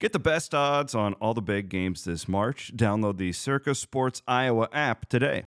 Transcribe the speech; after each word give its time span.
Get 0.00 0.12
the 0.12 0.20
best 0.20 0.54
odds 0.54 0.94
on 0.94 1.14
all 1.14 1.34
the 1.34 1.42
big 1.42 1.68
games 1.68 2.04
this 2.04 2.28
March. 2.28 2.70
Download 2.76 3.16
the 3.16 3.32
Circa 3.32 3.74
Sports 3.74 4.22
Iowa 4.28 4.68
app 4.72 5.08
today. 5.08 5.42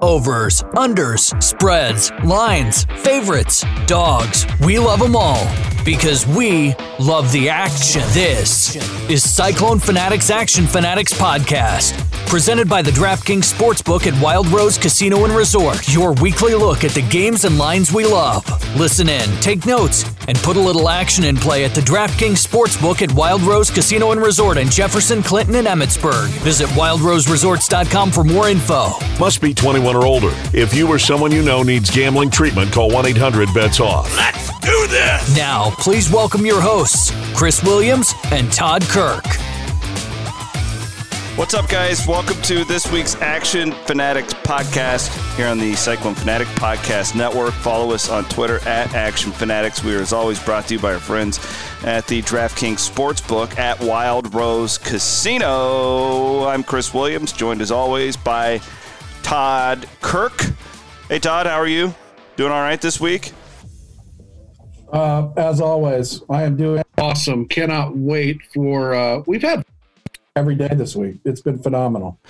Overs, 0.00 0.62
unders, 0.74 1.42
spreads, 1.42 2.12
lines, 2.22 2.84
favorites, 2.98 3.64
dogs. 3.86 4.46
We 4.60 4.78
love 4.78 5.00
them 5.00 5.16
all 5.16 5.46
because 5.86 6.26
we 6.26 6.74
love 6.98 7.30
the 7.32 7.48
action. 7.48 8.02
This 8.08 8.76
is 9.08 9.22
Cyclone 9.28 9.78
Fanatics 9.78 10.28
Action 10.28 10.66
Fanatics 10.66 11.14
Podcast, 11.14 11.96
presented 12.28 12.68
by 12.68 12.82
the 12.82 12.90
DraftKings 12.90 13.50
Sportsbook 13.50 14.06
at 14.06 14.20
Wild 14.20 14.48
Rose 14.48 14.76
Casino 14.76 15.24
and 15.24 15.32
Resort. 15.32 15.88
Your 15.88 16.12
weekly 16.14 16.54
look 16.54 16.82
at 16.84 16.90
the 16.90 17.08
games 17.08 17.44
and 17.44 17.56
lines 17.56 17.92
we 17.92 18.04
love. 18.04 18.44
Listen 18.76 19.08
in, 19.08 19.30
take 19.40 19.64
notes, 19.64 20.04
and 20.28 20.36
put 20.38 20.56
a 20.56 20.60
little 20.60 20.88
action 20.88 21.24
in 21.24 21.36
play 21.36 21.64
at 21.64 21.74
the 21.74 21.80
DraftKings 21.82 22.44
Sportsbook 22.44 23.00
at 23.00 23.12
Wild 23.12 23.42
Rose 23.42 23.70
Casino 23.70 24.10
and 24.10 24.20
Resort 24.20 24.58
in 24.58 24.68
Jefferson, 24.68 25.22
Clinton, 25.22 25.54
and 25.54 25.68
Emmetsburg. 25.68 26.26
Visit 26.40 26.66
wildroseresorts.com 26.70 28.10
for 28.10 28.24
more 28.24 28.48
info. 28.48 28.88
Must 29.20 29.40
be 29.40 29.54
21 29.54 29.85
or 29.94 30.06
older. 30.06 30.30
If 30.52 30.74
you 30.74 30.88
or 30.88 30.98
someone 30.98 31.30
you 31.30 31.42
know 31.42 31.62
needs 31.62 31.90
gambling 31.90 32.30
treatment, 32.30 32.72
call 32.72 32.90
1 32.90 33.06
800 33.06 33.54
BETS 33.54 33.78
OFF. 33.78 34.16
Let's 34.16 34.58
do 34.60 34.86
this! 34.88 35.36
Now, 35.36 35.70
please 35.78 36.10
welcome 36.10 36.44
your 36.44 36.60
hosts, 36.60 37.12
Chris 37.36 37.62
Williams 37.62 38.12
and 38.32 38.50
Todd 38.50 38.82
Kirk. 38.82 39.24
What's 41.36 41.52
up, 41.52 41.68
guys? 41.68 42.06
Welcome 42.08 42.40
to 42.44 42.64
this 42.64 42.90
week's 42.90 43.14
Action 43.16 43.72
Fanatics 43.84 44.32
podcast 44.32 45.36
here 45.36 45.46
on 45.46 45.58
the 45.58 45.74
Cyclone 45.74 46.14
Fanatic 46.14 46.48
Podcast 46.48 47.14
Network. 47.14 47.52
Follow 47.52 47.92
us 47.92 48.08
on 48.08 48.24
Twitter 48.24 48.66
at 48.66 48.94
Action 48.94 49.32
Fanatics. 49.32 49.84
We 49.84 49.94
are, 49.94 50.00
as 50.00 50.14
always, 50.14 50.42
brought 50.42 50.66
to 50.68 50.74
you 50.74 50.80
by 50.80 50.94
our 50.94 50.98
friends 50.98 51.38
at 51.84 52.06
the 52.06 52.22
DraftKings 52.22 52.90
Sportsbook 52.90 53.58
at 53.58 53.78
Wild 53.80 54.34
Rose 54.34 54.78
Casino. 54.78 56.46
I'm 56.46 56.64
Chris 56.64 56.94
Williams, 56.94 57.32
joined 57.32 57.60
as 57.60 57.70
always 57.70 58.16
by 58.16 58.58
Todd 59.26 59.88
Kirk. 60.02 60.40
Hey, 61.08 61.18
Todd, 61.18 61.46
how 61.48 61.56
are 61.56 61.66
you? 61.66 61.92
Doing 62.36 62.52
all 62.52 62.60
right 62.60 62.80
this 62.80 63.00
week? 63.00 63.32
Uh, 64.92 65.30
as 65.36 65.60
always, 65.60 66.22
I 66.30 66.44
am 66.44 66.56
doing 66.56 66.84
awesome. 66.96 67.48
Cannot 67.48 67.96
wait 67.96 68.40
for. 68.54 68.94
Uh, 68.94 69.24
we've 69.26 69.42
had 69.42 69.64
every 70.36 70.54
day 70.54 70.68
this 70.68 70.94
week. 70.94 71.16
It's 71.24 71.40
been 71.40 71.58
phenomenal. 71.58 72.20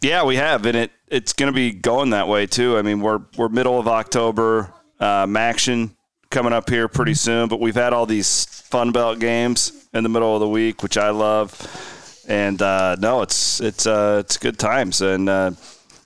Yeah, 0.00 0.24
we 0.24 0.34
have, 0.34 0.66
and 0.66 0.76
it 0.76 0.90
it's 1.06 1.32
going 1.32 1.46
to 1.46 1.54
be 1.54 1.70
going 1.70 2.10
that 2.10 2.26
way 2.26 2.48
too. 2.48 2.76
I 2.76 2.82
mean, 2.82 3.00
we're 3.00 3.20
we're 3.36 3.48
middle 3.48 3.78
of 3.78 3.86
October. 3.86 4.74
Um, 4.98 5.36
action 5.36 5.96
coming 6.30 6.52
up 6.52 6.68
here 6.68 6.88
pretty 6.88 7.14
soon, 7.14 7.48
but 7.50 7.60
we've 7.60 7.76
had 7.76 7.92
all 7.92 8.04
these 8.04 8.46
Fun 8.46 8.90
Belt 8.90 9.20
games 9.20 9.86
in 9.94 10.02
the 10.02 10.08
middle 10.08 10.34
of 10.34 10.40
the 10.40 10.48
week, 10.48 10.82
which 10.82 10.96
I 10.96 11.10
love. 11.10 12.24
And 12.26 12.60
uh, 12.60 12.96
no, 12.98 13.22
it's 13.22 13.60
it's 13.60 13.86
uh, 13.86 14.22
it's 14.24 14.38
good 14.38 14.58
times 14.58 15.00
and. 15.02 15.28
Uh, 15.28 15.52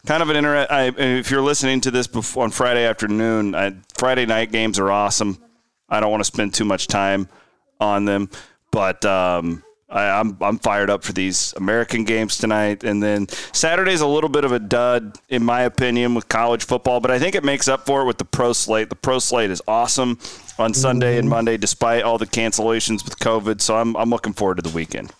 kind 0.06 0.22
of 0.22 0.30
an 0.30 0.36
inter- 0.36 0.66
I, 0.70 0.92
if 0.96 1.30
you're 1.30 1.42
listening 1.42 1.80
to 1.82 1.90
this 1.90 2.06
before, 2.06 2.44
on 2.44 2.50
Friday 2.50 2.86
afternoon, 2.86 3.54
I, 3.54 3.74
Friday 3.98 4.24
night 4.24 4.52
games 4.52 4.78
are 4.78 4.90
awesome. 4.90 5.38
I 5.88 6.00
don't 6.00 6.10
want 6.10 6.20
to 6.20 6.24
spend 6.24 6.54
too 6.54 6.64
much 6.64 6.86
time 6.86 7.28
on 7.80 8.04
them, 8.04 8.30
but 8.70 9.04
um, 9.04 9.62
I, 9.88 10.04
am 10.04 10.36
I'm, 10.40 10.42
I'm 10.42 10.58
fired 10.58 10.90
up 10.90 11.04
for 11.04 11.12
these 11.12 11.52
American 11.54 12.04
games 12.04 12.38
tonight. 12.38 12.84
And 12.84 13.02
then 13.02 13.28
Saturday's 13.52 14.00
a 14.00 14.06
little 14.06 14.30
bit 14.30 14.44
of 14.44 14.52
a 14.52 14.58
dud, 14.58 15.16
in 15.28 15.44
my 15.44 15.62
opinion, 15.62 16.14
with 16.14 16.28
college 16.28 16.64
football, 16.64 17.00
but 17.00 17.10
I 17.10 17.18
think 17.18 17.34
it 17.34 17.44
makes 17.44 17.68
up 17.68 17.86
for 17.86 18.02
it 18.02 18.06
with 18.06 18.18
the 18.18 18.24
pro 18.24 18.52
slate. 18.52 18.88
The 18.88 18.96
pro 18.96 19.18
slate 19.18 19.50
is 19.50 19.62
awesome 19.68 20.18
on 20.58 20.72
Sunday 20.72 21.18
and 21.18 21.28
Monday, 21.28 21.56
despite 21.56 22.02
all 22.02 22.18
the 22.18 22.26
cancellations 22.26 23.04
with 23.04 23.18
COVID. 23.18 23.60
So 23.60 23.76
I'm 23.76 23.96
I'm 23.96 24.10
looking 24.10 24.32
forward 24.32 24.56
to 24.56 24.62
the 24.62 24.74
weekend. 24.74 25.12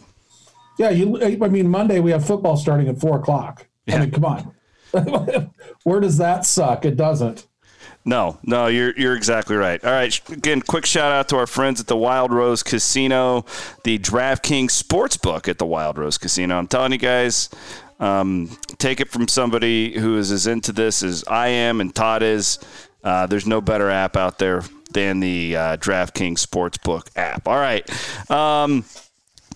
Yeah, 0.79 0.91
you. 0.91 1.23
I 1.23 1.49
mean, 1.49 1.69
Monday 1.69 2.01
we 2.01 2.11
have 2.11 2.27
football 2.27 2.57
starting 2.57 2.89
at 2.89 2.99
four 2.99 3.19
o'clock. 3.19 3.67
Yeah. 3.87 3.97
I 3.97 4.01
mean, 4.01 4.11
come 4.11 4.25
on. 4.25 4.56
Where 5.85 6.01
does 6.01 6.19
that 6.19 6.45
suck? 6.45 6.85
It 6.85 6.97
doesn't. 6.97 7.47
No, 8.05 8.39
no, 8.45 8.69
you're 8.69 8.97
you're 8.97 9.17
exactly 9.17 9.57
right. 9.57 9.85
All 9.85 9.91
right, 9.91 10.31
again, 10.31 10.63
quick 10.63 10.87
shout 10.87 11.11
out 11.11 11.29
to 11.31 11.37
our 11.37 11.47
friends 11.47 11.81
at 11.81 11.89
the 11.89 11.97
Wild 11.97 12.33
Rose 12.33 12.63
Casino, 12.63 13.45
the 13.83 13.99
DraftKings 13.99 14.81
Sportsbook 14.81 15.49
at 15.49 15.59
the 15.59 15.67
Wild 15.67 15.99
Rose 15.99 16.17
Casino. 16.17 16.57
I'm 16.57 16.69
telling 16.69 16.93
you 16.93 16.99
guys, 16.99 17.51
um, 17.99 18.57
take 18.79 19.01
it 19.01 19.09
from 19.09 19.27
somebody 19.27 19.99
who 19.99 20.19
is 20.19 20.31
as 20.31 20.47
into 20.47 20.71
this 20.71 21.03
as 21.03 21.25
I 21.25 21.49
am 21.49 21.81
and 21.81 21.93
Todd 21.93 22.23
is. 22.23 22.61
Uh, 23.03 23.27
there's 23.27 23.47
no 23.47 23.61
better 23.61 23.91
app 23.91 24.17
out 24.17 24.39
there 24.39 24.63
than 24.93 25.21
the 25.21 25.57
uh, 25.57 25.77
DraftKings 25.77 26.45
Sportsbook 26.45 27.09
app. 27.17 27.47
All 27.49 27.57
right. 27.59 27.89
Um, 28.31 28.85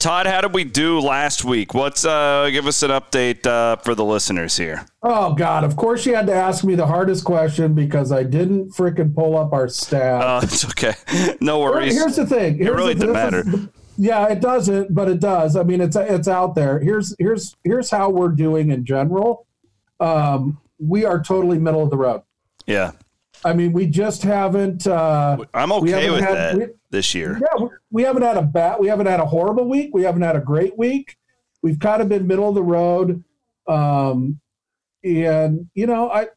Todd, 0.00 0.26
how 0.26 0.40
did 0.40 0.54
we 0.54 0.64
do 0.64 0.98
last 0.98 1.44
week? 1.44 1.74
What's 1.74 2.06
uh, 2.06 2.48
give 2.50 2.66
us 2.66 2.82
an 2.82 2.90
update 2.90 3.46
uh, 3.46 3.76
for 3.76 3.94
the 3.94 4.02
listeners 4.02 4.56
here? 4.56 4.86
Oh 5.02 5.34
God! 5.34 5.62
Of 5.62 5.76
course, 5.76 6.06
you 6.06 6.14
had 6.14 6.26
to 6.28 6.32
ask 6.32 6.64
me 6.64 6.74
the 6.74 6.86
hardest 6.86 7.22
question 7.22 7.74
because 7.74 8.10
I 8.10 8.22
didn't 8.22 8.70
freaking 8.70 9.14
pull 9.14 9.36
up 9.36 9.52
our 9.52 9.66
stats. 9.66 10.22
Oh, 10.24 10.40
it's 10.42 10.64
okay. 10.64 10.94
No 11.42 11.60
worries. 11.60 11.94
Here's 11.94 12.16
the 12.16 12.26
thing. 12.26 12.56
Here's 12.56 12.68
it 12.68 12.74
really 12.74 12.94
the, 12.94 13.08
doesn't 13.08 13.12
matter. 13.12 13.40
Is, 13.46 13.68
yeah, 13.98 14.26
it 14.28 14.40
doesn't, 14.40 14.94
but 14.94 15.10
it 15.10 15.20
does. 15.20 15.54
I 15.54 15.64
mean, 15.64 15.82
it's 15.82 15.96
it's 15.96 16.28
out 16.28 16.54
there. 16.54 16.80
Here's 16.80 17.14
here's 17.18 17.54
here's 17.62 17.90
how 17.90 18.08
we're 18.08 18.28
doing 18.28 18.70
in 18.70 18.86
general. 18.86 19.46
Um, 20.00 20.62
we 20.78 21.04
are 21.04 21.22
totally 21.22 21.58
middle 21.58 21.82
of 21.82 21.90
the 21.90 21.98
road. 21.98 22.22
Yeah. 22.66 22.92
I 23.44 23.52
mean, 23.52 23.72
we 23.72 23.86
just 23.86 24.22
haven't. 24.22 24.86
Uh, 24.86 25.38
I'm 25.54 25.72
okay 25.72 26.10
with 26.10 26.20
had, 26.20 26.36
that 26.36 26.56
we, 26.56 26.66
this 26.90 27.14
year. 27.14 27.40
Yeah, 27.40 27.68
we 27.90 28.02
haven't 28.02 28.22
had 28.22 28.36
a 28.36 28.42
bad. 28.42 28.80
We 28.80 28.88
haven't 28.88 29.06
had 29.06 29.20
a 29.20 29.26
horrible 29.26 29.68
week. 29.68 29.90
We 29.92 30.02
haven't 30.02 30.22
had 30.22 30.36
a 30.36 30.40
great 30.40 30.76
week. 30.76 31.16
We've 31.62 31.78
kind 31.78 32.02
of 32.02 32.08
been 32.08 32.26
middle 32.26 32.48
of 32.48 32.54
the 32.54 32.62
road. 32.62 33.24
Um, 33.66 34.40
and 35.02 35.70
you 35.74 35.86
know, 35.86 36.10
I 36.10 36.28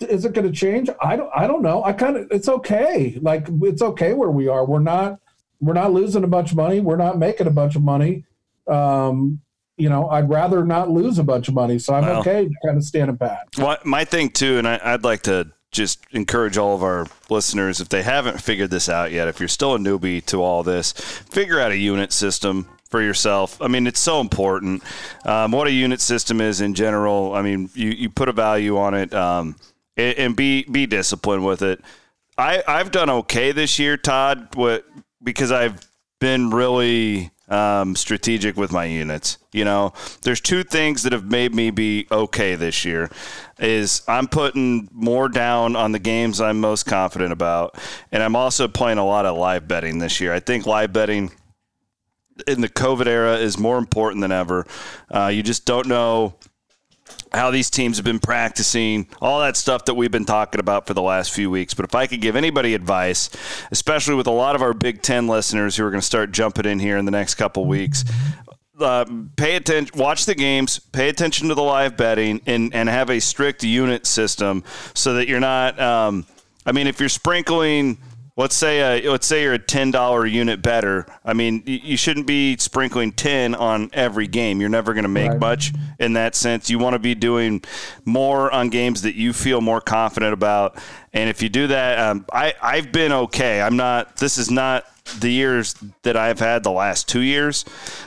is 0.00 0.24
it 0.24 0.32
going 0.32 0.50
to 0.50 0.52
change? 0.52 0.88
I 1.00 1.16
don't. 1.16 1.30
I 1.34 1.46
don't 1.46 1.62
know. 1.62 1.84
I 1.84 1.92
kind 1.92 2.16
of. 2.16 2.28
It's 2.30 2.48
okay. 2.48 3.18
Like 3.20 3.46
it's 3.62 3.82
okay 3.82 4.12
where 4.12 4.30
we 4.30 4.48
are. 4.48 4.64
We're 4.64 4.80
not. 4.80 5.18
We're 5.60 5.74
not 5.74 5.92
losing 5.92 6.24
a 6.24 6.28
bunch 6.28 6.50
of 6.50 6.56
money. 6.56 6.80
We're 6.80 6.96
not 6.96 7.18
making 7.18 7.46
a 7.46 7.50
bunch 7.50 7.76
of 7.76 7.82
money. 7.82 8.24
Um, 8.66 9.40
you 9.76 9.88
know, 9.88 10.08
I'd 10.08 10.28
rather 10.28 10.64
not 10.64 10.90
lose 10.90 11.18
a 11.18 11.24
bunch 11.24 11.48
of 11.48 11.54
money, 11.54 11.78
so 11.78 11.94
I'm 11.94 12.04
well, 12.04 12.20
okay 12.20 12.48
kind 12.64 12.76
of 12.76 12.84
standing 12.84 13.16
pat. 13.16 13.48
Well, 13.56 13.78
my 13.84 14.04
thing 14.04 14.30
too, 14.30 14.58
and 14.58 14.68
I, 14.68 14.92
would 14.92 15.04
like 15.04 15.22
to 15.22 15.50
just 15.72 16.04
encourage 16.12 16.58
all 16.58 16.74
of 16.74 16.82
our 16.82 17.06
listeners 17.30 17.80
if 17.80 17.88
they 17.88 18.02
haven't 18.02 18.40
figured 18.40 18.70
this 18.70 18.88
out 18.88 19.10
yet, 19.10 19.26
if 19.26 19.40
you're 19.40 19.48
still 19.48 19.74
a 19.74 19.78
newbie 19.78 20.24
to 20.26 20.42
all 20.42 20.62
this, 20.62 20.92
figure 20.92 21.58
out 21.58 21.72
a 21.72 21.76
unit 21.76 22.12
system 22.12 22.68
for 22.90 23.02
yourself. 23.02 23.60
I 23.60 23.68
mean, 23.68 23.86
it's 23.86 23.98
so 23.98 24.20
important. 24.20 24.84
Um, 25.24 25.50
what 25.50 25.66
a 25.66 25.72
unit 25.72 26.00
system 26.00 26.40
is 26.40 26.60
in 26.60 26.74
general. 26.74 27.34
I 27.34 27.42
mean, 27.42 27.70
you, 27.74 27.90
you 27.90 28.10
put 28.10 28.28
a 28.28 28.32
value 28.32 28.76
on 28.76 28.94
it 28.94 29.12
um, 29.14 29.56
and, 29.96 30.18
and, 30.18 30.36
be 30.36 30.64
be 30.64 30.86
disciplined 30.86 31.44
with 31.44 31.62
it. 31.62 31.80
I 32.38 32.62
I've 32.68 32.90
done 32.92 33.10
okay 33.10 33.50
this 33.50 33.78
year, 33.78 33.96
Todd, 33.96 34.54
what 34.54 34.84
because 35.24 35.50
I've 35.50 35.80
been 36.20 36.50
really 36.50 37.31
um, 37.52 37.94
strategic 37.94 38.56
with 38.56 38.72
my 38.72 38.86
units. 38.86 39.38
You 39.52 39.64
know, 39.64 39.92
there's 40.22 40.40
two 40.40 40.62
things 40.64 41.02
that 41.02 41.12
have 41.12 41.30
made 41.30 41.54
me 41.54 41.70
be 41.70 42.06
okay 42.10 42.54
this 42.54 42.84
year. 42.84 43.10
Is 43.58 44.02
I'm 44.08 44.26
putting 44.26 44.88
more 44.92 45.28
down 45.28 45.76
on 45.76 45.92
the 45.92 45.98
games 45.98 46.40
I'm 46.40 46.60
most 46.60 46.84
confident 46.84 47.32
about, 47.32 47.78
and 48.10 48.22
I'm 48.22 48.34
also 48.34 48.66
playing 48.66 48.98
a 48.98 49.04
lot 49.04 49.26
of 49.26 49.36
live 49.36 49.68
betting 49.68 49.98
this 49.98 50.20
year. 50.20 50.32
I 50.32 50.40
think 50.40 50.66
live 50.66 50.92
betting 50.92 51.30
in 52.46 52.62
the 52.62 52.68
COVID 52.68 53.06
era 53.06 53.36
is 53.36 53.58
more 53.58 53.78
important 53.78 54.22
than 54.22 54.32
ever. 54.32 54.66
Uh, 55.10 55.26
you 55.26 55.42
just 55.42 55.66
don't 55.66 55.86
know 55.86 56.34
how 57.32 57.50
these 57.50 57.70
teams 57.70 57.96
have 57.96 58.04
been 58.04 58.18
practicing, 58.18 59.08
all 59.20 59.40
that 59.40 59.56
stuff 59.56 59.84
that 59.86 59.94
we've 59.94 60.10
been 60.10 60.24
talking 60.24 60.60
about 60.60 60.86
for 60.86 60.94
the 60.94 61.02
last 61.02 61.32
few 61.32 61.50
weeks. 61.50 61.74
But 61.74 61.84
if 61.84 61.94
I 61.94 62.06
could 62.06 62.20
give 62.20 62.36
anybody 62.36 62.74
advice, 62.74 63.30
especially 63.70 64.14
with 64.14 64.26
a 64.26 64.32
lot 64.32 64.54
of 64.54 64.62
our 64.62 64.74
Big 64.74 65.02
Ten 65.02 65.26
listeners 65.26 65.76
who 65.76 65.84
are 65.84 65.90
going 65.90 66.00
to 66.00 66.06
start 66.06 66.32
jumping 66.32 66.66
in 66.66 66.78
here 66.78 66.98
in 66.98 67.04
the 67.04 67.10
next 67.10 67.36
couple 67.36 67.64
weeks, 67.64 68.04
uh, 68.80 69.04
pay 69.36 69.56
attention, 69.56 69.98
watch 69.98 70.26
the 70.26 70.34
games, 70.34 70.78
pay 70.78 71.08
attention 71.08 71.48
to 71.48 71.54
the 71.54 71.62
live 71.62 71.96
betting, 71.96 72.40
and, 72.46 72.74
and 72.74 72.88
have 72.88 73.10
a 73.10 73.20
strict 73.20 73.62
unit 73.62 74.06
system 74.06 74.64
so 74.94 75.14
that 75.14 75.28
you're 75.28 75.40
not. 75.40 75.78
Um, 75.80 76.26
I 76.64 76.72
mean, 76.72 76.86
if 76.86 77.00
you're 77.00 77.08
sprinkling 77.08 77.98
let's 78.36 78.56
say 78.56 79.04
a, 79.04 79.10
let's 79.10 79.26
say 79.26 79.42
you're 79.42 79.54
a 79.54 79.58
ten 79.58 79.90
dollar 79.90 80.26
unit 80.26 80.62
better. 80.62 81.06
I 81.24 81.34
mean, 81.34 81.62
you 81.66 81.96
shouldn't 81.96 82.26
be 82.26 82.56
sprinkling 82.56 83.12
ten 83.12 83.54
on 83.54 83.90
every 83.92 84.26
game. 84.26 84.60
You're 84.60 84.70
never 84.70 84.94
going 84.94 85.04
to 85.04 85.08
make 85.08 85.30
right. 85.30 85.40
much 85.40 85.72
in 85.98 86.14
that 86.14 86.34
sense. 86.34 86.70
You 86.70 86.78
want 86.78 86.94
to 86.94 86.98
be 86.98 87.14
doing 87.14 87.62
more 88.04 88.50
on 88.50 88.70
games 88.70 89.02
that 89.02 89.14
you 89.14 89.32
feel 89.32 89.60
more 89.60 89.80
confident 89.80 90.32
about. 90.32 90.78
And 91.12 91.28
if 91.28 91.42
you 91.42 91.48
do 91.48 91.66
that, 91.68 91.98
um, 91.98 92.26
I 92.32 92.54
I've 92.62 92.92
been 92.92 93.12
okay. 93.12 93.60
I'm 93.60 93.76
not. 93.76 94.16
This 94.16 94.38
is 94.38 94.50
not 94.50 94.84
the 95.18 95.30
years 95.30 95.74
that 96.02 96.16
I've 96.16 96.38
had 96.38 96.62
the 96.62 96.70
last 96.70 97.08
two 97.08 97.20
years. 97.20 97.64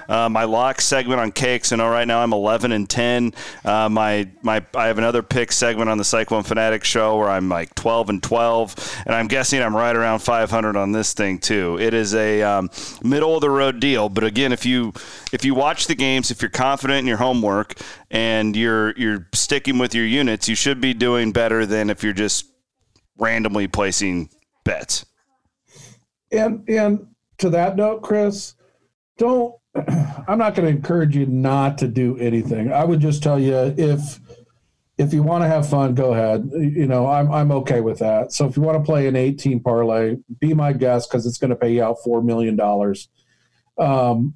Uh, 0.08 0.30
my 0.30 0.46
lock 0.46 0.82
segment 0.82 1.20
on 1.20 1.32
KXNO 1.32 1.90
right 1.92 2.08
now 2.08 2.22
I'm 2.22 2.34
11 2.34 2.72
and 2.72 2.90
10. 2.90 3.34
Uh, 3.64 3.90
my 3.90 4.30
my 4.42 4.66
I 4.74 4.88
have 4.88 4.98
another 4.98 5.22
pick 5.22 5.52
segment 5.52 5.90
on 5.90 5.98
the 5.98 6.04
Cyclone 6.04 6.44
Fanatic 6.44 6.84
show 6.84 7.18
where 7.18 7.30
I'm 7.30 7.50
like 7.50 7.76
12 7.76 8.10
and 8.10 8.24
12, 8.24 9.04
and 9.06 9.16
I'm 9.16 9.28
guessing 9.28 9.62
I'm 9.62 9.76
right 9.76 9.96
around 9.96 10.20
500 10.20 10.76
on 10.76 10.92
this 10.92 11.14
thing 11.14 11.40
too. 11.40 11.78
It 11.80 11.94
is 11.94 12.16
a 12.16 12.42
um, 12.42 12.70
middle 13.04 13.36
of 13.36 13.42
the 13.42 13.50
road 13.50 13.80
deal, 13.80 14.10
but 14.10 14.24
again, 14.24 14.52
if 14.52 14.66
you 14.66 14.94
if 15.32 15.44
you 15.44 15.54
watch 15.54 15.88
the 15.88 15.96
games, 15.96 16.32
if 16.32 16.42
you're 16.42 16.50
confident 16.50 17.00
in 17.00 17.08
your 17.08 17.18
homework 17.18 17.76
and 18.10 18.56
you're 18.56 18.92
you're 18.98 19.28
sticking 19.34 19.78
with 19.78 19.94
your 19.94 20.06
units, 20.06 20.48
you 20.48 20.56
should 20.56 20.80
be 20.80 20.94
doing 20.94 21.32
better 21.32 21.66
than 21.66 21.90
if 21.90 22.04
you're 22.04 22.14
just 22.14 22.46
randomly 23.18 23.68
placing 23.68 24.30
bets. 24.64 25.06
And 26.36 26.68
and 26.70 27.08
to 27.40 27.50
that 27.52 27.76
note, 27.76 28.02
Chris, 28.02 28.56
don't. 29.18 29.56
I'm 29.76 30.38
not 30.38 30.56
going 30.56 30.68
to 30.68 30.76
encourage 30.76 31.16
you 31.16 31.26
not 31.26 31.78
to 31.80 31.88
do 31.88 32.18
anything. 32.18 32.72
I 32.72 32.84
would 32.84 33.00
just 33.00 33.22
tell 33.22 33.40
you 33.40 33.74
if 33.78 34.20
if 34.98 35.14
you 35.14 35.24
want 35.24 35.44
to 35.44 35.48
have 35.48 35.68
fun, 35.70 35.94
go 35.94 36.14
ahead. 36.14 36.50
You 36.54 36.88
know, 36.88 37.08
I'm 37.08 37.32
I'm 37.32 37.52
okay 37.52 37.82
with 37.82 38.00
that. 38.00 38.32
So 38.32 38.48
if 38.48 38.56
you 38.56 38.64
want 38.64 38.78
to 38.78 38.84
play 38.84 39.08
an 39.08 39.16
18 39.16 39.62
parlay, 39.62 40.18
be 40.40 40.54
my 40.54 40.74
guest 40.74 41.10
because 41.10 41.26
it's 41.26 41.38
going 41.38 41.50
to 41.50 41.56
pay 41.56 41.74
you 41.74 41.84
out 41.84 41.98
four 42.04 42.22
million 42.22 42.56
dollars. 42.56 43.10
Um, 43.78 44.36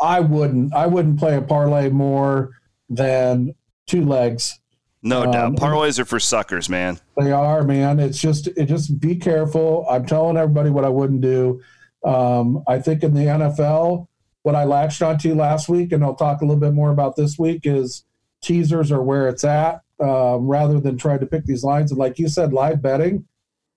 I 0.00 0.20
wouldn't 0.20 0.74
I 0.74 0.86
wouldn't 0.86 1.18
play 1.18 1.36
a 1.36 1.42
parlay 1.42 1.88
more 1.88 2.50
than 2.88 3.54
two 3.86 4.04
legs 4.04 4.58
no 5.04 5.22
um, 5.24 5.30
doubt. 5.30 5.56
Parlays 5.56 5.98
are 5.98 6.04
for 6.04 6.18
suckers, 6.18 6.68
man. 6.68 6.98
They 7.16 7.30
are, 7.30 7.62
man. 7.62 8.00
It's 8.00 8.18
just 8.18 8.48
it 8.48 8.64
just 8.66 8.98
be 8.98 9.14
careful. 9.16 9.86
I'm 9.88 10.06
telling 10.06 10.36
everybody 10.36 10.70
what 10.70 10.84
I 10.84 10.88
wouldn't 10.88 11.20
do. 11.20 11.62
Um, 12.04 12.64
I 12.66 12.78
think 12.80 13.02
in 13.02 13.14
the 13.14 13.20
NFL, 13.20 14.08
what 14.42 14.54
I 14.54 14.64
latched 14.64 15.02
onto 15.02 15.34
last 15.34 15.68
week, 15.68 15.92
and 15.92 16.02
I'll 16.02 16.14
talk 16.14 16.40
a 16.40 16.44
little 16.44 16.60
bit 16.60 16.72
more 16.72 16.90
about 16.90 17.16
this 17.16 17.38
week, 17.38 17.62
is 17.64 18.04
teasers 18.42 18.90
are 18.90 19.02
where 19.02 19.28
it's 19.28 19.44
at, 19.44 19.82
um, 20.00 20.46
rather 20.46 20.80
than 20.80 20.96
trying 20.96 21.20
to 21.20 21.26
pick 21.26 21.44
these 21.44 21.64
lines. 21.64 21.90
And 21.90 21.98
like 21.98 22.18
you 22.18 22.28
said, 22.28 22.52
live 22.52 22.82
betting. 22.82 23.26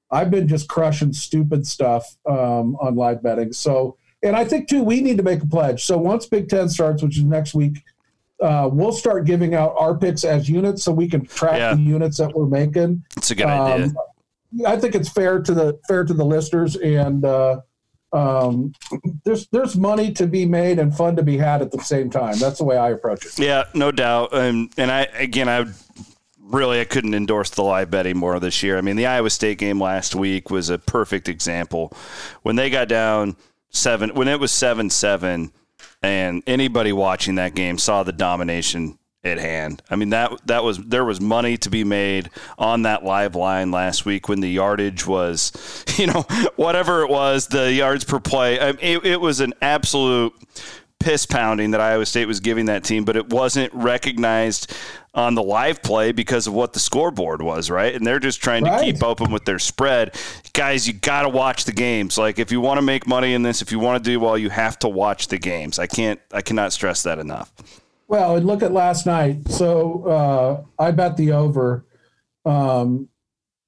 I've 0.09 0.31
been 0.31 0.47
just 0.47 0.69
crushing 0.69 1.11
stupid 1.11 1.67
stuff 1.67 2.17
um, 2.25 2.77
on 2.79 2.95
live 2.95 3.21
betting. 3.21 3.51
So, 3.51 3.97
and 4.23 4.35
I 4.35 4.45
think 4.45 4.69
too, 4.69 4.81
we 4.81 5.01
need 5.01 5.17
to 5.17 5.23
make 5.23 5.43
a 5.43 5.47
pledge. 5.47 5.83
So 5.83 5.97
once 5.97 6.25
Big 6.25 6.47
Ten 6.47 6.69
starts, 6.69 7.03
which 7.03 7.17
is 7.17 7.25
next 7.25 7.53
week, 7.53 7.83
uh, 8.41 8.69
we'll 8.71 8.91
start 8.91 9.25
giving 9.25 9.55
out 9.55 9.73
our 9.77 9.95
picks 9.97 10.23
as 10.23 10.49
units 10.49 10.83
so 10.83 10.91
we 10.91 11.07
can 11.07 11.25
track 11.25 11.57
yeah. 11.57 11.73
the 11.73 11.81
units 11.81 12.17
that 12.17 12.33
we're 12.33 12.45
making. 12.45 13.03
It's 13.15 13.31
a 13.31 13.35
good 13.35 13.47
um, 13.47 13.71
idea. 13.71 13.93
I 14.65 14.77
think 14.77 14.95
it's 14.95 15.09
fair 15.09 15.41
to 15.41 15.53
the 15.53 15.79
fair 15.87 16.03
to 16.03 16.13
the 16.13 16.23
listeners, 16.23 16.75
and 16.77 17.25
uh, 17.25 17.61
um, 18.13 18.73
there's 19.25 19.47
there's 19.47 19.75
money 19.75 20.11
to 20.13 20.27
be 20.27 20.45
made 20.45 20.79
and 20.79 20.95
fun 20.95 21.15
to 21.17 21.23
be 21.23 21.37
had 21.37 21.61
at 21.61 21.71
the 21.71 21.79
same 21.79 22.09
time. 22.09 22.37
That's 22.39 22.59
the 22.59 22.63
way 22.63 22.77
I 22.77 22.91
approach 22.91 23.25
it. 23.25 23.39
Yeah, 23.39 23.65
no 23.73 23.91
doubt. 23.91 24.33
And 24.33 24.71
and 24.77 24.91
I 24.91 25.01
again, 25.01 25.49
I 25.49 25.65
really 26.39 26.79
I 26.79 26.85
couldn't 26.85 27.13
endorse 27.13 27.49
the 27.49 27.63
live 27.63 27.91
betting 27.91 28.17
more 28.17 28.39
this 28.39 28.63
year. 28.63 28.77
I 28.77 28.81
mean, 28.81 28.95
the 28.95 29.07
Iowa 29.07 29.29
State 29.29 29.57
game 29.57 29.81
last 29.81 30.15
week 30.15 30.49
was 30.49 30.69
a 30.69 30.77
perfect 30.77 31.27
example 31.27 31.91
when 32.43 32.55
they 32.55 32.69
got 32.69 32.87
down 32.87 33.35
seven 33.69 34.11
when 34.11 34.27
it 34.27 34.39
was 34.39 34.51
seven 34.51 34.89
seven 34.89 35.51
and 36.07 36.41
anybody 36.47 36.93
watching 36.93 37.35
that 37.35 37.53
game 37.53 37.77
saw 37.77 38.03
the 38.03 38.13
domination 38.13 38.97
at 39.23 39.39
hand. 39.39 39.81
I 39.89 39.97
mean 39.97 40.09
that 40.11 40.31
that 40.45 40.63
was 40.63 40.77
there 40.77 41.03
was 41.03 41.19
money 41.19 41.57
to 41.57 41.69
be 41.69 41.83
made 41.83 42.29
on 42.57 42.83
that 42.83 43.03
live 43.03 43.35
line 43.35 43.71
last 43.71 44.05
week 44.05 44.29
when 44.29 44.39
the 44.39 44.49
yardage 44.49 45.05
was, 45.05 45.51
you 45.97 46.07
know, 46.07 46.21
whatever 46.55 47.03
it 47.03 47.09
was, 47.09 47.47
the 47.47 47.73
yards 47.73 48.05
per 48.05 48.19
play. 48.19 48.59
I 48.59 48.71
mean, 48.71 48.77
it, 48.81 49.05
it 49.05 49.21
was 49.21 49.41
an 49.41 49.53
absolute 49.61 50.33
piss 50.99 51.25
pounding 51.25 51.71
that 51.71 51.81
Iowa 51.81 52.05
State 52.05 52.27
was 52.27 52.39
giving 52.39 52.65
that 52.65 52.83
team, 52.83 53.05
but 53.05 53.15
it 53.15 53.29
wasn't 53.29 53.73
recognized 53.73 54.73
on 55.13 55.35
the 55.35 55.43
live 55.43 55.81
play 55.81 56.11
because 56.11 56.47
of 56.47 56.53
what 56.53 56.73
the 56.73 56.79
scoreboard 56.79 57.41
was, 57.41 57.71
right? 57.71 57.95
And 57.95 58.05
they're 58.05 58.19
just 58.19 58.41
trying 58.41 58.63
right. 58.63 58.79
to 58.79 58.85
keep 58.85 59.03
open 59.03 59.31
with 59.31 59.45
their 59.45 59.57
spread. 59.57 60.15
Guys, 60.53 60.87
you 60.87 60.93
got 60.93 61.23
to 61.23 61.29
watch 61.29 61.65
the 61.65 61.71
games. 61.71 62.17
Like 62.17 62.39
if 62.39 62.51
you 62.51 62.61
want 62.61 62.77
to 62.77 62.83
make 62.83 63.07
money 63.07 63.33
in 63.33 63.41
this, 63.41 63.61
if 63.61 63.71
you 63.71 63.79
want 63.79 64.03
to 64.03 64.09
do 64.09 64.19
well, 64.19 64.37
you 64.37 64.49
have 64.49 64.77
to 64.79 64.87
watch 64.87 65.27
the 65.27 65.39
games. 65.39 65.79
I 65.79 65.87
can't 65.87 66.19
I 66.31 66.41
cannot 66.41 66.71
stress 66.71 67.03
that 67.03 67.19
enough. 67.19 67.51
Well, 68.07 68.37
and 68.37 68.45
look 68.45 68.63
at 68.63 68.71
last 68.71 69.05
night. 69.05 69.49
So 69.49 70.05
uh, 70.05 70.63
I 70.81 70.91
bet 70.91 71.17
the 71.17 71.31
over. 71.31 71.85
Um, 72.45 73.09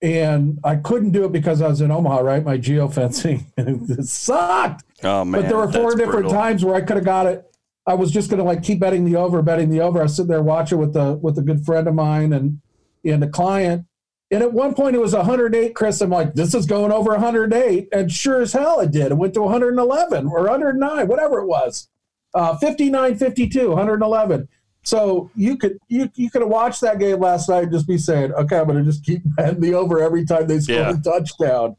and 0.01 0.59
I 0.63 0.77
couldn't 0.77 1.11
do 1.11 1.25
it 1.25 1.31
because 1.33 1.61
I 1.61 1.67
was 1.67 1.81
in 1.81 1.91
Omaha, 1.91 2.19
right? 2.19 2.43
My 2.43 2.57
geofencing 2.57 3.45
it 3.57 4.03
sucked. 4.07 4.83
Oh 5.03 5.25
man! 5.25 5.41
But 5.41 5.47
there 5.47 5.57
were 5.57 5.71
four 5.71 5.91
different 5.95 6.23
brutal. 6.23 6.31
times 6.31 6.65
where 6.65 6.75
I 6.75 6.81
could 6.81 6.97
have 6.97 7.05
got 7.05 7.25
it. 7.25 7.45
I 7.85 7.95
was 7.95 8.11
just 8.11 8.29
going 8.29 8.37
to 8.37 8.43
like 8.43 8.61
keep 8.61 8.79
betting 8.79 9.05
the 9.05 9.15
over, 9.15 9.41
betting 9.41 9.69
the 9.69 9.81
over. 9.81 10.01
I 10.01 10.05
sit 10.07 10.27
there 10.27 10.43
watching 10.43 10.77
with 10.77 10.95
a 10.95 11.13
with 11.15 11.37
a 11.37 11.41
good 11.41 11.65
friend 11.65 11.87
of 11.87 11.95
mine 11.95 12.33
and 12.33 12.61
and 13.03 13.23
a 13.23 13.29
client. 13.29 13.85
And 14.31 14.43
at 14.43 14.53
one 14.53 14.75
point 14.75 14.95
it 14.95 14.99
was 14.99 15.15
108, 15.15 15.73
Chris. 15.73 16.01
I'm 16.01 16.11
like, 16.11 16.35
this 16.35 16.53
is 16.53 16.67
going 16.67 16.91
over 16.91 17.11
108, 17.11 17.89
and 17.91 18.11
sure 18.11 18.41
as 18.41 18.53
hell 18.53 18.79
it 18.79 18.91
did. 18.91 19.11
It 19.11 19.15
went 19.15 19.33
to 19.33 19.41
111 19.41 20.27
or 20.27 20.41
109, 20.41 21.07
whatever 21.07 21.39
it 21.39 21.47
was. 21.47 21.87
Uh, 22.35 22.55
59, 22.57 23.17
52, 23.17 23.69
111. 23.69 24.47
So 24.83 25.31
you 25.35 25.57
could 25.57 25.77
you 25.87 26.09
you 26.15 26.29
could 26.29 26.41
have 26.41 26.49
watched 26.49 26.81
that 26.81 26.99
game 26.99 27.19
last 27.19 27.49
night 27.49 27.63
and 27.63 27.71
just 27.71 27.87
be 27.87 27.97
saying, 27.97 28.33
okay, 28.33 28.59
I'm 28.59 28.67
going 28.67 28.77
to 28.77 28.83
just 28.83 29.03
keep 29.03 29.21
betting 29.35 29.61
the 29.61 29.73
over 29.73 29.99
every 30.01 30.25
time 30.25 30.47
they 30.47 30.59
score 30.59 30.75
yeah. 30.75 30.91
a 30.91 30.97
touchdown. 30.97 31.75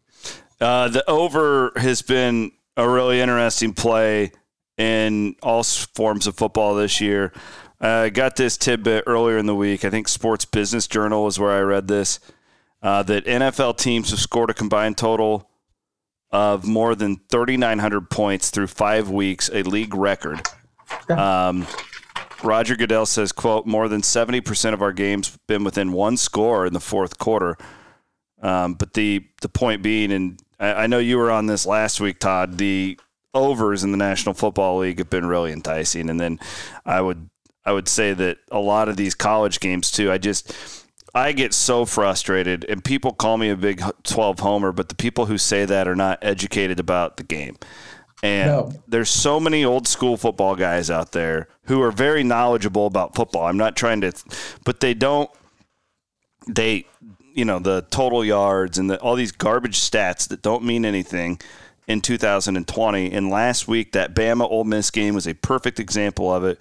Uh, 0.60 0.88
the 0.88 1.08
over 1.08 1.72
has 1.76 2.02
been 2.02 2.52
a 2.76 2.88
really 2.88 3.20
interesting 3.20 3.72
play 3.72 4.32
in 4.76 5.36
all 5.42 5.62
forms 5.62 6.26
of 6.26 6.36
football 6.36 6.74
this 6.74 7.00
year. 7.00 7.32
I 7.80 7.86
uh, 7.86 8.08
got 8.10 8.36
this 8.36 8.56
tidbit 8.56 9.04
earlier 9.06 9.38
in 9.38 9.46
the 9.46 9.54
week. 9.54 9.84
I 9.84 9.90
think 9.90 10.08
Sports 10.08 10.44
Business 10.44 10.86
Journal 10.86 11.26
is 11.26 11.38
where 11.38 11.50
I 11.50 11.60
read 11.60 11.88
this. 11.88 12.20
Uh, 12.82 13.02
that 13.02 13.26
NFL 13.26 13.76
teams 13.76 14.10
have 14.10 14.20
scored 14.20 14.50
a 14.50 14.54
combined 14.54 14.96
total 14.96 15.50
of 16.30 16.64
more 16.64 16.94
than 16.94 17.20
3,900 17.28 18.08
points 18.08 18.50
through 18.50 18.68
five 18.68 19.10
weeks, 19.10 19.50
a 19.52 19.62
league 19.62 19.94
record. 19.94 20.40
Um, 21.08 21.66
Roger 22.42 22.76
Goodell 22.76 23.06
says, 23.06 23.32
"quote 23.32 23.66
More 23.66 23.88
than 23.88 24.02
70 24.02 24.40
percent 24.40 24.74
of 24.74 24.82
our 24.82 24.92
games 24.92 25.36
been 25.46 25.64
within 25.64 25.92
one 25.92 26.16
score 26.16 26.66
in 26.66 26.72
the 26.72 26.80
fourth 26.80 27.18
quarter." 27.18 27.56
Um, 28.42 28.74
but 28.74 28.94
the 28.94 29.26
the 29.42 29.48
point 29.48 29.82
being, 29.82 30.10
and 30.12 30.40
I, 30.60 30.84
I 30.84 30.86
know 30.86 30.98
you 30.98 31.18
were 31.18 31.30
on 31.30 31.46
this 31.46 31.66
last 31.66 32.00
week, 32.00 32.20
Todd. 32.20 32.58
The 32.58 32.98
overs 33.34 33.82
in 33.82 33.90
the 33.90 33.96
National 33.96 34.34
Football 34.34 34.78
League 34.78 34.98
have 34.98 35.10
been 35.10 35.26
really 35.26 35.52
enticing. 35.52 36.10
And 36.10 36.20
then 36.20 36.38
I 36.84 37.00
would 37.00 37.30
I 37.64 37.72
would 37.72 37.88
say 37.88 38.14
that 38.14 38.38
a 38.50 38.58
lot 38.58 38.88
of 38.88 38.96
these 38.96 39.14
college 39.14 39.60
games 39.60 39.90
too. 39.90 40.10
I 40.10 40.18
just 40.18 40.52
I 41.14 41.32
get 41.32 41.52
so 41.52 41.84
frustrated, 41.84 42.64
and 42.68 42.84
people 42.84 43.12
call 43.12 43.36
me 43.36 43.50
a 43.50 43.56
big 43.56 43.82
12 44.04 44.38
homer, 44.38 44.72
but 44.72 44.88
the 44.88 44.94
people 44.94 45.26
who 45.26 45.38
say 45.38 45.64
that 45.64 45.88
are 45.88 45.96
not 45.96 46.18
educated 46.22 46.78
about 46.78 47.16
the 47.16 47.24
game. 47.24 47.56
And 48.22 48.50
no. 48.50 48.72
there's 48.86 49.10
so 49.10 49.40
many 49.40 49.64
old 49.64 49.88
school 49.88 50.16
football 50.16 50.54
guys 50.54 50.90
out 50.90 51.12
there 51.12 51.48
who 51.64 51.80
are 51.82 51.90
very 51.90 52.22
knowledgeable 52.22 52.86
about 52.86 53.14
football. 53.14 53.46
I'm 53.46 53.56
not 53.56 53.76
trying 53.76 54.02
to, 54.02 54.12
but 54.64 54.80
they 54.80 54.92
don't, 54.92 55.30
they, 56.46 56.86
you 57.34 57.44
know, 57.44 57.58
the 57.58 57.86
total 57.90 58.24
yards 58.24 58.78
and 58.78 58.90
the, 58.90 59.00
all 59.00 59.14
these 59.14 59.32
garbage 59.32 59.78
stats 59.78 60.28
that 60.28 60.42
don't 60.42 60.64
mean 60.64 60.84
anything 60.84 61.40
in 61.86 62.00
2020. 62.00 63.12
And 63.12 63.30
last 63.30 63.66
week, 63.66 63.92
that 63.92 64.14
Bama 64.14 64.48
Ole 64.48 64.64
Miss 64.64 64.90
game 64.90 65.14
was 65.14 65.26
a 65.26 65.34
perfect 65.34 65.80
example 65.80 66.32
of 66.32 66.44
it. 66.44 66.60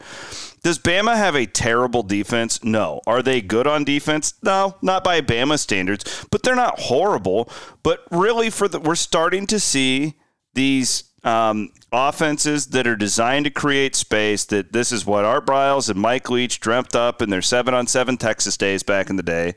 Does 0.63 0.79
Bama 0.79 1.15
have 1.15 1.35
a 1.35 1.45
terrible 1.45 2.03
defense? 2.03 2.63
No. 2.63 3.01
Are 3.05 3.21
they 3.21 3.41
good 3.41 3.67
on 3.67 3.83
defense? 3.83 4.33
No, 4.41 4.75
not 4.81 5.03
by 5.03 5.21
Bama 5.21 5.59
standards, 5.59 6.25
but 6.31 6.43
they're 6.43 6.55
not 6.55 6.79
horrible. 6.79 7.49
But 7.83 8.03
really, 8.11 8.49
for 8.49 8.67
the, 8.67 8.79
we're 8.79 8.95
starting 8.95 9.45
to 9.47 9.59
see 9.59 10.15
these 10.53 11.08
um, 11.23 11.71
offenses 11.91 12.67
that 12.67 12.87
are 12.87 12.95
designed 12.95 13.45
to 13.45 13.51
create 13.51 13.95
space. 13.95 14.45
That 14.45 14.71
this 14.71 14.91
is 14.91 15.05
what 15.05 15.25
Art 15.25 15.45
Briles 15.45 15.89
and 15.89 15.99
Mike 15.99 16.29
Leach 16.29 16.59
dreamt 16.59 16.95
up 16.95 17.21
in 17.21 17.29
their 17.29 17.41
seven 17.41 17.73
on 17.73 17.87
seven 17.87 18.17
Texas 18.17 18.57
days 18.57 18.83
back 18.83 19.09
in 19.09 19.15
the 19.15 19.23
day. 19.23 19.55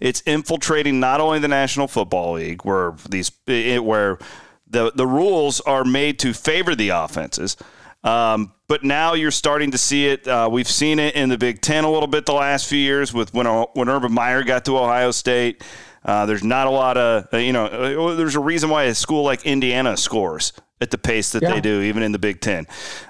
It's 0.00 0.20
infiltrating 0.22 1.00
not 1.00 1.20
only 1.20 1.38
the 1.38 1.48
National 1.48 1.88
Football 1.88 2.34
League, 2.34 2.64
where 2.64 2.94
these 3.08 3.30
where 3.46 4.18
the 4.66 4.92
the 4.94 5.06
rules 5.06 5.60
are 5.62 5.84
made 5.84 6.18
to 6.20 6.32
favor 6.32 6.74
the 6.74 6.90
offenses. 6.90 7.56
Um, 8.04 8.52
but 8.68 8.84
now 8.84 9.14
you're 9.14 9.30
starting 9.30 9.72
to 9.72 9.78
see 9.78 10.06
it. 10.06 10.28
Uh, 10.28 10.48
we've 10.50 10.68
seen 10.68 10.98
it 10.98 11.14
in 11.14 11.30
the 11.30 11.38
Big 11.38 11.60
Ten 11.60 11.84
a 11.84 11.90
little 11.90 12.06
bit 12.06 12.26
the 12.26 12.34
last 12.34 12.68
few 12.68 12.78
years 12.78 13.12
with 13.12 13.32
when 13.34 13.46
when 13.46 13.88
Urban 13.88 14.12
Meyer 14.12 14.42
got 14.44 14.64
to 14.66 14.78
Ohio 14.78 15.10
State. 15.10 15.64
Uh, 16.04 16.26
there's 16.26 16.44
not 16.44 16.66
a 16.66 16.70
lot 16.70 16.96
of 16.96 17.26
uh, 17.32 17.38
you 17.38 17.52
know. 17.52 17.66
Uh, 17.66 18.14
there's 18.14 18.36
a 18.36 18.40
reason 18.40 18.70
why 18.70 18.84
a 18.84 18.94
school 18.94 19.24
like 19.24 19.44
Indiana 19.44 19.96
scores 19.96 20.52
at 20.80 20.90
the 20.90 20.98
pace 20.98 21.32
that 21.32 21.42
yeah. 21.42 21.54
they 21.54 21.60
do, 21.60 21.82
even 21.82 22.02
in 22.02 22.12
the 22.12 22.18
Big 22.18 22.40
Ten. 22.40 22.66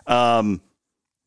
Um, 0.06 0.60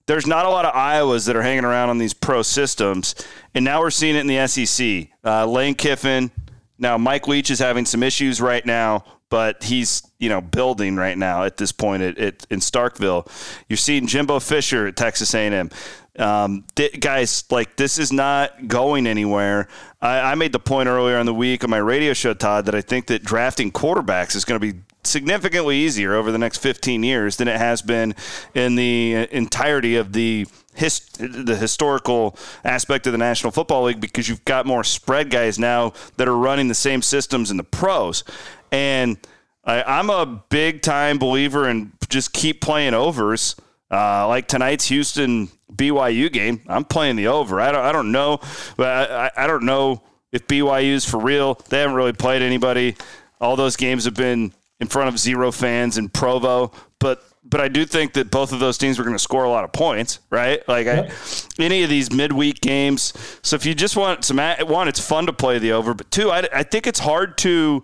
there's 0.07 0.27
not 0.27 0.45
a 0.45 0.49
lot 0.49 0.65
of 0.65 0.73
Iowas 0.73 1.27
that 1.27 1.35
are 1.35 1.41
hanging 1.41 1.63
around 1.63 1.89
on 1.89 1.97
these 1.97 2.13
pro 2.13 2.41
systems, 2.41 3.15
and 3.53 3.63
now 3.63 3.79
we're 3.79 3.91
seeing 3.91 4.15
it 4.15 4.19
in 4.19 4.27
the 4.27 4.47
SEC. 4.47 5.09
Uh, 5.23 5.45
Lane 5.45 5.75
Kiffin. 5.75 6.31
Now 6.77 6.97
Mike 6.97 7.27
Leach 7.27 7.51
is 7.51 7.59
having 7.59 7.85
some 7.85 8.01
issues 8.01 8.41
right 8.41 8.65
now 8.65 9.03
but 9.31 9.63
he's 9.63 10.03
you 10.19 10.29
know 10.29 10.41
building 10.41 10.97
right 10.97 11.17
now 11.17 11.43
at 11.43 11.57
this 11.57 11.71
point 11.71 12.03
at, 12.03 12.19
at 12.19 12.45
in 12.51 12.59
Starkville. 12.59 13.25
You're 13.67 13.77
seeing 13.77 14.05
Jimbo 14.05 14.39
Fisher 14.39 14.85
at 14.85 14.95
Texas 14.95 15.33
A&M. 15.33 15.71
Um, 16.19 16.65
th- 16.75 16.99
guys, 16.99 17.45
like 17.49 17.77
this 17.77 17.97
is 17.97 18.11
not 18.11 18.67
going 18.67 19.07
anywhere. 19.07 19.69
I, 20.01 20.31
I 20.33 20.35
made 20.35 20.51
the 20.51 20.59
point 20.59 20.87
earlier 20.87 21.17
in 21.17 21.25
the 21.25 21.33
week 21.33 21.63
on 21.63 21.69
my 21.69 21.77
radio 21.77 22.13
show, 22.13 22.33
Todd, 22.33 22.65
that 22.65 22.75
I 22.75 22.81
think 22.81 23.07
that 23.07 23.23
drafting 23.23 23.71
quarterbacks 23.71 24.35
is 24.35 24.43
going 24.43 24.59
to 24.59 24.73
be 24.73 24.79
significantly 25.03 25.77
easier 25.77 26.13
over 26.15 26.31
the 26.31 26.37
next 26.37 26.59
15 26.59 27.03
years 27.03 27.37
than 27.37 27.47
it 27.47 27.57
has 27.57 27.81
been 27.81 28.15
in 28.53 28.75
the 28.75 29.27
entirety 29.31 29.95
of 29.95 30.13
the 30.13 30.45
his, 30.73 30.99
the 31.19 31.55
historical 31.55 32.37
aspect 32.63 33.05
of 33.05 33.11
the 33.11 33.17
National 33.17 33.51
Football 33.51 33.83
League 33.83 33.99
because 33.99 34.29
you've 34.29 34.45
got 34.45 34.65
more 34.65 34.83
spread 34.83 35.29
guys 35.29 35.59
now 35.59 35.93
that 36.17 36.27
are 36.27 36.37
running 36.37 36.67
the 36.67 36.73
same 36.73 37.01
systems 37.01 37.51
in 37.51 37.57
the 37.57 37.63
pros. 37.63 38.23
And 38.71 39.17
I, 39.63 39.99
am 39.99 40.09
a 40.09 40.25
big 40.25 40.81
time 40.81 41.17
believer 41.17 41.67
in 41.69 41.91
just 42.09 42.33
keep 42.33 42.61
playing 42.61 42.93
overs. 42.93 43.55
Uh, 43.89 44.25
like 44.27 44.47
tonight's 44.47 44.87
Houston 44.87 45.49
BYU 45.75 46.31
game, 46.31 46.61
I'm 46.67 46.85
playing 46.85 47.17
the 47.17 47.27
over. 47.27 47.59
I 47.59 47.73
don't, 47.73 47.83
I 47.83 47.91
don't 47.91 48.13
know, 48.13 48.39
but 48.77 49.11
I, 49.11 49.31
I 49.35 49.47
don't 49.47 49.63
know 49.63 50.01
if 50.31 50.47
BYU's 50.47 51.03
for 51.03 51.19
real. 51.19 51.55
They 51.67 51.79
haven't 51.79 51.97
really 51.97 52.13
played 52.13 52.41
anybody. 52.41 52.95
All 53.41 53.57
those 53.57 53.75
games 53.75 54.05
have 54.05 54.13
been 54.13 54.53
in 54.81 54.87
front 54.87 55.07
of 55.07 55.17
zero 55.17 55.51
fans 55.51 55.97
in 55.97 56.09
Provo, 56.09 56.71
but 56.99 57.23
but 57.43 57.61
I 57.61 57.69
do 57.69 57.85
think 57.85 58.13
that 58.13 58.29
both 58.29 58.51
of 58.51 58.59
those 58.59 58.77
teams 58.77 58.97
were 58.97 59.03
going 59.03 59.15
to 59.15 59.21
score 59.21 59.43
a 59.43 59.49
lot 59.49 59.63
of 59.63 59.71
points, 59.71 60.19
right? 60.29 60.67
Like 60.67 60.85
yep. 60.85 61.11
I, 61.11 61.63
any 61.63 61.83
of 61.83 61.89
these 61.89 62.11
midweek 62.11 62.61
games. 62.61 63.13
So 63.41 63.55
if 63.55 63.65
you 63.65 63.73
just 63.73 63.95
want 63.95 64.23
some 64.23 64.37
one, 64.37 64.87
it's 64.87 64.99
fun 64.99 65.25
to 65.25 65.33
play 65.33 65.57
the 65.57 65.71
over, 65.71 65.93
but 65.93 66.11
two, 66.11 66.29
I, 66.29 66.47
I 66.53 66.63
think 66.63 66.85
it's 66.85 66.99
hard 66.99 67.37
to 67.39 67.83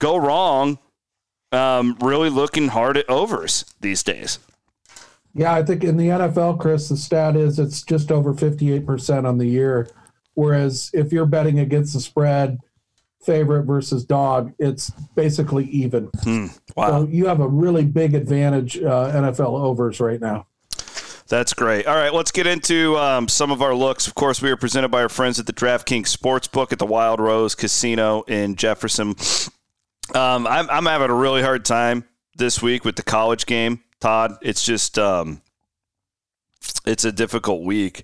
go 0.00 0.16
wrong. 0.16 0.78
Um, 1.52 1.96
really 2.00 2.30
looking 2.30 2.68
hard 2.68 2.96
at 2.96 3.10
overs 3.10 3.64
these 3.80 4.04
days. 4.04 4.38
Yeah, 5.34 5.52
I 5.52 5.64
think 5.64 5.82
in 5.82 5.96
the 5.96 6.06
NFL, 6.06 6.60
Chris, 6.60 6.88
the 6.88 6.96
stat 6.96 7.36
is 7.36 7.58
it's 7.58 7.82
just 7.82 8.12
over 8.12 8.34
58% 8.34 9.24
on 9.24 9.38
the 9.38 9.46
year. 9.46 9.88
Whereas 10.34 10.90
if 10.92 11.12
you're 11.12 11.26
betting 11.26 11.58
against 11.58 11.94
the 11.94 12.00
spread, 12.00 12.58
favorite 13.20 13.64
versus 13.64 14.04
dog, 14.04 14.52
it's 14.58 14.90
basically 15.14 15.66
even. 15.66 16.10
Hmm. 16.22 16.46
Wow. 16.76 16.90
So 16.90 17.08
you 17.08 17.26
have 17.26 17.40
a 17.40 17.48
really 17.48 17.84
big 17.84 18.14
advantage, 18.14 18.78
uh, 18.78 19.12
NFL 19.12 19.60
overs 19.60 20.00
right 20.00 20.20
now. 20.20 20.46
That's 21.30 21.54
great. 21.54 21.86
All 21.86 21.94
right, 21.94 22.12
let's 22.12 22.32
get 22.32 22.48
into 22.48 22.98
um, 22.98 23.28
some 23.28 23.52
of 23.52 23.62
our 23.62 23.72
looks. 23.72 24.08
Of 24.08 24.16
course, 24.16 24.42
we 24.42 24.50
are 24.50 24.56
presented 24.56 24.88
by 24.88 25.02
our 25.02 25.08
friends 25.08 25.38
at 25.38 25.46
the 25.46 25.52
DraftKings 25.52 26.14
Sportsbook 26.14 26.72
at 26.72 26.80
the 26.80 26.86
Wild 26.86 27.20
Rose 27.20 27.54
Casino 27.54 28.22
in 28.22 28.56
Jefferson. 28.56 29.14
Um, 30.12 30.44
I'm, 30.48 30.68
I'm, 30.68 30.86
having 30.86 31.08
a 31.08 31.14
really 31.14 31.40
hard 31.40 31.64
time 31.64 32.04
this 32.34 32.60
week 32.60 32.84
with 32.84 32.96
the 32.96 33.04
college 33.04 33.46
game, 33.46 33.80
Todd. 34.00 34.32
It's 34.42 34.64
just 34.64 34.98
um, 34.98 35.40
it's 36.84 37.04
a 37.04 37.12
difficult 37.12 37.62
week, 37.62 38.02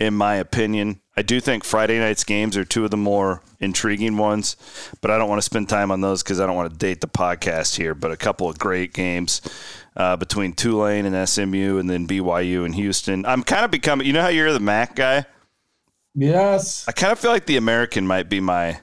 in 0.00 0.14
my 0.14 0.36
opinion. 0.36 1.00
I 1.16 1.22
do 1.22 1.38
think 1.38 1.62
Friday 1.62 1.98
night's 2.00 2.24
games 2.24 2.56
are 2.56 2.64
two 2.64 2.84
of 2.84 2.90
the 2.90 2.96
more 2.96 3.42
intriguing 3.60 4.16
ones, 4.16 4.56
but 5.02 5.10
I 5.10 5.18
don't 5.18 5.28
want 5.28 5.38
to 5.38 5.44
spend 5.44 5.68
time 5.68 5.90
on 5.90 6.00
those 6.00 6.22
because 6.22 6.40
I 6.40 6.46
don't 6.46 6.56
want 6.56 6.72
to 6.72 6.78
date 6.78 7.02
the 7.02 7.08
podcast 7.08 7.76
here. 7.76 7.94
But 7.94 8.10
a 8.10 8.16
couple 8.16 8.48
of 8.48 8.58
great 8.58 8.94
games 8.94 9.42
uh, 9.94 10.16
between 10.16 10.54
Tulane 10.54 11.04
and 11.04 11.28
SMU, 11.28 11.78
and 11.78 11.90
then 11.90 12.06
BYU 12.08 12.64
and 12.64 12.74
Houston. 12.74 13.26
I'm 13.26 13.42
kind 13.42 13.64
of 13.64 13.70
becoming, 13.70 14.06
you 14.06 14.14
know, 14.14 14.22
how 14.22 14.28
you're 14.28 14.52
the 14.52 14.60
MAC 14.60 14.96
guy. 14.96 15.26
Yes. 16.14 16.88
I 16.88 16.92
kind 16.92 17.12
of 17.12 17.18
feel 17.18 17.30
like 17.30 17.46
the 17.46 17.58
American 17.58 18.06
might 18.06 18.30
be 18.30 18.40
my 18.40 18.80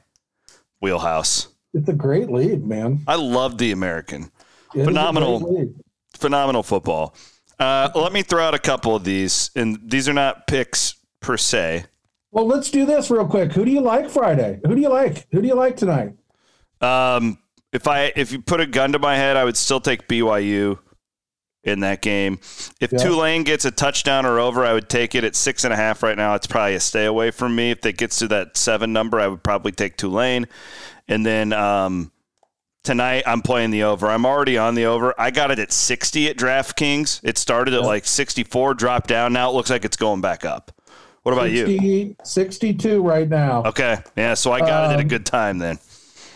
wheelhouse. 0.79 1.47
It's 1.73 1.89
a 1.89 1.93
great 1.93 2.29
league, 2.29 2.65
man. 2.65 3.01
I 3.07 3.15
love 3.15 3.57
the 3.57 3.71
American. 3.71 4.31
It 4.75 4.85
phenomenal, 4.85 5.73
phenomenal 6.13 6.61
football. 6.61 7.15
Uh, 7.59 7.89
let 7.95 8.13
me 8.13 8.21
throw 8.21 8.43
out 8.43 8.53
a 8.53 8.59
couple 8.59 8.95
of 8.95 9.03
these, 9.03 9.49
and 9.55 9.79
these 9.83 10.07
are 10.07 10.13
not 10.13 10.45
picks 10.45 10.96
per 11.19 11.37
se. 11.37 11.85
Well, 12.31 12.45
let's 12.45 12.69
do 12.69 12.85
this 12.85 13.09
real 13.09 13.25
quick. 13.27 13.53
Who 13.53 13.65
do 13.65 13.71
you 13.71 13.81
like 13.81 14.09
Friday? 14.09 14.59
Who 14.65 14.75
do 14.75 14.81
you 14.81 14.89
like? 14.89 15.27
Who 15.31 15.41
do 15.41 15.47
you 15.47 15.55
like 15.55 15.77
tonight? 15.77 16.13
Um, 16.81 17.39
if 17.71 17.87
I 17.87 18.11
if 18.15 18.31
you 18.31 18.41
put 18.41 18.59
a 18.59 18.65
gun 18.65 18.91
to 18.93 18.99
my 18.99 19.15
head, 19.15 19.37
I 19.37 19.43
would 19.43 19.57
still 19.57 19.79
take 19.79 20.07
BYU 20.07 20.79
in 21.63 21.81
that 21.81 22.01
game. 22.01 22.39
If 22.79 22.91
yeah. 22.91 22.99
Tulane 22.99 23.43
gets 23.43 23.65
a 23.65 23.71
touchdown 23.71 24.25
or 24.25 24.39
over, 24.39 24.65
I 24.65 24.73
would 24.73 24.89
take 24.89 25.15
it 25.15 25.23
at 25.23 25.35
six 25.35 25.63
and 25.63 25.73
a 25.73 25.75
half 25.75 26.01
right 26.01 26.17
now. 26.17 26.35
It's 26.35 26.47
probably 26.47 26.75
a 26.75 26.79
stay 26.79 27.05
away 27.05 27.31
from 27.31 27.55
me. 27.55 27.71
If 27.71 27.85
it 27.85 27.97
gets 27.97 28.19
to 28.19 28.27
that 28.29 28.57
seven 28.57 28.93
number, 28.93 29.19
I 29.19 29.27
would 29.27 29.43
probably 29.43 29.71
take 29.71 29.97
Tulane. 29.97 30.47
And 31.07 31.25
then 31.25 31.53
um, 31.53 32.11
tonight 32.83 33.23
I'm 33.25 33.41
playing 33.41 33.71
the 33.71 33.83
over. 33.83 34.07
I'm 34.07 34.25
already 34.25 34.57
on 34.57 34.75
the 34.75 34.85
over. 34.85 35.13
I 35.17 35.31
got 35.31 35.51
it 35.51 35.59
at 35.59 35.71
60 35.71 36.29
at 36.29 36.37
DraftKings. 36.37 37.19
It 37.23 37.37
started 37.37 37.73
at 37.73 37.83
like 37.83 38.05
64, 38.05 38.73
dropped 38.75 39.07
down. 39.07 39.33
Now 39.33 39.49
it 39.49 39.53
looks 39.53 39.69
like 39.69 39.85
it's 39.85 39.97
going 39.97 40.21
back 40.21 40.45
up. 40.45 40.71
What 41.27 41.33
about 41.33 41.49
60, 41.49 41.75
you? 41.75 42.15
62 42.23 43.01
right 43.01 43.27
now. 43.27 43.61
Okay. 43.65 43.97
Yeah. 44.15 44.33
So 44.33 44.53
I 44.53 44.61
got 44.61 44.85
um, 44.85 44.91
it 44.91 44.93
at 44.93 44.99
a 44.99 45.01
um, 45.01 45.07
good 45.09 45.25
time 45.25 45.57
then. 45.57 45.77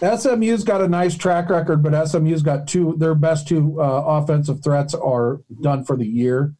SMU's 0.01 0.65
got 0.65 0.81
a 0.81 0.88
nice 0.89 1.15
track 1.15 1.50
record, 1.50 1.81
but 1.81 2.07
SMU's 2.07 2.41
got 2.41 2.67
two, 2.67 2.95
their 2.98 3.15
best 3.15 3.48
two 3.48 3.81
uh, 3.81 4.03
offensive 4.05 4.62
threats 4.62 4.93
are 4.93 5.39
done 5.62 5.86
for 5.86 5.95
the 5.95 6.05
year. 6.05 6.53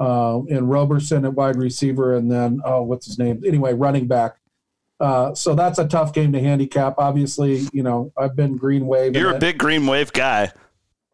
Uh, 0.00 0.40
and 0.50 0.68
Roberson 0.68 1.24
at 1.24 1.34
wide 1.34 1.54
receiver, 1.54 2.16
and 2.16 2.28
then, 2.28 2.60
oh, 2.64 2.82
what's 2.82 3.06
his 3.06 3.20
name? 3.20 3.40
Anyway, 3.46 3.72
running 3.72 4.08
back. 4.08 4.34
Uh, 4.98 5.32
so 5.36 5.54
that's 5.54 5.78
a 5.78 5.86
tough 5.86 6.12
game 6.12 6.32
to 6.32 6.40
handicap. 6.40 6.96
Obviously, 6.98 7.68
you 7.72 7.84
know, 7.84 8.12
I've 8.16 8.34
been 8.34 8.56
green 8.56 8.88
wave. 8.88 9.14
You're 9.14 9.36
a 9.36 9.38
big 9.38 9.58
green 9.58 9.86
wave 9.86 10.12
guy. 10.12 10.50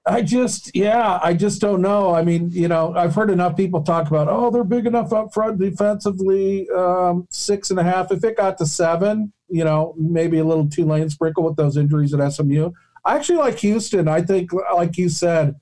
I 0.05 0.23
just, 0.23 0.75
yeah, 0.75 1.21
I 1.23 1.33
just 1.35 1.61
don't 1.61 1.81
know. 1.81 2.13
I 2.13 2.25
mean, 2.25 2.51
you 2.51 2.67
know, 2.67 2.93
I've 2.97 3.15
heard 3.15 3.31
enough 3.31 3.57
people 3.57 3.83
talk 3.83 4.09
about, 4.09 4.27
oh, 4.29 4.51
they're 4.51 4.65
big 4.65 4.87
enough 4.87 5.13
up 5.13 5.33
front 5.33 5.61
defensively, 5.61 6.69
um, 6.71 7.29
six 7.31 7.71
and 7.71 7.79
a 7.79 7.85
half. 7.85 8.11
If 8.11 8.25
it 8.25 8.37
got 8.37 8.59
to 8.59 8.67
seven, 8.67 9.33
you 9.49 9.63
know, 9.63 9.95
maybe 9.97 10.39
a 10.39 10.45
little 10.45 10.69
Tulane 10.69 11.09
sprinkle 11.09 11.45
with 11.45 11.57
those 11.57 11.77
injuries 11.77 12.13
at 12.13 12.33
SMU. 12.33 12.73
I 13.05 13.17
actually 13.17 13.39
like 13.39 13.59
Houston. 13.61 14.09
I 14.09 14.23
think, 14.23 14.51
like 14.75 14.97
you 14.97 15.09
said, 15.09 15.57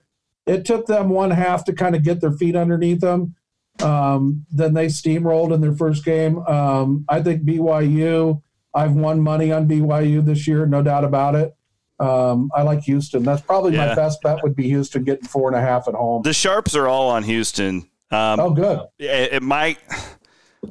it 0.46 0.64
took 0.64 0.86
them 0.86 1.10
one 1.10 1.30
half 1.30 1.64
to 1.66 1.74
kind 1.74 1.94
of 1.94 2.02
get 2.02 2.20
their 2.20 2.32
feet 2.32 2.56
underneath 2.56 3.00
them. 3.00 3.34
Um, 3.82 4.46
then 4.50 4.74
they 4.74 4.86
steamrolled 4.86 5.52
in 5.52 5.60
their 5.60 5.74
first 5.74 6.04
game. 6.04 6.38
Um, 6.46 7.04
I 7.08 7.22
think 7.22 7.42
BYU. 7.42 8.42
I've 8.72 8.92
won 8.92 9.20
money 9.20 9.50
on 9.50 9.66
BYU 9.66 10.24
this 10.24 10.46
year, 10.46 10.64
no 10.64 10.82
doubt 10.82 11.04
about 11.04 11.34
it. 11.34 11.54
Um, 12.00 12.50
I 12.54 12.62
like 12.62 12.80
Houston. 12.84 13.22
That's 13.22 13.42
probably 13.42 13.74
yeah. 13.74 13.88
my 13.88 13.94
best 13.94 14.22
bet. 14.22 14.42
Would 14.42 14.56
be 14.56 14.64
Houston 14.64 15.04
getting 15.04 15.26
four 15.26 15.48
and 15.48 15.56
a 15.56 15.60
half 15.60 15.86
at 15.86 15.94
home. 15.94 16.22
The 16.22 16.32
sharps 16.32 16.74
are 16.74 16.88
all 16.88 17.10
on 17.10 17.22
Houston. 17.22 17.88
Um, 18.10 18.40
oh, 18.40 18.50
good. 18.50 18.80
It, 18.98 19.34
it 19.34 19.42
might. 19.42 19.78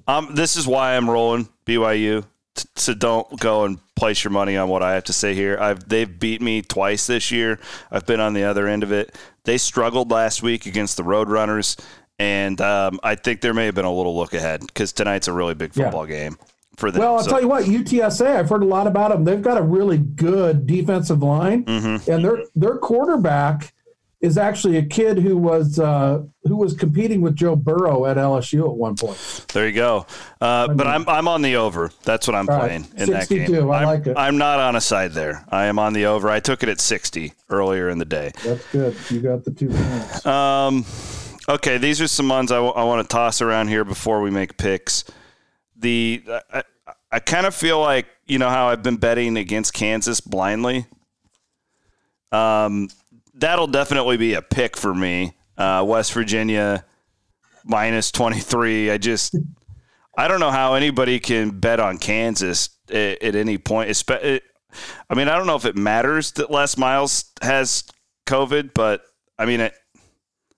Um, 0.08 0.34
this 0.34 0.56
is 0.56 0.68
why 0.68 0.98
I'm 0.98 1.10
rolling 1.10 1.48
BYU. 1.66 2.26
So 2.76 2.94
don't 2.94 3.40
go 3.40 3.64
and 3.66 3.80
place 3.96 4.24
your 4.24 4.32
money 4.32 4.58
on 4.58 4.70
what 4.70 4.84
I 4.84 4.96
have 4.96 5.06
to 5.06 5.14
say 5.14 5.34
here. 5.34 5.58
I've 5.60 5.88
they've 5.88 6.20
beat 6.20 6.42
me 6.42 6.62
twice 6.62 7.08
this 7.08 7.32
year. 7.32 7.60
I've 7.92 8.06
been 8.06 8.20
on 8.20 8.34
the 8.34 8.44
other 8.44 8.68
end 8.68 8.84
of 8.84 8.92
it. 8.92 9.16
They 9.46 9.58
struggled 9.58 10.12
last 10.12 10.44
week 10.44 10.66
against 10.66 10.98
the 10.98 11.04
Roadrunners, 11.04 11.80
and 12.18 12.60
um, 12.60 13.00
I 13.02 13.16
think 13.16 13.42
there 13.42 13.54
may 13.54 13.66
have 13.66 13.76
been 13.76 13.86
a 13.86 13.94
little 13.94 14.18
look 14.18 14.34
ahead 14.34 14.62
because 14.62 14.92
tonight's 14.92 15.28
a 15.28 15.34
really 15.34 15.54
big 15.54 15.74
football 15.74 16.10
yeah. 16.10 16.18
game 16.18 16.38
for 16.80 16.92
them. 16.92 17.02
Well, 17.02 17.16
I'll 17.16 17.24
so. 17.24 17.30
tell 17.30 17.42
you 17.42 17.48
what, 17.48 17.66
UTSA. 17.66 18.38
I've 18.38 18.50
heard 18.50 18.64
a 18.64 18.68
lot 18.68 18.88
about 18.88 19.12
them. 19.12 19.24
They've 19.24 19.42
got 19.42 19.58
a 19.58 19.64
really 19.64 19.98
good 19.98 20.66
defensive 20.66 21.22
line, 21.22 21.66
mm-hmm. 21.66 22.10
and 22.10 22.24
their 22.24 22.44
their 22.56 22.78
quarterback 22.78 23.74
is 24.22 24.38
actually 24.38 24.76
a 24.78 24.86
kid 24.86 25.18
who 25.20 25.38
was 25.38 25.80
uh, 25.80 26.22
who 26.44 26.58
was 26.58 26.74
competing 26.74 27.22
with 27.22 27.36
Joe 27.36 27.56
Burrow 27.56 28.06
at 28.06 28.18
LSU 28.18 28.66
at 28.66 28.76
one 28.76 28.96
point. 28.96 29.18
There 29.54 29.68
you 29.68 29.74
go. 29.74 30.06
Uh, 30.42 30.68
but 30.74 30.88
I'm 30.88 31.08
I'm 31.08 31.28
on 31.28 31.42
the 31.42 31.56
over. 31.56 31.92
That's 32.04 32.28
what 32.28 32.36
I'm 32.36 32.48
playing 32.48 32.82
right. 32.82 33.02
in 33.02 33.10
that 33.12 33.30
game. 33.30 33.72
I 33.72 33.80
I'm, 33.80 33.86
like 33.86 34.08
it. 34.08 34.18
I'm 34.18 34.38
not 34.38 34.60
on 34.60 34.76
a 34.76 34.82
side 34.82 35.14
there. 35.14 35.46
I 35.50 35.66
am 35.66 35.80
on 35.80 35.94
the 35.94 36.06
over. 36.06 36.30
I 36.30 36.40
took 36.40 36.64
it 36.64 36.70
at 36.70 36.82
60 36.82 37.34
earlier 37.50 37.90
in 37.90 37.98
the 37.98 38.06
day. 38.06 38.32
That's 38.44 38.66
good. 38.72 38.96
You 39.10 39.22
got 39.22 39.46
the 39.46 39.52
two 39.52 39.70
points. 39.70 40.26
Um, 40.26 40.86
okay, 41.48 41.78
these 41.78 42.02
are 42.02 42.08
some 42.08 42.28
ones 42.30 42.52
I, 42.52 42.56
w- 42.56 42.74
I 42.74 42.84
want 42.84 43.08
to 43.08 43.14
toss 43.14 43.42
around 43.42 43.70
here 43.70 43.86
before 43.86 44.22
we 44.22 44.32
make 44.32 44.58
picks 44.58 45.06
the 45.80 46.24
I, 46.54 46.64
I 47.12 47.20
kind 47.20 47.46
of 47.46 47.56
feel 47.56 47.80
like 47.80 48.08
you 48.28 48.38
know 48.38 48.50
how 48.50 48.68
I've 48.68 48.84
been 48.84 48.98
betting 48.98 49.38
against 49.38 49.74
Kansas 49.74 50.20
blindly. 50.22 50.86
Um, 52.32 52.90
that'll 53.34 53.68
definitely 53.68 54.18
be 54.18 54.34
a 54.34 54.42
pick 54.42 54.78
for 54.78 54.94
me. 54.94 55.34
Uh, 55.58 55.84
West 55.88 56.14
Virginia 56.14 56.86
minus 57.66 58.12
twenty 58.12 58.40
three. 58.40 58.92
I 58.92 58.98
just 58.98 59.36
I 60.18 60.28
don't 60.28 60.40
know 60.40 60.52
how 60.52 60.74
anybody 60.76 61.20
can 61.20 61.60
bet 61.60 61.80
on 61.80 61.98
Kansas 61.98 62.70
at, 62.90 63.22
at 63.24 63.36
any 63.36 63.58
point. 63.58 63.90
It, 63.90 64.44
I 65.10 65.16
mean, 65.16 65.28
I 65.28 65.36
don't 65.36 65.48
know 65.48 65.56
if 65.56 65.66
it 65.66 65.76
matters 65.76 66.34
that 66.34 66.52
Les 66.52 66.78
Miles 66.78 67.32
has 67.42 67.84
COVID, 68.28 68.74
but 68.74 69.02
I 69.38 69.46
mean 69.46 69.62
it. 69.62 69.74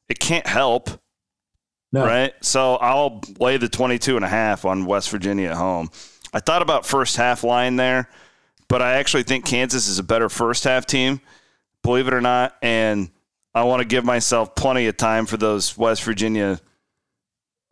It 0.10 0.20
can't 0.20 0.46
help. 0.46 1.01
No. 1.92 2.06
Right. 2.06 2.34
So 2.42 2.76
I'll 2.76 3.22
lay 3.40 3.58
the 3.58 3.68
22 3.68 4.16
and 4.16 4.24
a 4.24 4.30
half 4.30 4.66
on 4.66 4.86
West 4.86 5.10
Virginia 5.10 5.50
at 5.50 5.58
home. 5.58 5.90
I 6.34 6.40
thought 6.40 6.62
about 6.62 6.86
first 6.86 7.18
half 7.18 7.44
line 7.44 7.76
there, 7.76 8.10
but 8.70 8.82
I 8.82 8.94
actually 8.94 9.24
think 9.24 9.46
Kansas 9.46 9.88
is 9.88 10.00
a 10.00 10.04
better 10.04 10.30
first 10.30 10.64
half 10.64 10.86
team. 10.86 11.20
believe 11.84 12.08
it 12.08 12.14
or 12.14 12.22
not, 12.22 12.56
and 12.62 13.12
I 13.54 13.64
want 13.64 13.82
to 13.82 13.88
give 13.88 14.06
myself 14.06 14.56
plenty 14.56 14.88
of 14.88 14.96
time 14.96 15.26
for 15.26 15.36
those 15.36 15.78
West 15.78 16.04
Virginia 16.04 16.62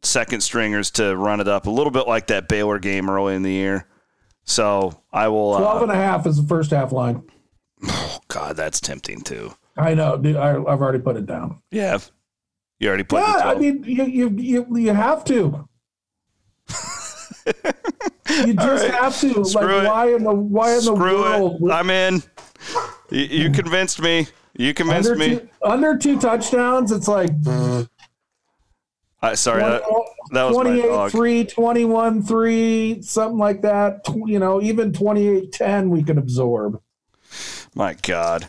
second 0.03 0.41
stringers 0.41 0.91
to 0.91 1.15
run 1.15 1.39
it 1.39 1.47
up 1.47 1.67
a 1.67 1.69
little 1.69 1.91
bit 1.91 2.07
like 2.07 2.27
that 2.27 2.47
Baylor 2.47 2.79
game 2.79 3.09
early 3.09 3.35
in 3.35 3.43
the 3.43 3.51
year. 3.51 3.88
So 4.43 5.01
I 5.13 5.27
will. 5.29 5.53
Uh, 5.53 5.59
12 5.59 5.81
and 5.83 5.91
a 5.91 5.95
half 5.95 6.25
is 6.25 6.41
the 6.41 6.47
first 6.47 6.71
half 6.71 6.91
line. 6.91 7.23
Oh, 7.88 8.19
God, 8.27 8.57
that's 8.57 8.81
tempting 8.81 9.21
too. 9.21 9.53
I 9.77 9.93
know. 9.93 10.17
Dude, 10.17 10.35
I, 10.35 10.49
have 10.49 10.65
already 10.65 10.99
put 10.99 11.15
it 11.15 11.25
down. 11.25 11.61
Yeah. 11.71 11.99
You 12.79 12.88
already 12.88 13.03
put 13.03 13.21
Yeah, 13.21 13.41
I 13.45 13.55
mean, 13.55 13.83
you, 13.83 14.05
you, 14.05 14.29
you, 14.29 14.77
you 14.77 14.93
have 14.93 15.24
to. 15.25 15.67
you 18.29 18.53
just 18.53 18.83
right. 18.83 18.91
have 18.91 19.19
to. 19.19 19.43
Screw 19.43 19.77
like, 19.77 19.83
it. 19.83 19.88
why 19.88 20.15
in 20.15 20.24
the 20.24 20.33
why 20.33 20.69
in 20.71 20.75
the 20.86 20.95
Screw 20.95 21.21
world? 21.21 21.62
it. 21.62 21.71
I'm 21.71 21.89
in. 21.89 22.24
You, 23.09 23.21
you 23.24 23.50
convinced 23.51 24.01
me. 24.01 24.27
You 24.55 24.74
convinced 24.74 25.09
under 25.09 25.19
me. 25.19 25.39
two, 25.39 25.50
under 25.63 25.98
two 25.98 26.19
touchdowns, 26.19 26.91
it's 26.91 27.07
like 27.07 27.31
I, 29.21 29.36
sorry, 29.36 29.62
that, 29.62 29.81
that 30.31 30.43
was 30.43 30.55
my 30.55 30.63
28 30.63 30.81
dog. 30.83 31.12
3, 31.12 31.43
21 31.45 32.24
3, 32.24 33.01
something 33.01 33.38
like 33.38 33.62
that. 33.63 34.01
You 34.25 34.39
know, 34.39 34.62
even 34.62 34.93
28 34.93 35.51
10 35.51 35.89
we 35.89 36.03
can 36.03 36.17
absorb. 36.17 36.81
My 37.75 37.95
God. 38.01 38.48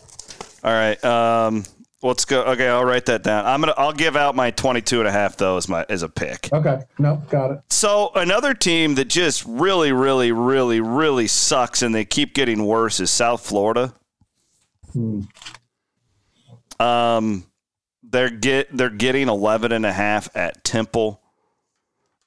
All 0.63 0.73
right. 0.73 1.03
Um, 1.05 1.65
let's 2.03 2.25
go. 2.25 2.43
Okay, 2.43 2.69
I'll 2.69 2.85
write 2.85 3.07
that 3.07 3.23
down. 3.23 3.47
I'm 3.47 3.61
gonna. 3.61 3.75
I'll 3.77 3.93
give 3.93 4.17
out 4.17 4.35
my 4.35 4.51
22 4.51 5.01
and 5.01 5.09
a 5.09 5.13
half 5.13 5.37
though 5.37 5.57
as 5.57 5.69
my 5.69 5.85
as 5.89 6.03
a 6.03 6.09
pick. 6.09 6.49
Okay. 6.53 6.81
No, 6.99 7.23
got 7.29 7.51
it. 7.51 7.61
So 7.71 8.11
another 8.15 8.55
team 8.55 8.95
that 8.97 9.07
just 9.07 9.45
really, 9.45 9.93
really, 9.93 10.33
really, 10.33 10.81
really 10.81 11.27
sucks, 11.27 11.83
and 11.83 11.95
they 11.95 12.05
keep 12.05 12.35
getting 12.35 12.65
worse 12.65 13.01
is 13.01 13.11
South 13.11 13.45
Florida. 13.45 13.95
Hmm. 14.93 15.23
Um, 16.79 17.47
they're 18.03 18.31
get 18.31 18.77
they're 18.77 18.91
getting 18.91 19.29
11 19.29 19.73
and 19.73 19.87
a 19.87 19.93
half 19.93 20.35
at 20.37 20.65
Temple. 20.65 21.21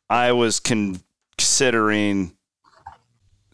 I 0.09 0.33
was 0.33 0.59
considering 0.59 2.35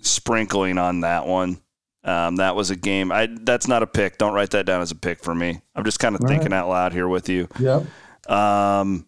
sprinkling 0.02 0.78
on 0.78 1.02
that 1.02 1.26
one. 1.26 1.62
Um, 2.04 2.38
that 2.38 2.56
was 2.56 2.70
a 2.70 2.76
game. 2.76 3.12
I 3.12 3.28
that's 3.42 3.68
not 3.68 3.84
a 3.84 3.88
pick. 3.88 4.18
Don't 4.18 4.34
write 4.34 4.52
that 4.52 4.66
down 4.66 4.82
as 4.82 4.92
a 4.92 4.96
pick 4.96 5.22
for 5.24 5.36
me. 5.36 5.62
I'm 5.76 5.84
just 5.84 6.00
kind 6.00 6.16
of 6.16 6.22
All 6.22 6.28
thinking 6.28 6.52
right. 6.52 6.60
out 6.60 6.70
loud 6.70 6.94
here 6.94 7.08
with 7.08 7.28
you. 7.28 7.48
Yep. 7.60 7.86
Um, 8.30 9.06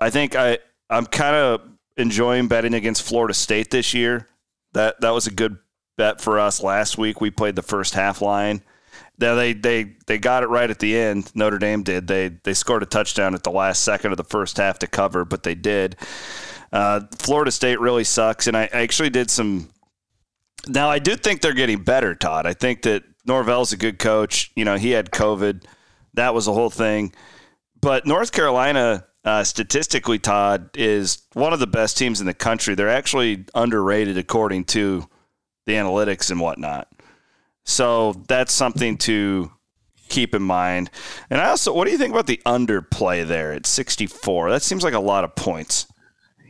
I 0.00 0.10
think 0.10 0.36
I 0.36 0.58
I'm 0.88 1.06
kind 1.06 1.34
of 1.34 1.62
enjoying 1.96 2.48
betting 2.48 2.74
against 2.74 3.02
Florida 3.02 3.34
State 3.34 3.70
this 3.70 3.94
year. 3.94 4.28
That 4.74 5.00
that 5.00 5.10
was 5.10 5.26
a 5.26 5.32
good 5.32 5.58
bet 5.96 6.20
for 6.20 6.38
us 6.38 6.62
last 6.62 6.98
week. 6.98 7.20
We 7.20 7.30
played 7.30 7.56
the 7.56 7.62
first 7.62 7.94
half 7.94 8.22
line. 8.22 8.62
Now 9.18 9.34
they 9.34 9.52
they 9.52 9.94
they 10.06 10.18
got 10.18 10.42
it 10.42 10.48
right 10.48 10.68
at 10.68 10.78
the 10.78 10.96
end. 10.96 11.30
Notre 11.34 11.58
Dame 11.58 11.82
did. 11.82 12.06
They 12.06 12.28
they 12.28 12.54
scored 12.54 12.82
a 12.82 12.86
touchdown 12.86 13.34
at 13.34 13.42
the 13.42 13.50
last 13.50 13.82
second 13.84 14.12
of 14.12 14.16
the 14.16 14.24
first 14.24 14.56
half 14.56 14.78
to 14.80 14.86
cover, 14.86 15.24
but 15.24 15.42
they 15.42 15.54
did. 15.54 15.96
Uh, 16.72 17.00
Florida 17.18 17.52
State 17.52 17.78
really 17.78 18.02
sucks, 18.02 18.48
and 18.48 18.56
I, 18.56 18.62
I 18.72 18.82
actually 18.82 19.10
did 19.10 19.30
some. 19.30 19.68
Now 20.68 20.90
I 20.90 20.98
do 20.98 21.16
think 21.16 21.40
they're 21.40 21.52
getting 21.52 21.82
better, 21.82 22.14
Todd. 22.14 22.46
I 22.46 22.54
think 22.54 22.82
that 22.82 23.02
Norvell's 23.26 23.72
a 23.72 23.76
good 23.76 23.98
coach. 23.98 24.50
You 24.54 24.64
know, 24.64 24.76
he 24.76 24.90
had 24.90 25.10
COVID. 25.10 25.64
That 26.14 26.34
was 26.34 26.46
the 26.46 26.52
whole 26.52 26.70
thing. 26.70 27.12
But 27.80 28.06
North 28.06 28.32
Carolina, 28.32 29.06
uh, 29.24 29.44
statistically, 29.44 30.18
Todd, 30.18 30.70
is 30.74 31.22
one 31.32 31.52
of 31.52 31.60
the 31.60 31.66
best 31.66 31.98
teams 31.98 32.20
in 32.20 32.26
the 32.26 32.34
country. 32.34 32.74
They're 32.74 32.88
actually 32.88 33.44
underrated 33.54 34.16
according 34.16 34.64
to 34.66 35.08
the 35.66 35.74
analytics 35.74 36.30
and 36.30 36.40
whatnot. 36.40 36.88
So 37.64 38.12
that's 38.28 38.52
something 38.52 38.98
to 38.98 39.50
keep 40.08 40.34
in 40.34 40.42
mind. 40.42 40.90
And 41.30 41.40
I 41.40 41.48
also, 41.48 41.72
what 41.72 41.86
do 41.86 41.90
you 41.90 41.98
think 41.98 42.12
about 42.12 42.26
the 42.26 42.40
underplay 42.46 43.26
there 43.26 43.52
at 43.52 43.66
64? 43.66 44.50
That 44.50 44.62
seems 44.62 44.84
like 44.84 44.94
a 44.94 45.00
lot 45.00 45.24
of 45.24 45.34
points. 45.34 45.86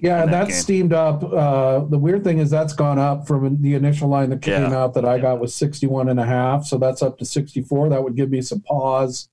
Yeah, 0.04 0.18
in 0.18 0.23
and 0.25 0.32
that 0.34 0.49
that's 0.49 0.58
steamed 0.58 0.92
up. 0.92 1.23
Uh, 1.25 1.84
the 1.87 1.96
weird 1.96 2.25
thing 2.25 2.38
is 2.38 2.50
that's 2.50 2.75
gone 2.75 2.99
up 2.99 3.26
from 3.26 3.61
the 3.62 3.75
initial 3.75 4.08
line 4.08 4.28
that 4.30 4.42
came 4.42 4.61
Yeah. 4.70 4.76
out 4.76 4.92
that 4.94 5.04
I 5.06 5.18
got 5.18 5.40
was 5.40 5.54
61 5.54 6.11
and 6.11 6.20
a 6.20 6.26
half. 6.26 6.66
So 6.66 6.76
that's 6.76 7.02
up 7.02 7.16
to 7.18 7.25
64. 7.25 7.88
That 7.88 8.04
would 8.04 8.14
give 8.14 8.30
me 8.30 8.42
some 8.42 8.61
pause 8.61 9.28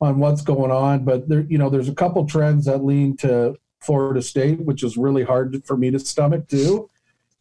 on 0.00 0.18
what's 0.18 0.40
going 0.40 0.70
on. 0.70 1.04
But 1.04 1.28
there, 1.28 1.40
you 1.48 1.58
know, 1.58 1.68
there's 1.68 1.88
a 1.90 1.94
couple 1.94 2.24
trends 2.26 2.64
that 2.64 2.82
lean 2.82 3.16
to 3.18 3.56
Florida 3.80 4.22
State, 4.22 4.60
which 4.64 4.82
is 4.82 4.96
really 4.96 5.22
hard 5.22 5.62
for 5.66 5.76
me 5.76 5.90
to 5.90 5.98
stomach 5.98 6.48
too. 6.48 6.88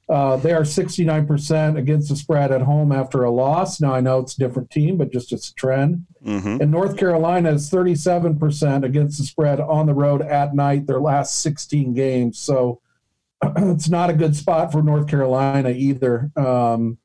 Uh, 0.07 0.37
they 0.37 0.53
are 0.53 0.61
69% 0.61 1.77
against 1.77 2.09
the 2.09 2.15
spread 2.15 2.51
at 2.51 2.61
home 2.61 2.91
after 2.91 3.23
a 3.23 3.31
loss. 3.31 3.81
Now 3.81 3.93
I 3.93 4.01
know 4.01 4.19
it's 4.19 4.35
a 4.35 4.39
different 4.39 4.69
team, 4.69 4.97
but 4.97 5.11
just 5.11 5.31
it's 5.31 5.49
a 5.49 5.55
trend. 5.55 6.05
hmm 6.23 6.57
And 6.61 6.69
North 6.69 6.95
Carolina 6.95 7.51
is 7.51 7.71
37% 7.71 8.83
against 8.83 9.17
the 9.17 9.23
spread 9.23 9.59
on 9.59 9.87
the 9.87 9.95
road 9.95 10.21
at 10.21 10.53
night, 10.53 10.85
their 10.85 10.99
last 10.99 11.39
16 11.39 11.93
games. 11.95 12.37
So 12.37 12.81
it's 13.57 13.89
not 13.89 14.11
a 14.11 14.13
good 14.13 14.35
spot 14.35 14.71
for 14.71 14.83
North 14.83 15.07
Carolina 15.07 15.69
either. 15.69 16.31
Um, 16.35 16.99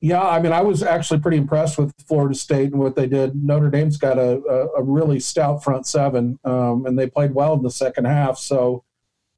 yeah, 0.00 0.22
I 0.22 0.40
mean, 0.40 0.52
I 0.52 0.62
was 0.62 0.82
actually 0.82 1.20
pretty 1.20 1.36
impressed 1.36 1.78
with 1.78 1.94
Florida 2.08 2.34
State 2.34 2.72
and 2.72 2.80
what 2.80 2.96
they 2.96 3.06
did. 3.06 3.36
Notre 3.36 3.70
Dame's 3.70 3.98
got 3.98 4.18
a, 4.18 4.42
a, 4.48 4.80
a 4.80 4.82
really 4.82 5.20
stout 5.20 5.62
front 5.62 5.86
seven, 5.86 6.38
um, 6.42 6.86
and 6.86 6.98
they 6.98 7.06
played 7.06 7.34
well 7.34 7.52
in 7.52 7.62
the 7.62 7.70
second 7.70 8.06
half. 8.06 8.38
So 8.38 8.82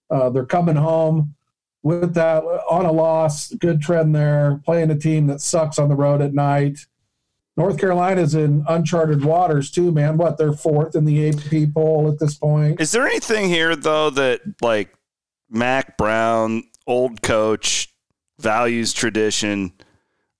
uh, 0.09 0.31
they're 0.31 0.47
coming 0.47 0.77
home 0.77 1.35
with 1.83 2.15
that 2.15 2.43
on 2.45 2.85
a 2.87 2.93
loss. 2.93 3.53
Good 3.55 3.81
trend 3.81 4.15
there. 4.15 4.61
Playing 4.65 4.91
a 4.91 4.99
team 4.99 5.27
that 5.29 5.41
sucks 5.41 5.79
on 5.79 5.89
the 5.89 5.97
road 5.97 6.23
at 6.23 6.35
night. 6.35 6.87
North 7.57 7.79
Carolina's 7.79 8.35
in 8.35 8.65
uncharted 8.69 9.25
waters 9.25 9.71
too, 9.71 9.93
man. 9.93 10.17
What 10.17 10.39
they're 10.39 10.53
fourth 10.55 10.95
in 10.97 11.05
the 11.05 11.29
AP 11.29 11.75
poll 11.75 12.11
at 12.11 12.19
this 12.19 12.37
point. 12.37 12.81
Is 12.81 12.93
there 12.93 13.07
anything 13.07 13.49
here 13.49 13.77
though 13.77 14.11
that 14.11 14.41
like 14.63 14.95
Mack 15.51 15.99
Brown, 15.99 16.63
old 16.87 17.21
coach, 17.21 17.93
values 18.39 18.95
tradition, 18.95 19.73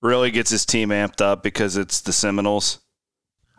really 0.01 0.31
gets 0.31 0.49
his 0.49 0.65
team 0.65 0.89
amped 0.89 1.21
up 1.21 1.43
because 1.43 1.77
it's 1.77 2.01
the 2.01 2.11
Seminoles? 2.13 2.79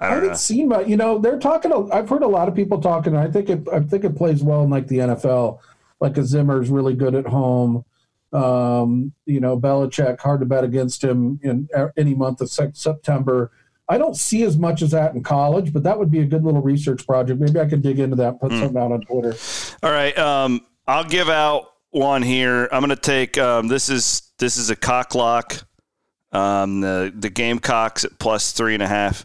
I 0.01 0.07
I 0.07 0.11
don't 0.11 0.18
know. 0.18 0.23
haven't 0.25 0.38
seen 0.38 0.68
much. 0.68 0.88
You 0.88 0.97
know, 0.97 1.18
they're 1.18 1.38
talking. 1.38 1.73
I've 1.92 2.09
heard 2.09 2.25
a 2.25 2.29
lot 2.29 2.49
of 2.49 2.57
people 2.57 2.81
talking. 2.81 3.14
I 3.14 3.31
think 3.31 3.49
it. 3.49 3.68
I 3.73 3.79
think 3.81 4.03
it 4.03 4.16
plays 4.16 4.42
well 4.42 4.62
in 4.64 4.70
like 4.70 4.88
the 4.88 4.99
NFL. 4.99 5.61
Like 6.04 6.18
a 6.18 6.22
Zimmer's 6.22 6.68
really 6.68 6.94
good 6.94 7.14
at 7.14 7.26
home. 7.26 7.84
Um, 8.30 9.12
you 9.24 9.40
know, 9.40 9.58
Belichick 9.58 10.20
hard 10.20 10.40
to 10.40 10.46
bet 10.46 10.62
against 10.62 11.02
him 11.02 11.40
in 11.42 11.66
any 11.96 12.14
month 12.14 12.42
of 12.42 12.50
September. 12.50 13.50
I 13.88 13.96
don't 13.96 14.14
see 14.14 14.42
as 14.42 14.58
much 14.58 14.82
as 14.82 14.90
that 14.90 15.14
in 15.14 15.22
college, 15.22 15.72
but 15.72 15.82
that 15.84 15.98
would 15.98 16.10
be 16.10 16.20
a 16.20 16.26
good 16.26 16.44
little 16.44 16.60
research 16.60 17.06
project. 17.06 17.40
Maybe 17.40 17.58
I 17.58 17.64
could 17.64 17.80
dig 17.80 17.98
into 17.98 18.16
that, 18.16 18.38
put 18.38 18.50
something 18.52 18.76
out 18.76 18.92
on 18.92 19.00
Twitter. 19.00 19.34
All 19.82 19.90
right, 19.90 20.16
um, 20.18 20.60
I'll 20.86 21.04
give 21.04 21.30
out 21.30 21.72
one 21.90 22.22
here. 22.22 22.68
I'm 22.70 22.80
going 22.80 22.90
to 22.90 22.96
take 22.96 23.38
um, 23.38 23.68
this 23.68 23.88
is 23.88 24.30
this 24.38 24.58
is 24.58 24.68
a 24.68 24.76
cock 24.76 25.14
lock. 25.14 25.66
Um, 26.32 26.80
the 26.82 27.12
the 27.16 27.30
Gamecocks 27.30 28.04
at 28.04 28.18
plus 28.18 28.52
three 28.52 28.74
and 28.74 28.82
a 28.82 28.88
half 28.88 29.24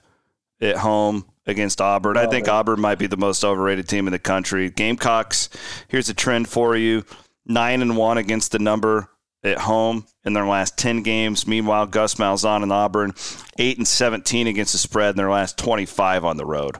at 0.61 0.77
home 0.77 1.25
against 1.49 1.81
Auburn. 1.81 2.17
I 2.17 2.27
think 2.27 2.47
Auburn 2.47 2.79
might 2.79 2.99
be 2.99 3.07
the 3.07 3.17
most 3.17 3.43
overrated 3.43 3.87
team 3.87 4.07
in 4.07 4.11
the 4.11 4.19
country. 4.19 4.69
Gamecocks. 4.69 5.49
Here's 5.87 6.09
a 6.09 6.13
trend 6.13 6.47
for 6.47 6.75
you: 6.75 7.03
nine 7.45 7.81
and 7.81 7.97
one 7.97 8.17
against 8.17 8.51
the 8.51 8.59
number 8.59 9.09
at 9.43 9.59
home 9.59 10.05
in 10.25 10.33
their 10.33 10.45
last 10.45 10.77
10 10.77 11.01
games. 11.01 11.47
Meanwhile, 11.47 11.87
Gus 11.87 12.15
Malzahn 12.15 12.63
and 12.63 12.73
Auburn, 12.73 13.13
8 13.57 13.77
and 13.77 13.87
17 13.87 14.47
against 14.47 14.73
the 14.73 14.77
spread 14.77 15.11
in 15.11 15.17
their 15.17 15.31
last 15.31 15.57
25 15.57 16.25
on 16.25 16.37
the 16.37 16.45
road. 16.45 16.77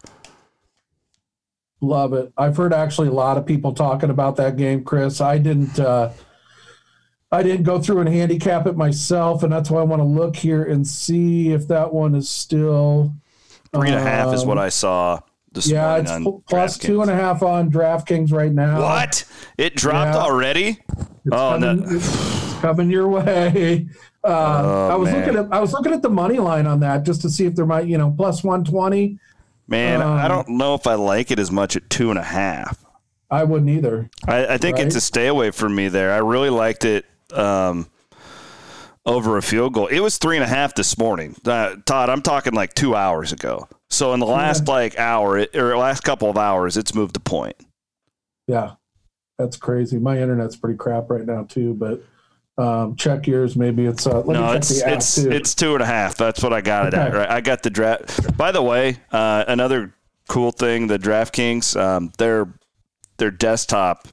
Love 1.81 2.13
it. 2.13 2.33
I've 2.37 2.57
heard 2.57 2.73
actually 2.73 3.07
a 3.07 3.13
lot 3.13 3.37
of 3.37 3.45
people 3.45 3.73
talking 3.73 4.09
about 4.09 4.35
that 4.35 4.57
game, 4.57 4.83
Chris. 4.83 5.21
I 5.21 5.37
didn't 5.37 5.79
uh 5.79 6.11
I 7.31 7.43
didn't 7.43 7.63
go 7.63 7.79
through 7.79 7.99
and 7.99 8.09
handicap 8.09 8.65
it 8.65 8.75
myself, 8.75 9.43
and 9.43 9.53
that's 9.53 9.69
why 9.69 9.79
I 9.79 9.83
want 9.83 9.99
to 9.99 10.03
look 10.03 10.35
here 10.35 10.63
and 10.63 10.85
see 10.85 11.51
if 11.51 11.67
that 11.67 11.93
one 11.93 12.15
is 12.15 12.27
still 12.27 13.13
Three 13.73 13.89
and 13.89 13.97
a 13.97 14.01
half 14.01 14.33
is 14.33 14.41
um, 14.43 14.47
what 14.47 14.57
I 14.57 14.69
saw 14.69 15.19
this 15.51 15.69
Yeah, 15.69 15.97
it's 15.97 16.11
on 16.11 16.41
plus 16.47 16.77
two 16.77 17.01
and 17.01 17.09
a 17.11 17.15
half 17.15 17.43
on 17.43 17.71
DraftKings 17.71 18.31
right 18.31 18.51
now. 18.51 18.81
What? 18.81 19.25
It 19.57 19.75
dropped 19.75 20.15
Yeah. 20.15 20.21
already? 20.21 20.79
It's 20.89 21.09
Oh, 21.31 21.57
coming, 21.59 21.79
no. 21.81 21.95
it's 21.95 22.53
coming 22.61 22.89
your 22.89 23.07
way. 23.07 23.87
Uh, 24.23 24.27
Oh, 24.31 24.89
I 24.91 24.95
was 24.95 25.09
man. 25.11 25.19
looking 25.25 25.39
at 25.39 25.53
I 25.53 25.59
was 25.59 25.71
looking 25.73 25.93
at 25.93 26.01
the 26.01 26.09
money 26.09 26.39
line 26.39 26.65
on 26.67 26.79
that 26.81 27.03
just 27.03 27.21
to 27.21 27.29
see 27.29 27.45
if 27.45 27.55
there 27.55 27.65
might 27.65 27.87
you 27.87 27.97
know 27.97 28.11
plus 28.15 28.43
one 28.43 28.63
twenty. 28.63 29.19
Man, 29.67 30.01
I 30.01 30.23
Um, 30.25 30.29
don't 30.29 30.49
know 30.57 30.73
if 30.73 30.87
I 30.87 30.95
like 30.95 31.29
it 31.29 31.37
as 31.37 31.51
much 31.51 31.75
at 31.75 31.89
two 31.91 32.09
and 32.09 32.17
a 32.17 32.23
half. 32.23 32.83
I 33.29 33.43
wouldn't 33.43 33.69
either. 33.69 34.09
I, 34.27 34.55
I 34.55 34.57
think 34.57 34.79
it's 34.79 34.95
a 34.95 35.01
stay 35.01 35.27
away 35.27 35.51
from 35.51 35.75
me 35.75 35.87
there. 35.89 36.11
I 36.11 36.17
really 36.17 36.49
liked 36.49 36.85
it 36.85 37.05
um, 37.31 37.87
over 39.09 39.37
a 39.37 39.41
field 39.41 39.73
goal. 39.73 39.87
It 39.87 39.99
was 39.99 40.17
three 40.17 40.37
and 40.37 40.43
a 40.43 40.47
half 40.47 40.75
this 40.75 40.97
morning. 40.97 41.35
Uh, 41.45 41.75
Todd, 41.85 42.09
I'm 42.09 42.21
talking 42.21 42.53
like 42.53 42.73
two 42.75 42.95
hours 42.95 43.31
ago. 43.31 43.67
So 43.89 44.13
in 44.13 44.19
the 44.19 44.25
last 44.27 44.67
like 44.67 44.97
hour 44.99 45.37
it, 45.39 45.55
or 45.55 45.75
last 45.77 46.01
couple 46.01 46.29
of 46.29 46.37
hours, 46.37 46.77
it's 46.77 46.93
moved 46.93 47.17
a 47.17 47.19
point. 47.19 47.55
Yeah, 48.47 48.73
that's 49.37 49.57
crazy. 49.57 49.97
My 49.97 50.21
internet's 50.21 50.55
pretty 50.55 50.77
crap 50.77 51.09
right 51.09 51.25
now 51.25 51.43
too, 51.43 51.73
but 51.73 52.01
Um, 52.57 52.95
check 52.97 53.25
yours. 53.25 53.55
Maybe 53.55 53.85
it's 53.85 54.05
uh, 54.05 54.17
let 54.17 54.27
me 54.27 54.33
No, 54.33 54.47
check 54.47 54.57
it's 54.57 54.79
the 54.81 54.85
app 54.87 54.93
it's 54.97 55.15
too. 55.15 55.31
it's 55.31 55.55
two 55.55 55.73
and 55.75 55.81
a 55.81 55.85
half. 55.85 56.17
That's 56.17 56.43
what 56.43 56.51
I 56.53 56.59
got 56.61 56.87
it 56.87 56.93
at. 56.93 57.13
Right. 57.13 57.29
I 57.29 57.39
got 57.41 57.63
the 57.63 57.69
draft. 57.69 58.35
By 58.37 58.51
the 58.51 58.61
way, 58.61 58.97
uh, 59.13 59.45
another 59.47 59.95
cool 60.27 60.51
thing: 60.51 60.87
the 60.87 60.99
DraftKings, 60.99 61.79
um, 61.79 62.11
their 62.17 62.53
their 63.17 63.31
desktop, 63.31 64.07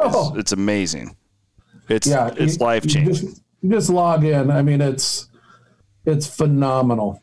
oh, 0.00 0.34
it's 0.36 0.52
amazing. 0.52 1.14
It's 1.90 2.06
yeah, 2.06 2.32
it's 2.36 2.58
life 2.58 2.86
changing. 2.86 3.34
Just, 3.66 3.90
log 3.90 4.24
in. 4.24 4.50
I 4.50 4.62
mean, 4.62 4.80
it's 4.80 5.28
it's 6.04 6.26
phenomenal. 6.26 7.22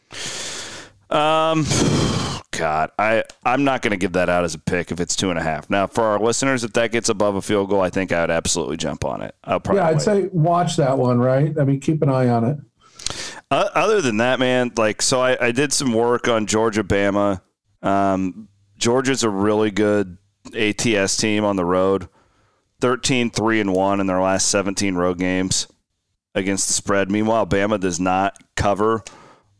Um, 1.09 1.65
God, 2.51 2.91
I 2.97 3.23
I'm 3.43 3.63
not 3.63 3.81
going 3.81 3.91
to 3.91 3.97
give 3.97 4.13
that 4.13 4.29
out 4.29 4.43
as 4.43 4.53
a 4.53 4.59
pick 4.59 4.91
if 4.91 4.99
it's 4.99 5.15
two 5.15 5.29
and 5.29 5.39
a 5.39 5.43
half. 5.43 5.69
Now, 5.69 5.87
for 5.87 6.03
our 6.03 6.19
listeners, 6.19 6.63
if 6.63 6.73
that 6.73 6.91
gets 6.91 7.09
above 7.09 7.35
a 7.35 7.41
field 7.41 7.69
goal, 7.69 7.81
I 7.81 7.89
think 7.89 8.11
I 8.11 8.21
would 8.21 8.31
absolutely 8.31 8.77
jump 8.77 9.05
on 9.05 9.21
it. 9.21 9.35
I'll 9.43 9.59
probably 9.59 9.81
Yeah, 9.81 9.87
I'd 9.89 9.93
wait. 9.97 10.01
say 10.01 10.29
watch 10.31 10.75
that 10.77 10.97
one. 10.97 11.19
Right? 11.19 11.57
I 11.59 11.63
mean, 11.63 11.79
keep 11.79 12.01
an 12.01 12.09
eye 12.09 12.29
on 12.29 12.43
it. 12.43 12.57
Uh, 13.51 13.69
other 13.75 14.01
than 14.01 14.17
that, 14.17 14.39
man, 14.39 14.71
like, 14.75 15.01
so 15.03 15.21
I, 15.21 15.37
I 15.39 15.51
did 15.51 15.71
some 15.71 15.93
work 15.93 16.27
on 16.27 16.47
Georgia 16.47 16.83
Bama. 16.83 17.41
Um, 17.83 18.47
Georgia's 18.77 19.23
a 19.23 19.29
really 19.29 19.69
good 19.69 20.17
ATS 20.57 21.15
team 21.17 21.45
on 21.45 21.55
the 21.55 21.63
road 21.65 22.09
13 22.81 23.29
3 23.29 23.61
and 23.61 23.73
1 23.73 23.99
in 23.99 24.07
their 24.07 24.21
last 24.21 24.49
17 24.49 24.95
road 24.95 25.19
games 25.19 25.67
against 26.35 26.67
the 26.67 26.73
spread. 26.73 27.09
Meanwhile, 27.09 27.47
Bama 27.47 27.79
does 27.79 27.99
not 27.99 28.37
cover 28.55 29.03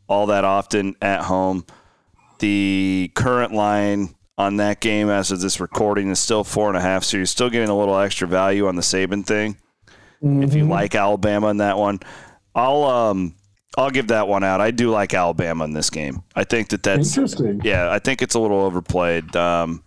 all 0.08 0.26
that 0.26 0.44
often 0.44 0.94
at 1.02 1.22
home. 1.22 1.66
The 2.38 3.10
current 3.14 3.52
line 3.52 4.14
on 4.38 4.58
that 4.58 4.80
game 4.80 5.08
as 5.08 5.30
of 5.30 5.40
this 5.40 5.58
recording 5.58 6.10
is 6.10 6.18
still 6.18 6.44
four 6.44 6.68
and 6.68 6.76
a 6.76 6.80
half, 6.80 7.02
so 7.02 7.16
you're 7.16 7.26
still 7.26 7.50
getting 7.50 7.70
a 7.70 7.76
little 7.76 7.98
extra 7.98 8.28
value 8.28 8.68
on 8.68 8.76
the 8.76 8.82
Saban 8.82 9.24
thing 9.26 9.56
if 10.22 10.54
you 10.54 10.66
like 10.66 10.94
Alabama 10.94 11.48
in 11.48 11.58
that 11.58 11.78
one. 11.78 12.00
I'll 12.54 12.84
um 12.84 13.34
I'll 13.78 13.90
give 13.90 14.08
that 14.08 14.28
one 14.28 14.44
out. 14.44 14.60
I 14.60 14.70
do 14.70 14.90
like 14.90 15.12
Alabama 15.14 15.64
in 15.64 15.72
this 15.72 15.90
game. 15.90 16.22
I 16.34 16.44
think 16.44 16.68
that 16.68 16.82
that's 16.82 17.16
Interesting. 17.16 17.60
yeah. 17.64 17.90
I 17.90 17.98
think 17.98 18.22
it's 18.22 18.34
a 18.34 18.40
little 18.40 18.60
overplayed. 18.60 19.34
Um, 19.36 19.82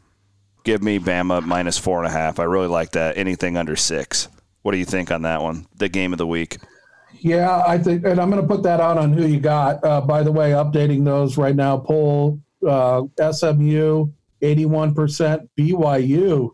give 0.63 0.83
me 0.83 0.99
Bama 0.99 1.43
minus 1.43 1.77
four 1.77 1.97
and 1.97 2.07
a 2.07 2.11
half. 2.11 2.39
I 2.39 2.43
really 2.43 2.67
like 2.67 2.91
that. 2.91 3.17
Anything 3.17 3.57
under 3.57 3.75
six. 3.75 4.27
What 4.61 4.73
do 4.73 4.77
you 4.77 4.85
think 4.85 5.11
on 5.11 5.23
that 5.23 5.41
one? 5.41 5.65
The 5.77 5.89
game 5.89 6.11
of 6.13 6.17
the 6.19 6.27
week. 6.27 6.57
Yeah, 7.21 7.63
I 7.67 7.77
think, 7.77 8.05
and 8.05 8.19
I'm 8.19 8.29
going 8.29 8.41
to 8.41 8.47
put 8.47 8.63
that 8.63 8.79
out 8.79 8.97
on 8.97 9.13
who 9.13 9.25
you 9.25 9.39
got. 9.39 9.83
Uh, 9.83 10.01
by 10.01 10.23
the 10.23 10.31
way, 10.31 10.51
updating 10.51 11.03
those 11.03 11.37
right 11.37 11.55
now. 11.55 11.77
Poll 11.77 12.39
uh, 12.67 13.03
SMU 13.31 14.07
81%, 14.41 15.49
BYU 15.57 16.49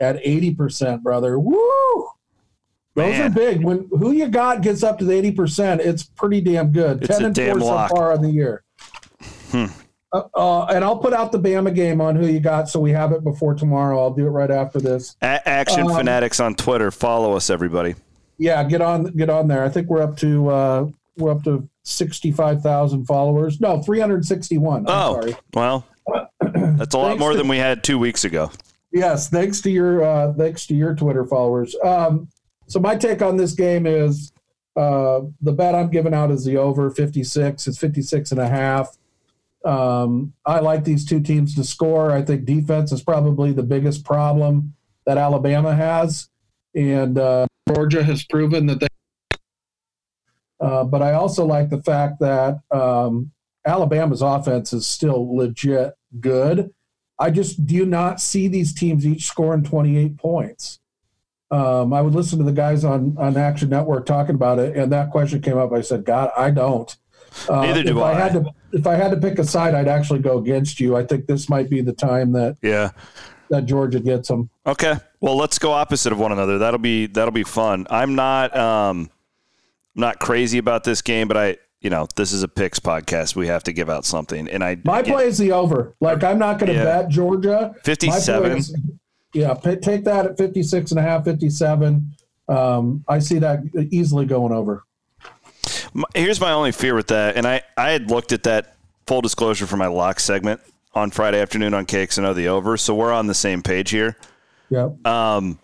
at 0.00 0.16
80%, 0.22 1.02
brother. 1.02 1.38
Woo! 1.38 2.08
Those 2.94 3.12
Man. 3.12 3.30
are 3.30 3.34
big. 3.34 3.62
When 3.64 3.88
who 3.90 4.10
you 4.12 4.26
got 4.28 4.60
gets 4.62 4.82
up 4.82 4.98
to 4.98 5.04
the 5.04 5.12
80%, 5.32 5.78
it's 5.80 6.02
pretty 6.02 6.40
damn 6.40 6.72
good. 6.72 6.98
It's 7.04 7.08
10 7.16 7.22
a 7.22 7.26
and 7.26 7.34
damn 7.34 7.58
4 7.60 7.68
lock. 7.68 7.90
so 7.90 7.96
far 7.96 8.12
on 8.12 8.22
the 8.22 8.30
year. 8.30 8.64
Uh, 9.52 10.22
uh, 10.34 10.64
and 10.66 10.84
I'll 10.84 10.98
put 10.98 11.12
out 11.12 11.32
the 11.32 11.38
Bama 11.38 11.72
game 11.74 12.00
on 12.00 12.16
who 12.16 12.26
you 12.26 12.40
got 12.40 12.68
so 12.68 12.80
we 12.80 12.90
have 12.92 13.12
it 13.12 13.22
before 13.22 13.54
tomorrow. 13.54 14.00
I'll 14.00 14.12
do 14.14 14.26
it 14.26 14.30
right 14.30 14.50
after 14.50 14.80
this. 14.80 15.16
A- 15.22 15.46
Action 15.48 15.82
Um, 15.82 15.94
Fanatics 15.96 16.40
on 16.40 16.54
Twitter. 16.54 16.90
Follow 16.90 17.34
us, 17.36 17.50
everybody. 17.50 17.94
Yeah, 18.38 18.62
get 18.64 18.80
on 18.80 19.04
get 19.16 19.28
on 19.30 19.48
there. 19.48 19.64
I 19.64 19.68
think 19.68 19.88
we're 19.88 20.02
up 20.02 20.16
to 20.18 20.48
uh 20.48 20.86
we're 21.16 21.32
up 21.32 21.42
to 21.44 21.68
sixty 21.82 22.30
five 22.32 22.62
thousand 22.62 23.06
followers. 23.06 23.60
No, 23.60 23.82
three 23.82 23.98
hundred 24.00 24.24
sixty 24.24 24.58
one. 24.58 24.86
I'm 24.88 24.94
Oh, 25.16 25.20
sorry. 25.20 25.36
well, 25.54 25.84
that's 26.76 26.94
a 26.94 26.98
lot 26.98 27.18
more 27.18 27.32
to- 27.32 27.38
than 27.38 27.48
we 27.48 27.56
had 27.58 27.82
two 27.82 27.98
weeks 27.98 28.24
ago. 28.24 28.50
Yes, 28.92 29.28
thanks 29.28 29.60
to 29.62 29.70
your 29.70 30.02
uh 30.04 30.32
thanks 30.34 30.66
to 30.68 30.74
your 30.74 30.94
Twitter 30.94 31.24
followers. 31.26 31.74
Um 31.84 32.28
so 32.68 32.78
my 32.80 32.94
take 32.96 33.20
on 33.22 33.36
this 33.36 33.52
game 33.54 33.86
is 33.86 34.32
uh 34.76 35.20
the 35.42 35.52
bet 35.52 35.74
I'm 35.74 35.90
giving 35.90 36.14
out 36.14 36.30
is 36.30 36.44
the 36.44 36.56
over 36.58 36.90
56. 36.90 37.66
It's 37.66 37.78
56 37.78 38.30
and 38.30 38.40
a 38.40 38.48
half. 38.48 38.96
Um 39.64 40.32
I 40.46 40.60
like 40.60 40.84
these 40.84 41.04
two 41.04 41.20
teams 41.20 41.54
to 41.56 41.64
score. 41.64 42.12
I 42.12 42.22
think 42.22 42.44
defense 42.44 42.92
is 42.92 43.02
probably 43.02 43.50
the 43.52 43.64
biggest 43.64 44.04
problem 44.04 44.74
that 45.04 45.18
Alabama 45.18 45.74
has 45.74 46.28
and 46.76 47.18
uh 47.18 47.46
Georgia 47.68 48.02
has 48.02 48.24
proven 48.24 48.66
that 48.66 48.80
they 48.80 48.86
Uh, 50.60 50.84
but 50.84 51.02
I 51.02 51.12
also 51.12 51.44
like 51.44 51.70
the 51.70 51.82
fact 51.82 52.20
that 52.20 52.60
um, 52.70 53.30
Alabama's 53.66 54.22
offense 54.22 54.72
is 54.72 54.86
still 54.86 55.36
legit 55.36 55.94
good. 56.20 56.72
I 57.18 57.30
just 57.30 57.66
do 57.66 57.84
not 57.84 58.20
see 58.20 58.48
these 58.48 58.72
teams 58.72 59.06
each 59.06 59.26
scoring 59.26 59.64
28 59.64 60.16
points. 60.16 60.80
Um, 61.50 61.92
I 61.92 62.02
would 62.02 62.14
listen 62.14 62.38
to 62.38 62.44
the 62.44 62.52
guys 62.52 62.84
on, 62.84 63.16
on 63.18 63.36
Action 63.36 63.70
Network 63.70 64.06
talking 64.06 64.34
about 64.34 64.58
it, 64.58 64.76
and 64.76 64.92
that 64.92 65.10
question 65.10 65.40
came 65.40 65.56
up. 65.56 65.72
I 65.72 65.80
said, 65.80 66.04
God, 66.04 66.30
I 66.36 66.50
don't. 66.50 66.94
Uh, 67.48 67.62
Neither 67.62 67.84
do 67.84 67.98
if 67.98 68.04
I. 68.04 68.12
I. 68.12 68.14
had 68.14 68.32
to, 68.34 68.44
if 68.72 68.86
I 68.86 68.94
had 68.94 69.10
to 69.10 69.16
pick 69.16 69.38
a 69.38 69.44
side, 69.44 69.74
I'd 69.74 69.88
actually 69.88 70.20
go 70.20 70.38
against 70.38 70.78
you. 70.78 70.96
I 70.96 71.04
think 71.04 71.26
this 71.26 71.48
might 71.48 71.70
be 71.70 71.80
the 71.80 71.92
time 71.92 72.32
that, 72.32 72.56
Yeah. 72.62 72.90
That 73.50 73.66
Georgia 73.66 74.00
gets 74.00 74.28
them. 74.28 74.50
Okay. 74.66 74.94
Well, 75.20 75.36
let's 75.36 75.58
go 75.58 75.72
opposite 75.72 76.12
of 76.12 76.18
one 76.18 76.32
another. 76.32 76.58
That'll 76.58 76.78
be 76.78 77.06
that'll 77.06 77.32
be 77.32 77.44
fun. 77.44 77.86
I'm 77.90 78.14
not 78.14 78.56
um 78.56 79.10
I'm 79.96 80.00
not 80.00 80.18
crazy 80.20 80.58
about 80.58 80.84
this 80.84 81.02
game, 81.02 81.28
but 81.28 81.36
I 81.36 81.56
you 81.80 81.90
know, 81.90 82.08
this 82.16 82.32
is 82.32 82.42
a 82.42 82.48
picks 82.48 82.80
podcast. 82.80 83.36
We 83.36 83.46
have 83.46 83.62
to 83.64 83.72
give 83.72 83.88
out 83.88 84.04
something. 84.04 84.48
And 84.48 84.64
I 84.64 84.78
My 84.84 85.00
play 85.02 85.26
is 85.26 85.38
the 85.38 85.52
over. 85.52 85.94
Like, 86.00 86.24
I'm 86.24 86.36
not 86.38 86.58
going 86.58 86.72
to 86.72 86.74
Yeah. 86.78 86.84
bet 86.84 87.08
Georgia. 87.08 87.72
57. 87.84 88.56
is- 88.58 88.74
yeah, 89.32 89.54
take 89.54 90.02
that 90.04 90.26
at 90.26 90.36
56 90.36 90.90
and 90.90 90.98
a 90.98 91.02
half, 91.02 91.24
57. 91.24 92.10
Um, 92.48 93.04
I 93.06 93.20
see 93.20 93.38
that 93.38 93.60
easily 93.92 94.26
going 94.26 94.52
over. 94.52 94.82
Here's 96.14 96.40
my 96.40 96.52
only 96.52 96.72
fear 96.72 96.94
with 96.94 97.08
that, 97.08 97.36
and 97.36 97.46
I, 97.46 97.62
I 97.76 97.90
had 97.90 98.10
looked 98.10 98.32
at 98.32 98.42
that 98.44 98.76
full 99.06 99.20
disclosure 99.20 99.66
for 99.66 99.76
my 99.76 99.86
lock 99.86 100.18
segment 100.20 100.60
on 100.94 101.10
Friday 101.10 101.40
afternoon 101.40 101.74
on 101.74 101.86
KXNO 101.86 102.34
the 102.34 102.48
over, 102.48 102.76
so 102.76 102.94
we're 102.94 103.12
on 103.12 103.26
the 103.26 103.34
same 103.34 103.62
page 103.62 103.90
here. 103.90 104.16
Yeah. 104.70 104.90
Um, 105.04 105.58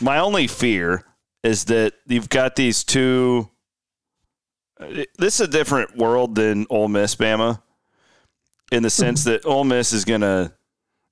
my 0.00 0.18
only 0.18 0.46
fear 0.46 1.04
is 1.42 1.64
that 1.66 1.94
you've 2.06 2.28
got 2.28 2.56
these 2.56 2.84
two. 2.84 3.48
This 5.18 5.40
is 5.40 5.40
a 5.40 5.48
different 5.48 5.96
world 5.96 6.34
than 6.34 6.66
Ole 6.68 6.88
Miss, 6.88 7.14
Bama, 7.14 7.62
in 8.70 8.82
the 8.82 8.90
sense 8.90 9.24
that 9.24 9.46
Ole 9.46 9.64
Miss 9.64 9.92
is 9.92 10.04
gonna, 10.04 10.52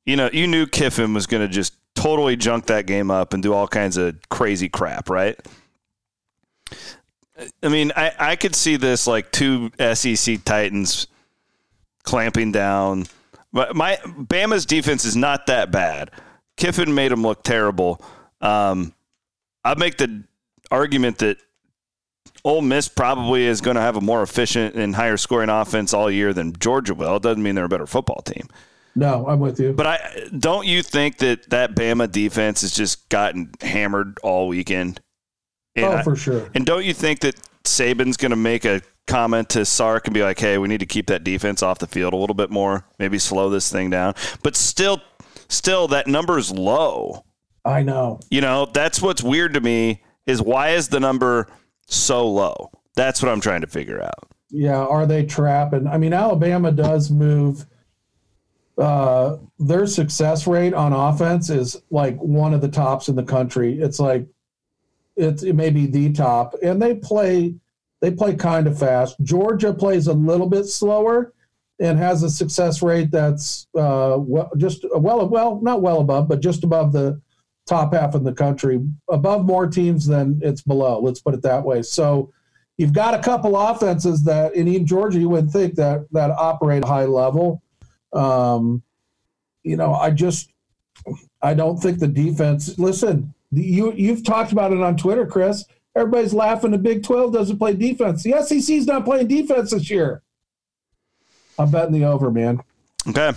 you 0.04 0.16
know, 0.16 0.28
you 0.32 0.46
knew 0.46 0.66
Kiffin 0.66 1.14
was 1.14 1.26
gonna 1.26 1.48
just 1.48 1.74
totally 1.94 2.36
junk 2.36 2.66
that 2.66 2.86
game 2.86 3.10
up 3.10 3.32
and 3.32 3.42
do 3.42 3.54
all 3.54 3.66
kinds 3.66 3.96
of 3.96 4.16
crazy 4.28 4.68
crap, 4.68 5.08
right? 5.08 5.38
I 7.62 7.68
mean, 7.68 7.92
I, 7.96 8.12
I 8.18 8.36
could 8.36 8.54
see 8.54 8.76
this 8.76 9.06
like 9.06 9.32
two 9.32 9.70
SEC 9.94 10.44
Titans 10.44 11.06
clamping 12.02 12.52
down. 12.52 13.06
But 13.54 13.74
my 13.76 13.96
Bama's 14.04 14.66
defense 14.66 15.04
is 15.06 15.16
not 15.16 15.46
that 15.46 15.70
bad. 15.70 16.10
Kiffin 16.58 16.94
made 16.94 17.12
them 17.12 17.22
look 17.22 17.42
terrible. 17.44 18.02
Um, 18.40 18.92
I'd 19.64 19.78
make 19.78 19.96
the 19.96 20.24
argument 20.70 21.18
that 21.18 21.38
Ole 22.44 22.60
Miss 22.62 22.88
probably 22.88 23.46
is 23.46 23.60
going 23.60 23.76
to 23.76 23.80
have 23.80 23.96
a 23.96 24.00
more 24.00 24.22
efficient 24.22 24.74
and 24.74 24.94
higher 24.94 25.16
scoring 25.16 25.48
offense 25.48 25.94
all 25.94 26.10
year 26.10 26.32
than 26.34 26.52
Georgia 26.58 26.94
will. 26.94 27.16
It 27.16 27.22
doesn't 27.22 27.42
mean 27.42 27.54
they're 27.54 27.64
a 27.64 27.68
better 27.68 27.86
football 27.86 28.20
team. 28.22 28.48
No, 28.96 29.26
I'm 29.26 29.40
with 29.40 29.58
you. 29.58 29.72
But 29.72 29.86
I 29.86 30.28
don't 30.36 30.66
you 30.66 30.82
think 30.82 31.18
that 31.18 31.50
that 31.50 31.74
Bama 31.74 32.10
defense 32.10 32.60
has 32.60 32.74
just 32.74 33.08
gotten 33.08 33.52
hammered 33.60 34.18
all 34.22 34.48
weekend? 34.48 35.00
And 35.76 35.86
oh, 35.86 35.92
I- 35.92 36.02
for 36.02 36.16
sure. 36.16 36.50
and 36.54 36.66
don't 36.66 36.84
you 36.84 36.92
think 36.92 37.20
that 37.20 37.36
Saban's 37.64 38.16
going 38.16 38.30
to 38.30 38.36
make 38.36 38.64
a 38.64 38.82
comment 39.06 39.48
to 39.50 39.64
Sark 39.64 40.06
and 40.06 40.14
be 40.14 40.22
like, 40.22 40.38
"Hey, 40.38 40.58
we 40.58 40.68
need 40.68 40.80
to 40.80 40.86
keep 40.86 41.06
that 41.06 41.24
defense 41.24 41.62
off 41.62 41.78
the 41.78 41.86
field 41.86 42.12
a 42.12 42.16
little 42.16 42.34
bit 42.34 42.50
more. 42.50 42.86
Maybe 42.98 43.18
slow 43.18 43.50
this 43.50 43.70
thing 43.70 43.90
down." 43.90 44.14
But 44.42 44.56
still, 44.56 45.02
still, 45.48 45.88
that 45.88 46.06
number 46.06 46.38
is 46.38 46.50
low. 46.50 47.24
I 47.64 47.82
know. 47.82 48.20
You 48.30 48.40
know, 48.40 48.66
that's 48.66 49.00
what's 49.00 49.22
weird 49.22 49.54
to 49.54 49.60
me 49.60 50.02
is 50.26 50.40
why 50.42 50.70
is 50.70 50.88
the 50.88 51.00
number 51.00 51.48
so 51.86 52.26
low? 52.28 52.70
That's 52.96 53.22
what 53.22 53.30
I'm 53.30 53.40
trying 53.40 53.62
to 53.62 53.66
figure 53.66 54.02
out. 54.02 54.28
Yeah. 54.50 54.78
Are 54.78 55.06
they 55.06 55.24
trapping? 55.24 55.86
I 55.86 55.98
mean, 55.98 56.12
Alabama 56.12 56.70
does 56.70 57.10
move. 57.10 57.66
Uh, 58.76 59.36
their 59.58 59.86
success 59.86 60.46
rate 60.46 60.74
on 60.74 60.92
offense 60.92 61.48
is 61.48 61.80
like 61.90 62.16
one 62.18 62.54
of 62.54 62.60
the 62.60 62.68
tops 62.68 63.08
in 63.08 63.16
the 63.16 63.22
country. 63.22 63.80
It's 63.80 64.00
like 64.00 64.26
it's 65.16 65.42
it 65.42 65.54
may 65.54 65.70
be 65.70 65.86
the 65.86 66.12
top, 66.12 66.54
and 66.62 66.82
they 66.82 66.96
play 66.96 67.54
they 68.04 68.10
play 68.10 68.34
kind 68.34 68.66
of 68.66 68.78
fast. 68.78 69.16
Georgia 69.22 69.72
plays 69.72 70.08
a 70.08 70.12
little 70.12 70.46
bit 70.46 70.66
slower 70.66 71.32
and 71.80 71.98
has 71.98 72.22
a 72.22 72.28
success 72.28 72.82
rate 72.82 73.10
that's 73.10 73.66
uh, 73.74 74.18
well, 74.18 74.50
just 74.58 74.84
well 74.94 75.26
well 75.26 75.58
not 75.62 75.80
well 75.80 76.00
above, 76.00 76.28
but 76.28 76.40
just 76.40 76.64
above 76.64 76.92
the 76.92 77.18
top 77.66 77.94
half 77.94 78.14
in 78.14 78.22
the 78.22 78.34
country, 78.34 78.78
above 79.08 79.46
more 79.46 79.66
teams 79.66 80.06
than 80.06 80.38
it's 80.42 80.60
below. 80.60 81.00
Let's 81.00 81.20
put 81.20 81.32
it 81.32 81.40
that 81.44 81.64
way. 81.64 81.80
So 81.80 82.30
you've 82.76 82.92
got 82.92 83.14
a 83.14 83.22
couple 83.22 83.56
offenses 83.56 84.22
that 84.24 84.54
in 84.54 84.68
even 84.68 84.86
Georgia 84.86 85.18
you 85.18 85.30
would 85.30 85.50
think 85.50 85.74
that 85.76 86.06
that 86.12 86.30
operate 86.30 86.84
high 86.84 87.06
level. 87.06 87.62
Um, 88.12 88.82
you 89.62 89.78
know, 89.78 89.94
I 89.94 90.10
just 90.10 90.52
I 91.40 91.54
don't 91.54 91.78
think 91.78 92.00
the 92.00 92.08
defense. 92.08 92.78
Listen, 92.78 93.32
you 93.50 93.94
you've 93.94 94.24
talked 94.24 94.52
about 94.52 94.72
it 94.72 94.82
on 94.82 94.98
Twitter, 94.98 95.24
Chris. 95.24 95.64
Everybody's 95.96 96.34
laughing. 96.34 96.72
The 96.72 96.78
Big 96.78 97.02
12 97.04 97.32
doesn't 97.32 97.58
play 97.58 97.74
defense. 97.74 98.22
The 98.22 98.42
SEC's 98.42 98.86
not 98.86 99.04
playing 99.04 99.28
defense 99.28 99.70
this 99.70 99.88
year. 99.90 100.22
I'm 101.58 101.70
betting 101.70 101.92
the 101.92 102.04
over, 102.04 102.30
man. 102.30 102.60
Okay. 103.08 103.32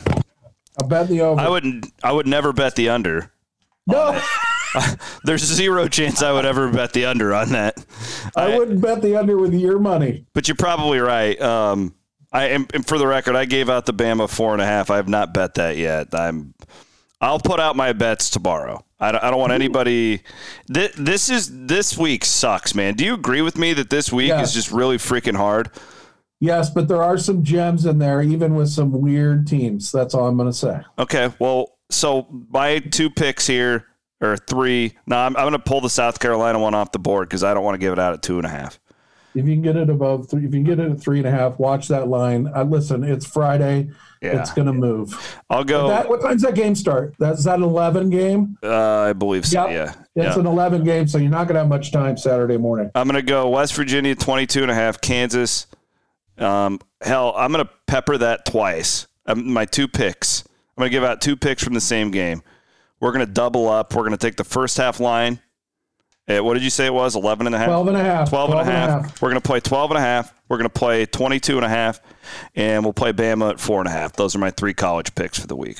I'm 0.82 0.88
betting 0.88 1.18
the 1.18 1.24
over. 1.24 1.40
I 1.40 1.50
wouldn't. 1.50 1.92
I 2.04 2.12
would 2.12 2.28
never 2.28 2.54
bet 2.54 2.76
the 2.76 2.90
under. 2.90 3.32
no, 3.86 4.20
There's 5.24 5.44
zero 5.44 5.88
chance 5.88 6.22
I 6.22 6.32
would 6.32 6.46
ever 6.46 6.72
bet 6.72 6.94
the 6.94 7.06
under 7.06 7.34
on 7.34 7.50
that. 7.50 7.84
I 8.36 8.58
wouldn't 8.58 8.82
bet 8.82 9.02
the 9.02 9.16
under 9.16 9.38
with 9.38 9.54
your 9.54 9.80
money. 9.80 10.26
But 10.34 10.48
you're 10.48 10.56
probably 10.56 11.00
right. 11.00 11.40
Um, 11.42 11.96
I 12.32 12.50
am, 12.50 12.68
and 12.74 12.86
for 12.86 12.98
the 12.98 13.08
record, 13.08 13.36
I 13.36 13.46
gave 13.46 13.70
out 13.70 13.86
the 13.86 13.94
Bama 13.94 14.30
four 14.30 14.54
and 14.54 14.62
a 14.62 14.66
half. 14.66 14.90
I 14.90 14.98
have 14.98 15.08
not 15.08 15.34
bet 15.34 15.56
that 15.56 15.78
yet. 15.78 16.14
I'm. 16.14 16.54
I'll 17.22 17.40
put 17.40 17.60
out 17.60 17.76
my 17.76 17.94
bets 17.94 18.30
tomorrow. 18.30 18.84
I 19.00 19.12
don't, 19.12 19.24
I 19.24 19.30
don't 19.30 19.40
want 19.40 19.54
anybody. 19.54 20.22
This, 20.68 20.94
this 20.98 21.30
is 21.30 21.68
this 21.68 21.98
week 21.98 22.26
sucks, 22.26 22.74
man. 22.74 22.96
Do 22.96 23.06
you 23.06 23.14
agree 23.14 23.42
with 23.42 23.58
me 23.58 23.74
that 23.74 23.90
this 23.90 24.12
week 24.12 24.30
Yes. 24.30 24.50
is 24.50 24.54
just 24.56 24.72
really 24.72 24.98
freaking 24.98 25.36
hard? 25.36 25.70
Yes, 26.40 26.70
but 26.70 26.88
there 26.88 27.02
are 27.04 27.18
some 27.18 27.44
gems 27.44 27.86
in 27.86 27.98
there, 28.00 28.22
even 28.22 28.56
with 28.56 28.70
some 28.70 28.92
weird 28.92 29.48
teams. 29.48 29.92
That's 29.92 30.14
all 30.14 30.28
I'm 30.28 30.38
going 30.38 30.50
to 30.50 30.54
say. 30.58 30.82
Okay, 31.00 31.32
well, 31.40 31.78
so 31.90 32.28
my 32.50 32.80
two 32.80 33.10
picks 33.10 33.48
here 33.48 33.86
or 34.22 34.38
three. 34.38 34.96
No, 35.08 35.18
I'm, 35.18 35.36
I'm 35.36 35.44
going 35.44 35.54
to 35.54 35.60
pull 35.60 35.82
the 35.82 35.90
South 35.90 36.20
Carolina 36.20 36.60
one 36.60 36.74
off 36.76 36.92
the 36.92 37.00
board 37.00 37.28
because 37.30 37.44
I 37.44 37.54
don't 37.54 37.64
want 37.64 37.76
to 37.76 37.80
give 37.80 37.94
it 37.94 38.00
out 38.00 38.14
at 38.14 38.22
two 38.22 38.38
and 38.38 38.46
a 38.46 38.50
half. 38.50 38.80
If 39.36 39.46
you 39.46 39.54
can 39.54 39.62
get 39.62 39.76
it 39.76 39.90
above 39.90 40.30
three, 40.30 40.40
if 40.46 40.46
you 40.46 40.64
can 40.64 40.64
get 40.64 40.80
it 40.80 40.92
at 40.92 41.00
three 41.00 41.20
and 41.20 41.28
a 41.28 41.32
half, 41.32 41.60
watch 41.60 41.88
that 41.90 42.08
line. 42.08 42.48
Uh, 42.56 42.64
listen, 42.64 43.04
it's 43.04 43.26
Friday. 43.26 43.90
Yeah. 44.22 44.40
It's 44.42 44.52
going 44.52 44.66
to 44.66 44.74
move. 44.74 45.42
I'll 45.50 45.64
go. 45.64 45.88
That, 45.88 46.10
what 46.10 46.22
time's 46.22 46.42
that 46.42 46.56
game 46.56 46.76
start? 46.76 47.16
That's 47.20 47.44
that 47.46 47.58
an 47.58 47.64
11 47.64 48.10
game? 48.10 48.58
uh, 48.64 49.00
I 49.02 49.14
believe 49.14 49.46
so. 49.46 49.68
Yep. 49.68 49.74
Yeah. 50.16 50.24
It's 50.24 50.36
yeah. 50.36 50.40
an 50.40 50.48
11 50.48 50.84
game, 50.84 51.08
so 51.08 51.18
you're 51.18 51.30
not 51.30 51.48
going 51.48 51.56
to 51.56 51.60
have 51.60 51.70
much 51.70 51.92
time 51.92 52.18
Saturday 52.18 52.58
morning. 52.58 52.90
I'm 52.96 53.08
going 53.08 53.16
to 53.16 53.22
go 53.22 53.50
West 53.50 53.76
Virginia 53.76 54.16
22 54.16 54.64
and 54.64 54.72
a 54.72 54.76
half, 54.76 55.00
Kansas. 55.02 55.68
Um, 56.38 56.80
hell, 57.02 57.34
I'm 57.36 57.52
going 57.52 57.66
to 57.66 57.72
pepper 57.88 58.18
that 58.18 58.46
twice. 58.46 59.08
Um, 59.26 59.52
my 59.52 59.66
two 59.66 59.88
picks. 59.88 60.44
I'm 60.46 60.82
going 60.82 60.90
to 60.90 60.96
give 60.96 61.04
out 61.04 61.22
two 61.22 61.36
picks 61.36 61.64
from 61.64 61.74
the 61.74 61.82
same 61.82 62.12
game. 62.12 62.42
We're 63.00 63.12
going 63.12 63.26
to 63.26 63.32
double 63.32 63.68
up. 63.68 63.94
We're 63.94 64.02
going 64.04 64.12
to 64.12 64.18
take 64.18 64.38
the 64.38 64.44
first 64.44 64.78
half 64.78 65.00
line. 65.00 65.40
At, 66.30 66.44
what 66.44 66.56
did 66.56 66.64
you 66.64 66.70
say 66.70 66.86
it 66.88 66.94
was? 66.94 67.16
11 67.16 67.46
and 67.48 67.56
a 67.56 67.58
half? 67.58 67.68
12 67.68 67.88
and 67.88 67.98
a 67.98 68.04
half. 68.04 68.30
12 68.30 68.52
and 68.52 68.60
a 68.60 68.64
half. 68.66 69.22
We're 69.22 69.30
going 69.30 69.42
to 69.42 69.48
play 69.48 69.60
12 69.62 69.92
and 69.92 69.98
a 69.98 70.02
half. 70.02 70.34
We're 70.50 70.58
going 70.58 70.70
to 70.70 70.74
play 70.78 71.06
22 71.06 71.56
and 71.58 71.66
a 71.66 71.70
half. 71.70 72.02
And 72.56 72.84
we'll 72.84 72.94
play 72.94 73.14
Bama 73.14 73.52
at 73.52 73.60
four 73.60 73.80
and 73.80 73.88
a 73.88 73.92
half. 73.92 74.14
Those 74.14 74.36
are 74.36 74.40
my 74.40 74.52
three 74.52 74.74
college 74.74 75.16
picks 75.16 75.40
for 75.40 75.48
the 75.48 75.56
week. 75.56 75.80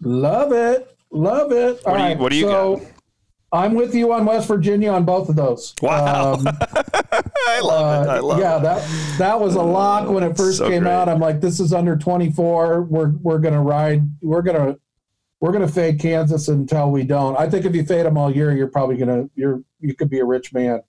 Love 0.00 0.52
it. 0.52 0.96
Love 1.12 1.52
it. 1.52 1.80
All 1.86 1.92
What 1.92 1.98
do 1.98 2.02
you- 2.02 2.08
right. 2.08 2.18
what 2.18 2.30
do 2.32 2.36
you 2.36 2.46
so, 2.46 2.76
got? 2.78 2.86
I'm 3.52 3.74
with 3.74 3.94
you 3.94 4.12
on 4.12 4.24
West 4.26 4.48
Virginia 4.48 4.90
on 4.90 5.04
both 5.04 5.28
of 5.28 5.36
those. 5.36 5.74
Wow. 5.80 6.32
Um, 6.34 6.48
I 7.48 7.60
love 7.62 8.04
it. 8.06 8.10
I 8.10 8.18
love 8.18 8.40
yeah, 8.40 8.56
it. 8.58 8.62
that 8.64 9.18
that 9.18 9.38
was 9.40 9.54
a 9.54 9.62
lock 9.62 10.08
when 10.08 10.24
it 10.24 10.36
first 10.36 10.58
So 10.58 10.68
came 10.68 10.82
great. 10.82 10.90
out. 10.92 11.08
I'm 11.08 11.20
like, 11.20 11.40
this 11.40 11.60
is 11.60 11.72
under 11.72 11.94
24. 11.96 12.82
We're 12.82 13.10
we're 13.22 13.38
gonna 13.38 13.62
ride. 13.62 14.02
We're 14.22 14.42
gonna 14.42 14.76
we're 15.44 15.52
gonna 15.52 15.68
fade 15.68 16.00
Kansas 16.00 16.48
until 16.48 16.90
we 16.90 17.04
don't. 17.04 17.36
I 17.36 17.50
think 17.50 17.66
if 17.66 17.74
you 17.74 17.84
fade 17.84 18.06
them 18.06 18.16
all 18.16 18.34
year, 18.34 18.56
you're 18.56 18.66
probably 18.66 18.96
gonna 18.96 19.28
you're 19.34 19.62
you 19.78 19.94
could 19.94 20.08
be 20.08 20.20
a 20.20 20.24
rich 20.24 20.54
man. 20.54 20.80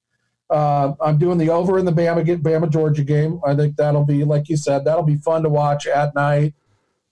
Uh, 0.49 0.93
I'm 1.01 1.17
doing 1.17 1.37
the 1.37 1.49
over 1.49 1.77
in 1.77 1.83
the 1.83 1.91
Bama 1.91 2.23
Bama 2.41 2.69
Georgia 2.69 3.03
game. 3.03 3.41
I 3.45 3.53
think 3.53 3.75
that'll 3.75 4.05
be 4.05 4.23
like 4.23 4.47
you 4.47 4.55
said. 4.55 4.85
That'll 4.85 5.03
be 5.03 5.17
fun 5.17 5.43
to 5.43 5.49
watch 5.49 5.87
at 5.87 6.15
night. 6.15 6.53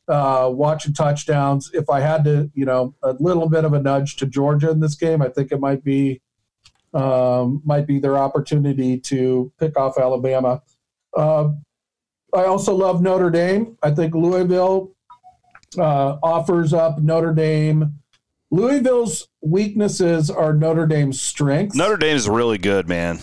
Uh, 0.08 0.52
watching 0.54 0.94
touchdowns. 0.94 1.70
If 1.74 1.90
I 1.90 2.00
had 2.00 2.24
to, 2.24 2.50
you 2.54 2.64
know, 2.64 2.96
a 3.04 3.14
little 3.20 3.50
bit 3.50 3.66
of 3.66 3.74
a 3.74 3.82
nudge 3.82 4.16
to 4.18 4.26
Georgia 4.26 4.72
in 4.72 4.80
this 4.80 4.96
game, 4.96 5.22
I 5.22 5.28
think 5.28 5.52
it 5.52 5.60
might 5.60 5.84
be 5.84 6.22
um, 6.94 7.62
might 7.66 7.86
be 7.86 8.00
their 8.00 8.18
opportunity 8.18 8.98
to 9.00 9.52
pick 9.60 9.78
off 9.78 9.98
Alabama. 9.98 10.62
Uh, 11.14 11.50
I 12.34 12.46
also 12.46 12.74
love 12.74 13.02
Notre 13.02 13.30
Dame. 13.30 13.78
I 13.84 13.92
think 13.92 14.16
Louisville 14.16 14.93
uh, 15.78 16.18
offers 16.24 16.74
up 16.74 17.00
Notre 17.00 17.34
Dame. 17.34 18.00
Louisville's 18.52 19.28
weaknesses 19.42 20.30
are 20.30 20.54
Notre 20.54 20.86
Dame's 20.86 21.20
strengths. 21.20 21.76
Notre 21.76 21.98
Dame's 21.98 22.30
really 22.30 22.58
good, 22.60 22.88
man. 22.88 23.20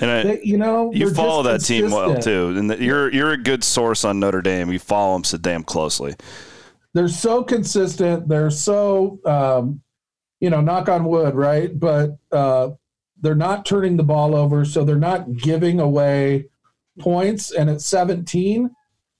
And 0.00 0.10
I, 0.10 0.22
They- 0.22 0.40
you 0.42 0.56
know, 0.56 0.90
You 0.92 1.12
follow 1.12 1.42
that 1.44 1.56
just 1.58 1.66
team 1.66 1.90
well 1.90 2.18
too, 2.18 2.54
and 2.56 2.70
that 2.70 2.80
you're 2.80 3.12
you're 3.12 3.32
a 3.32 3.36
good 3.36 3.62
source 3.62 4.04
on 4.04 4.20
Notre 4.20 4.40
Dame. 4.42 4.70
You 4.72 4.78
follow 4.78 5.14
them 5.14 5.24
so 5.24 5.36
damn 5.38 5.62
closely. 5.62 6.14
They're 6.94 7.08
so 7.08 7.44
consistent. 7.44 8.26
They're 8.28 8.50
so, 8.50 9.20
um, 9.24 9.80
you 10.40 10.50
know, 10.50 10.60
knock 10.60 10.88
on 10.88 11.04
wood, 11.04 11.34
right? 11.34 11.78
But 11.78 12.16
uh, 12.32 12.70
they're 13.20 13.34
not 13.36 13.64
turning 13.66 13.96
the 13.96 14.02
ball 14.02 14.34
over, 14.34 14.64
so 14.64 14.82
they're 14.82 14.96
not 14.96 15.36
giving 15.36 15.78
away 15.78 16.46
points. 16.98 17.52
And 17.52 17.70
at 17.70 17.80
17, 17.80 18.70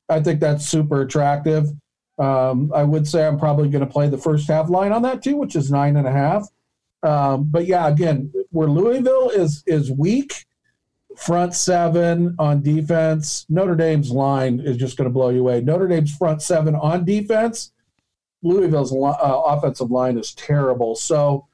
I 0.08 0.20
think 0.20 0.40
that's 0.40 0.66
super 0.66 1.02
attractive. 1.02 1.68
Um, 2.20 2.70
I 2.74 2.82
would 2.82 3.08
say 3.08 3.26
I'm 3.26 3.38
probably 3.38 3.70
going 3.70 3.84
to 3.84 3.90
play 3.90 4.08
the 4.08 4.18
first 4.18 4.46
half 4.46 4.68
line 4.68 4.92
on 4.92 5.02
that 5.02 5.22
too, 5.22 5.36
which 5.36 5.56
is 5.56 5.70
nine 5.70 5.96
and 5.96 6.06
a 6.06 6.12
half. 6.12 6.46
Um, 7.02 7.44
but 7.50 7.66
yeah, 7.66 7.88
again, 7.88 8.30
where 8.50 8.68
Louisville 8.68 9.30
is 9.30 9.64
is 9.66 9.90
weak, 9.90 10.44
front 11.16 11.54
seven 11.54 12.36
on 12.38 12.62
defense. 12.62 13.46
Notre 13.48 13.74
Dame's 13.74 14.10
line 14.10 14.60
is 14.60 14.76
just 14.76 14.98
going 14.98 15.08
to 15.08 15.12
blow 15.12 15.30
you 15.30 15.40
away. 15.40 15.62
Notre 15.62 15.88
Dame's 15.88 16.14
front 16.14 16.42
seven 16.42 16.74
on 16.74 17.06
defense. 17.06 17.72
Louisville's 18.42 18.92
uh, 18.92 19.42
offensive 19.46 19.90
line 19.90 20.18
is 20.18 20.34
terrible. 20.34 20.96
So 20.96 21.46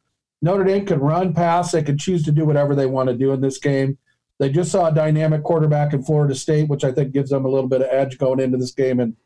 Notre 0.42 0.64
Dame 0.64 0.86
can 0.86 1.00
run, 1.00 1.32
pass. 1.32 1.72
They 1.72 1.82
can 1.82 1.98
choose 1.98 2.24
to 2.24 2.32
do 2.32 2.44
whatever 2.44 2.74
they 2.74 2.86
want 2.86 3.08
to 3.08 3.16
do 3.16 3.32
in 3.32 3.40
this 3.40 3.58
game. 3.58 3.98
They 4.38 4.50
just 4.50 4.70
saw 4.70 4.88
a 4.88 4.94
dynamic 4.94 5.42
quarterback 5.42 5.94
in 5.94 6.02
Florida 6.02 6.34
State, 6.34 6.68
which 6.68 6.84
I 6.84 6.92
think 6.92 7.12
gives 7.12 7.30
them 7.30 7.44
a 7.44 7.48
little 7.48 7.68
bit 7.68 7.80
of 7.80 7.88
edge 7.90 8.18
going 8.18 8.40
into 8.40 8.58
this 8.58 8.72
game. 8.72 9.00
And 9.00 9.16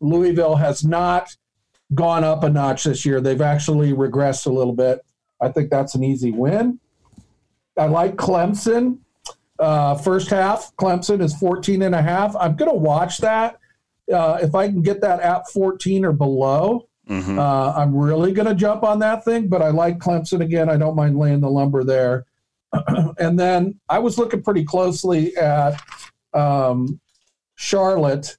Louisville 0.00 0.56
has 0.56 0.84
not 0.84 1.34
gone 1.94 2.24
up 2.24 2.42
a 2.44 2.50
notch 2.50 2.84
this 2.84 3.04
year. 3.04 3.20
They've 3.20 3.40
actually 3.40 3.92
regressed 3.92 4.46
a 4.46 4.50
little 4.50 4.72
bit. 4.72 5.00
I 5.40 5.48
think 5.50 5.70
that's 5.70 5.94
an 5.94 6.02
easy 6.04 6.30
win. 6.32 6.80
I 7.76 7.86
like 7.86 8.16
Clemson. 8.16 8.98
Uh, 9.58 9.94
first 9.94 10.30
half, 10.30 10.72
Clemson 10.76 11.20
is 11.22 11.36
14 11.38 11.82
and 11.82 11.94
a 11.94 12.02
half. 12.02 12.34
I'm 12.36 12.56
going 12.56 12.70
to 12.70 12.76
watch 12.76 13.18
that. 13.18 13.58
Uh, 14.12 14.38
if 14.42 14.54
I 14.54 14.68
can 14.68 14.82
get 14.82 15.00
that 15.02 15.20
at 15.20 15.48
14 15.48 16.04
or 16.04 16.12
below, 16.12 16.88
Mhm. 17.08 17.38
uh, 17.38 17.72
I'm 17.76 17.94
really 17.94 18.32
going 18.32 18.48
to 18.48 18.54
jump 18.54 18.82
on 18.82 18.98
that 19.00 19.24
thing. 19.24 19.48
But 19.48 19.62
I 19.62 19.68
like 19.70 19.98
Clemson 19.98 20.40
again. 20.40 20.68
I 20.70 20.76
don't 20.76 20.96
mind 20.96 21.18
laying 21.18 21.40
the 21.40 21.50
lumber 21.50 21.84
there. 21.84 22.24
and 23.18 23.38
then 23.38 23.78
I 23.88 23.98
was 24.00 24.18
looking 24.18 24.42
pretty 24.42 24.64
closely 24.64 25.36
at 25.36 25.80
um, 26.32 27.00
Charlotte, 27.54 28.36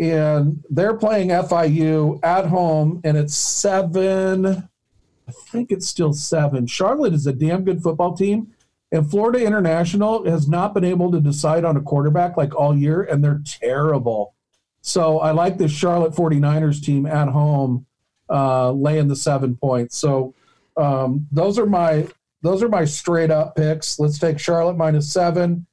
and 0.00 0.64
they're 0.70 0.96
playing 0.96 1.28
FIU 1.28 2.18
at 2.24 2.46
home, 2.46 3.00
and 3.04 3.16
it's 3.18 3.36
seven. 3.36 4.46
I 4.46 5.32
think 5.32 5.70
it's 5.70 5.86
still 5.86 6.14
seven. 6.14 6.66
Charlotte 6.66 7.12
is 7.12 7.26
a 7.26 7.32
damn 7.32 7.64
good 7.64 7.82
football 7.82 8.16
team. 8.16 8.52
And 8.92 9.08
Florida 9.08 9.44
International 9.44 10.24
has 10.24 10.48
not 10.48 10.74
been 10.74 10.84
able 10.84 11.12
to 11.12 11.20
decide 11.20 11.64
on 11.64 11.76
a 11.76 11.80
quarterback 11.80 12.36
like 12.36 12.56
all 12.56 12.76
year, 12.76 13.02
and 13.02 13.22
they're 13.22 13.42
terrible. 13.44 14.34
So 14.80 15.20
I 15.20 15.30
like 15.30 15.58
the 15.58 15.68
Charlotte 15.68 16.12
49ers 16.14 16.82
team 16.82 17.06
at 17.06 17.28
home 17.28 17.86
uh, 18.28 18.72
laying 18.72 19.08
the 19.08 19.16
seven 19.16 19.56
points. 19.56 19.96
So 19.96 20.34
um, 20.76 21.28
those 21.30 21.58
are 21.58 21.66
my 21.66 22.08
those 22.42 22.62
are 22.62 22.68
my 22.68 22.86
straight 22.86 23.30
up 23.30 23.54
picks. 23.54 23.98
Let's 23.98 24.18
take 24.18 24.38
Charlotte 24.38 24.76
minus 24.76 25.12
seven, 25.12 25.66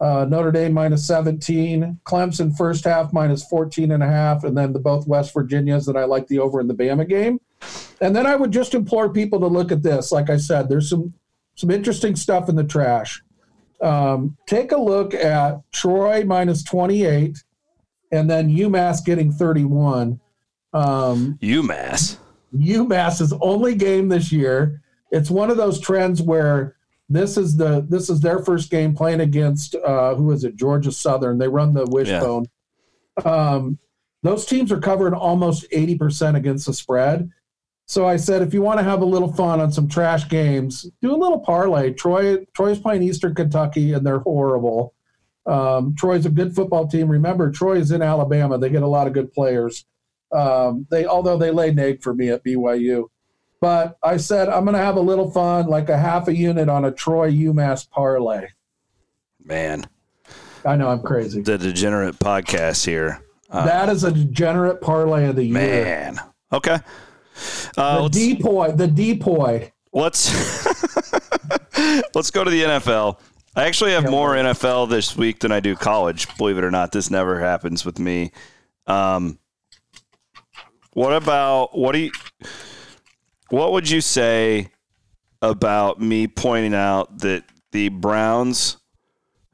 uh, 0.00 0.26
Notre 0.28 0.52
Dame 0.52 0.72
minus 0.72 1.06
17, 1.06 2.00
Clemson 2.04 2.56
first 2.56 2.84
half 2.84 3.12
minus 3.12 3.44
14 3.46 3.92
and 3.92 4.02
a 4.02 4.06
half, 4.06 4.44
and 4.44 4.56
then 4.56 4.72
the 4.72 4.78
both 4.78 5.06
West 5.06 5.32
Virginias 5.32 5.86
that 5.86 5.96
I 5.96 6.04
like 6.04 6.26
the 6.26 6.38
over 6.38 6.60
in 6.60 6.68
the 6.68 6.74
Bama 6.74 7.08
game. 7.08 7.40
And 8.00 8.14
then 8.14 8.26
I 8.26 8.36
would 8.36 8.52
just 8.52 8.74
implore 8.74 9.10
people 9.10 9.40
to 9.40 9.46
look 9.46 9.72
at 9.72 9.82
this. 9.82 10.12
Like 10.12 10.28
I 10.28 10.36
said, 10.36 10.68
there's 10.68 10.90
some 10.90 11.14
some 11.54 11.70
interesting 11.70 12.14
stuff 12.14 12.50
in 12.50 12.56
the 12.56 12.64
trash. 12.64 13.22
Um, 13.80 14.36
take 14.46 14.72
a 14.72 14.76
look 14.76 15.14
at 15.14 15.60
Troy 15.72 16.22
minus 16.24 16.62
28 16.62 17.42
and 18.12 18.30
then 18.30 18.54
UMass 18.54 19.04
getting 19.04 19.32
31. 19.32 20.20
Um, 20.72 21.38
UMass. 21.42 22.18
UMass's 22.54 23.34
only 23.40 23.74
game 23.74 24.08
this 24.08 24.30
year. 24.30 24.82
It's 25.10 25.30
one 25.30 25.50
of 25.50 25.56
those 25.56 25.80
trends 25.80 26.22
where 26.22 26.75
this 27.08 27.36
is 27.36 27.56
the 27.56 27.86
this 27.88 28.10
is 28.10 28.20
their 28.20 28.40
first 28.40 28.70
game 28.70 28.94
playing 28.94 29.20
against 29.20 29.74
uh, 29.76 30.14
who 30.14 30.32
is 30.32 30.44
it? 30.44 30.56
Georgia 30.56 30.92
Southern. 30.92 31.38
They 31.38 31.48
run 31.48 31.74
the 31.74 31.86
wishbone. 31.86 32.46
Um, 33.24 33.78
those 34.22 34.44
teams 34.44 34.72
are 34.72 34.80
covering 34.80 35.14
almost 35.14 35.66
eighty 35.70 35.96
percent 35.96 36.36
against 36.36 36.66
the 36.66 36.72
spread. 36.72 37.30
So 37.88 38.04
I 38.04 38.16
said, 38.16 38.42
if 38.42 38.52
you 38.52 38.62
want 38.62 38.80
to 38.80 38.84
have 38.84 39.00
a 39.00 39.06
little 39.06 39.32
fun 39.32 39.60
on 39.60 39.70
some 39.70 39.88
trash 39.88 40.28
games, 40.28 40.90
do 41.00 41.14
a 41.14 41.16
little 41.16 41.38
parlay. 41.38 41.92
Troy 41.92 42.44
Troy's 42.54 42.80
playing 42.80 43.04
Eastern 43.04 43.34
Kentucky, 43.34 43.92
and 43.92 44.04
they're 44.04 44.18
horrible. 44.18 44.94
Um, 45.46 45.94
Troy's 45.96 46.26
a 46.26 46.30
good 46.30 46.56
football 46.56 46.88
team. 46.88 47.08
Remember, 47.08 47.52
Troy 47.52 47.76
is 47.76 47.92
in 47.92 48.02
Alabama. 48.02 48.58
They 48.58 48.68
get 48.68 48.82
a 48.82 48.88
lot 48.88 49.06
of 49.06 49.12
good 49.12 49.32
players. 49.32 49.84
Um, 50.32 50.88
they 50.90 51.06
although 51.06 51.38
they 51.38 51.52
laid 51.52 51.74
an 51.74 51.78
egg 51.78 52.02
for 52.02 52.12
me 52.12 52.30
at 52.30 52.44
BYU, 52.44 53.04
but 53.60 53.96
I 54.02 54.16
said 54.16 54.48
I'm 54.48 54.64
going 54.64 54.76
to 54.76 54.82
have 54.82 54.96
a 54.96 55.00
little 55.00 55.30
fun, 55.30 55.66
like 55.66 55.88
a 55.88 55.96
half 55.98 56.28
a 56.28 56.34
unit 56.34 56.68
on 56.68 56.84
a 56.84 56.90
Troy 56.92 57.30
UMass 57.30 57.88
parlay. 57.90 58.48
Man, 59.44 59.86
I 60.64 60.76
know 60.76 60.88
I'm 60.88 61.02
crazy. 61.02 61.40
the 61.42 61.56
degenerate 61.58 62.18
podcast 62.18 62.84
here. 62.84 63.22
that 63.52 63.88
is 63.88 64.04
a 64.04 64.12
degenerate 64.12 64.80
parlay 64.80 65.26
of 65.26 65.36
the 65.36 65.44
year. 65.44 65.52
Man. 65.54 66.20
Okay. 66.52 66.78
Uh, 67.76 68.08
The 68.08 68.36
depoy, 68.36 68.76
the 68.76 68.88
depoy. 68.88 69.70
let's 69.92 70.32
let's 72.14 72.30
go 72.30 72.44
to 72.44 72.50
the 72.50 72.62
NFL. 72.62 73.20
I 73.54 73.64
actually 73.66 73.92
have 73.92 74.10
more 74.10 74.34
NFL 74.34 74.90
this 74.90 75.16
week 75.16 75.40
than 75.40 75.50
I 75.52 75.60
do 75.60 75.76
college. 75.76 76.34
Believe 76.36 76.58
it 76.58 76.64
or 76.64 76.70
not, 76.70 76.92
this 76.92 77.10
never 77.10 77.40
happens 77.40 77.84
with 77.84 77.98
me. 77.98 78.32
Um, 78.86 79.38
what 80.92 81.12
about 81.14 81.76
what 81.76 81.92
do 81.92 81.98
you? 82.00 82.10
What 83.48 83.72
would 83.72 83.88
you 83.88 84.00
say 84.00 84.70
about 85.40 86.00
me 86.00 86.26
pointing 86.26 86.74
out 86.74 87.18
that 87.18 87.44
the 87.72 87.88
Browns 87.88 88.78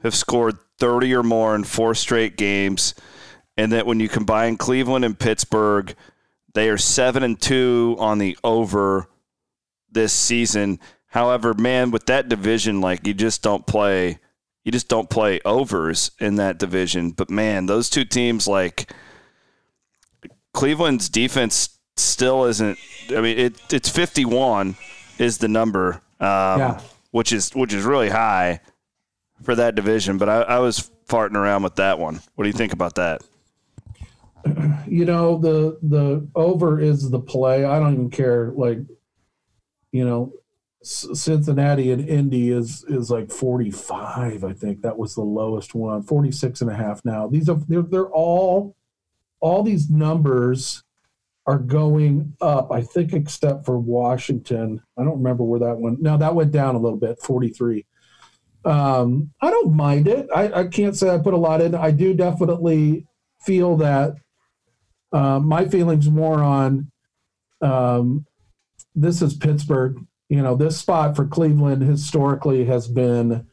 have 0.02 0.14
scored 0.14 0.58
30 0.78 1.14
or 1.14 1.22
more 1.22 1.54
in 1.54 1.64
four 1.64 1.94
straight 1.94 2.36
games, 2.36 2.94
and 3.56 3.72
that 3.72 3.86
when 3.86 4.00
you 4.00 4.08
combine 4.08 4.56
Cleveland 4.56 5.04
and 5.04 5.18
Pittsburgh, 5.18 5.94
they 6.54 6.68
are 6.68 6.78
seven 6.78 7.22
and 7.22 7.40
two 7.40 7.96
on 7.98 8.18
the 8.18 8.36
over 8.42 9.08
this 9.90 10.12
season. 10.12 10.80
However, 11.06 11.54
man, 11.54 11.90
with 11.90 12.06
that 12.06 12.28
division, 12.28 12.80
like 12.80 13.06
you 13.06 13.14
just 13.14 13.42
don't 13.42 13.66
play, 13.66 14.18
you 14.64 14.72
just 14.72 14.88
don't 14.88 15.10
play 15.10 15.40
overs 15.44 16.10
in 16.18 16.36
that 16.36 16.58
division. 16.58 17.10
But 17.10 17.30
man, 17.30 17.66
those 17.66 17.90
two 17.90 18.04
teams, 18.04 18.48
like 18.48 18.90
Cleveland's 20.54 21.08
defense, 21.08 21.71
still 21.96 22.44
isn't. 22.44 22.78
I 23.10 23.20
mean, 23.20 23.38
it 23.38 23.72
it's 23.72 23.88
fifty 23.88 24.24
one 24.24 24.76
is 25.18 25.38
the 25.38 25.48
number, 25.48 26.00
um, 26.20 26.58
Yeah. 26.58 26.80
which 27.10 27.32
is 27.32 27.50
which 27.54 27.72
is 27.72 27.84
really 27.84 28.08
high 28.10 28.60
for 29.42 29.54
that 29.54 29.74
division. 29.74 30.18
But 30.18 30.28
I, 30.28 30.42
I 30.42 30.58
was 30.58 30.90
farting 31.08 31.36
around 31.36 31.62
with 31.62 31.76
that 31.76 31.98
one. 31.98 32.20
What 32.34 32.44
do 32.44 32.48
you 32.48 32.54
think 32.56 32.72
about 32.72 32.94
that? 32.96 33.22
you 34.88 35.04
know 35.04 35.38
the 35.38 35.78
the 35.82 36.26
over 36.34 36.80
is 36.80 37.08
the 37.10 37.20
play 37.20 37.64
i 37.64 37.78
don't 37.78 37.92
even 37.92 38.10
care 38.10 38.50
like 38.56 38.78
you 39.92 40.04
know 40.04 40.32
cincinnati 40.82 41.92
and 41.92 42.08
indy 42.08 42.50
is 42.50 42.84
is 42.88 43.08
like 43.08 43.30
45 43.30 44.42
i 44.42 44.52
think 44.52 44.82
that 44.82 44.98
was 44.98 45.14
the 45.14 45.20
lowest 45.22 45.76
one 45.76 46.02
46 46.02 46.60
and 46.60 46.70
a 46.70 46.74
half 46.74 47.04
now 47.04 47.28
these 47.28 47.48
are 47.48 47.54
they're, 47.68 47.82
they're 47.82 48.10
all 48.10 48.74
all 49.38 49.62
these 49.62 49.88
numbers 49.88 50.82
are 51.46 51.58
going 51.58 52.34
up 52.40 52.70
i 52.70 52.80
think 52.80 53.12
except 53.12 53.64
for 53.64 53.78
washington 53.78 54.80
i 54.98 55.02
don't 55.02 55.18
remember 55.18 55.44
where 55.44 55.60
that 55.60 55.76
one 55.76 55.96
no 56.00 56.16
that 56.16 56.34
went 56.34 56.52
down 56.52 56.74
a 56.74 56.78
little 56.78 56.98
bit 56.98 57.18
43 57.20 57.84
um 58.64 59.30
i 59.40 59.50
don't 59.50 59.74
mind 59.74 60.06
it 60.06 60.28
i, 60.34 60.60
I 60.60 60.66
can't 60.68 60.96
say 60.96 61.10
i 61.10 61.18
put 61.18 61.34
a 61.34 61.38
lot 61.38 61.60
in 61.60 61.74
i 61.74 61.90
do 61.90 62.14
definitely 62.14 63.06
feel 63.40 63.76
that 63.78 64.14
uh, 65.12 65.38
my 65.40 65.68
feelings 65.68 66.08
more 66.08 66.42
on 66.42 66.90
um, 67.60 68.26
this 68.94 69.22
is 69.22 69.34
Pittsburgh. 69.34 70.04
You 70.28 70.42
know, 70.42 70.56
this 70.56 70.78
spot 70.78 71.14
for 71.16 71.26
Cleveland 71.26 71.82
historically 71.82 72.64
has 72.64 72.88
been 72.88 73.46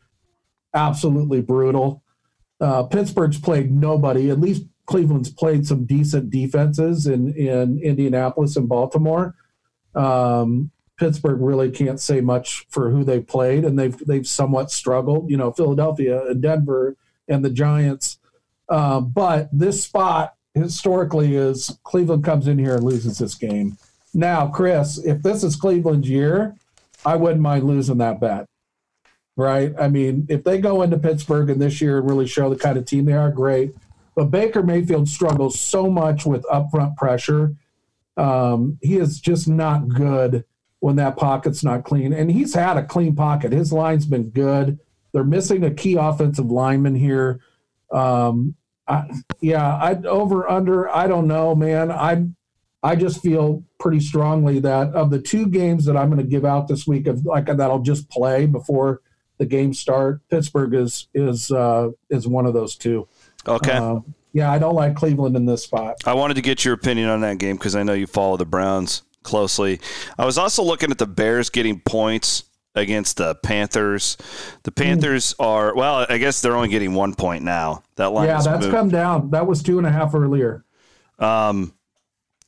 absolutely 0.74 1.42
brutal. 1.42 2.04
Uh, 2.60 2.84
Pittsburgh's 2.84 3.40
played 3.40 3.72
nobody. 3.72 4.30
At 4.30 4.40
least 4.40 4.64
Cleveland's 4.90 5.30
played 5.30 5.68
some 5.68 5.86
decent 5.86 6.32
defenses 6.32 7.06
in 7.06 7.32
in 7.36 7.80
Indianapolis 7.80 8.56
and 8.56 8.68
Baltimore. 8.68 9.36
Um, 9.94 10.72
Pittsburgh 10.98 11.40
really 11.42 11.70
can't 11.70 12.00
say 12.00 12.22
much 12.22 12.66
for 12.70 12.90
who 12.90 13.04
they 13.04 13.20
played, 13.20 13.66
and 13.66 13.78
they've 13.78 13.96
they've 14.08 14.26
somewhat 14.26 14.72
struggled. 14.72 15.30
You 15.30 15.38
know, 15.38 15.52
Philadelphia 15.52 16.26
and 16.26 16.42
Denver 16.42 16.98
and 17.28 17.46
the 17.46 17.52
Giants. 17.52 18.18
Uh, 18.68 19.00
but 19.00 19.48
this 19.54 19.84
spot 19.84 20.34
historically 20.56 21.36
is 21.36 21.78
Cleveland 21.84 22.24
comes 22.24 22.48
in 22.48 22.58
here 22.58 22.74
and 22.74 22.84
loses 22.84 23.20
this 23.20 23.36
game. 23.36 23.78
Now, 24.16 24.48
Chris, 24.48 24.98
if 24.98 25.22
this 25.22 25.44
is 25.44 25.56
Cleveland's 25.56 26.10
year, 26.10 26.56
I 27.06 27.16
wouldn't 27.16 27.42
mind 27.42 27.66
losing 27.66 28.00
that 28.00 28.20
bet. 28.20 28.48
Right? 29.38 29.72
I 29.80 29.88
mean, 29.88 30.26
if 30.30 30.44
they 30.44 30.58
go 30.58 30.82
into 30.82 30.98
Pittsburgh 30.98 31.52
and 31.52 31.62
this 31.62 31.80
year 31.80 32.00
and 32.00 32.10
really 32.10 32.26
show 32.26 32.50
the 32.50 32.56
kind 32.56 32.76
of 32.76 32.86
team 32.86 33.06
they 33.06 33.14
are, 33.14 33.30
great. 33.30 33.76
But 34.20 34.32
Baker 34.32 34.62
Mayfield 34.62 35.08
struggles 35.08 35.58
so 35.58 35.90
much 35.90 36.26
with 36.26 36.44
upfront 36.52 36.98
pressure. 36.98 37.56
Um, 38.18 38.78
he 38.82 38.98
is 38.98 39.22
just 39.22 39.48
not 39.48 39.88
good 39.88 40.44
when 40.82 40.98
that 40.98 41.16
pocket's 41.16 41.64
not 41.64 41.86
clean. 41.86 42.12
And 42.12 42.30
he's 42.30 42.54
had 42.54 42.76
a 42.76 42.84
clean 42.84 43.16
pocket. 43.16 43.54
His 43.54 43.72
line's 43.72 44.06
been 44.06 44.30
good. 44.30 44.78
They're 45.14 45.24
missing 45.24 45.64
a 45.64 45.72
key 45.72 45.96
offensive 45.96 46.52
lineman 46.52 46.96
here. 46.96 47.40
Um, 47.94 48.56
I, 48.90 49.10
yeah, 49.40 49.78
I 49.78 49.94
over 50.02 50.50
under. 50.50 50.90
I 50.90 51.08
don't 51.08 51.28
know, 51.28 51.56
man. 51.56 51.90
I 51.90 52.26
I 52.84 52.98
just 52.98 53.22
feel 53.22 53.64
pretty 53.80 54.02
strongly 54.02 54.60
that 54.60 54.90
of 54.90 55.12
the 55.12 55.22
two 55.22 55.48
games 55.48 55.86
that 55.86 55.96
I'm 55.96 56.10
going 56.10 56.22
to 56.22 56.30
give 56.30 56.44
out 56.44 56.68
this 56.68 56.86
week, 56.86 57.08
of 57.08 57.26
like 57.26 57.46
that 57.46 57.62
I'll 57.62 57.80
just 57.80 58.10
play 58.10 58.48
before 58.48 59.00
the 59.38 59.46
game 59.46 59.74
start. 59.74 60.28
Pittsburgh 60.28 60.74
is 60.74 61.08
is 61.14 61.52
uh, 61.52 61.92
is 62.10 62.28
one 62.28 62.46
of 62.46 62.54
those 62.54 62.76
two. 62.76 63.08
Okay. 63.48 63.72
Um, 63.72 64.14
yeah, 64.34 64.52
I 64.52 64.60
don't 64.60 64.76
like 64.76 64.96
Cleveland 64.96 65.36
in 65.36 65.46
this 65.46 65.64
spot. 65.64 65.98
I 66.06 66.14
wanted 66.14 66.36
to 66.36 66.42
get 66.42 66.64
your 66.64 66.74
opinion 66.74 67.10
on 67.10 67.22
that 67.22 67.40
game 67.40 67.56
because 67.56 67.76
I 67.76 67.84
know 67.84 67.94
you 67.94 68.06
follow 68.08 68.38
the 68.38 68.46
Browns 68.46 69.02
closely. 69.24 69.80
I 70.18 70.26
was 70.26 70.38
also 70.38 70.64
looking 70.64 70.92
at 70.92 70.98
the 70.98 71.08
Bears 71.08 71.50
getting 71.50 71.80
points 71.80 72.44
against 72.76 73.18
the 73.18 73.36
Panthers. 73.36 74.18
The 74.64 74.72
Panthers 74.72 75.34
are 75.40 75.74
well, 75.76 76.06
I 76.08 76.20
guess 76.20 76.42
they're 76.42 76.56
only 76.56 76.70
getting 76.70 76.94
one 76.94 77.16
point 77.16 77.44
now. 77.44 77.84
That 77.96 78.12
line 78.12 78.28
Yeah, 78.28 78.42
that's 78.42 78.66
moved. 78.66 78.72
come 78.72 78.90
down. 78.90 79.32
That 79.32 79.48
was 79.48 79.64
two 79.64 79.78
and 79.80 79.88
a 79.88 79.92
half 79.92 80.14
earlier. 80.14 80.64
Um, 81.18 81.74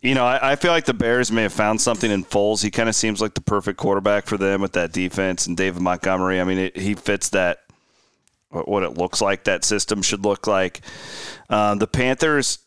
you 0.01 0.15
know, 0.15 0.25
I, 0.25 0.51
I 0.51 0.55
feel 0.55 0.71
like 0.71 0.85
the 0.85 0.93
Bears 0.93 1.31
may 1.31 1.43
have 1.43 1.53
found 1.53 1.81
something 1.81 2.09
in 2.09 2.23
Foles. 2.23 2.63
He 2.63 2.71
kind 2.71 2.89
of 2.89 2.95
seems 2.95 3.21
like 3.21 3.33
the 3.33 3.41
perfect 3.41 3.77
quarterback 3.77 4.25
for 4.25 4.37
them 4.37 4.61
with 4.61 4.73
that 4.73 4.91
defense 4.93 5.47
and 5.47 5.57
David 5.57 5.81
Montgomery. 5.81 6.39
I 6.39 6.43
mean, 6.43 6.57
it, 6.57 6.77
he 6.77 6.93
fits 6.95 7.29
that 7.29 7.59
what 8.51 8.83
it 8.83 8.97
looks 8.97 9.21
like 9.21 9.45
that 9.45 9.63
system 9.63 10.01
should 10.01 10.23
look 10.23 10.47
like. 10.47 10.81
Um, 11.49 11.79
the 11.79 11.87
Panthers 11.87 12.59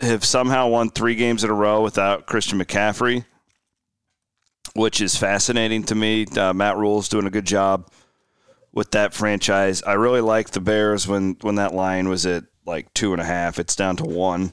have 0.00 0.24
somehow 0.24 0.68
won 0.68 0.90
three 0.90 1.14
games 1.14 1.44
in 1.44 1.50
a 1.50 1.54
row 1.54 1.82
without 1.82 2.26
Christian 2.26 2.58
McCaffrey, 2.58 3.24
which 4.74 5.00
is 5.00 5.16
fascinating 5.16 5.84
to 5.84 5.94
me. 5.94 6.26
Uh, 6.26 6.52
Matt 6.52 6.76
Rhule's 6.76 7.08
doing 7.08 7.26
a 7.26 7.30
good 7.30 7.44
job 7.44 7.90
with 8.72 8.90
that 8.92 9.14
franchise. 9.14 9.82
I 9.82 9.92
really 9.94 10.20
liked 10.20 10.54
the 10.54 10.60
Bears 10.60 11.06
when 11.06 11.36
when 11.42 11.56
that 11.56 11.74
line 11.74 12.08
was 12.08 12.26
at 12.26 12.44
like 12.66 12.92
two 12.94 13.12
and 13.12 13.20
a 13.20 13.24
half. 13.24 13.58
It's 13.58 13.76
down 13.76 13.96
to 13.96 14.04
one 14.04 14.52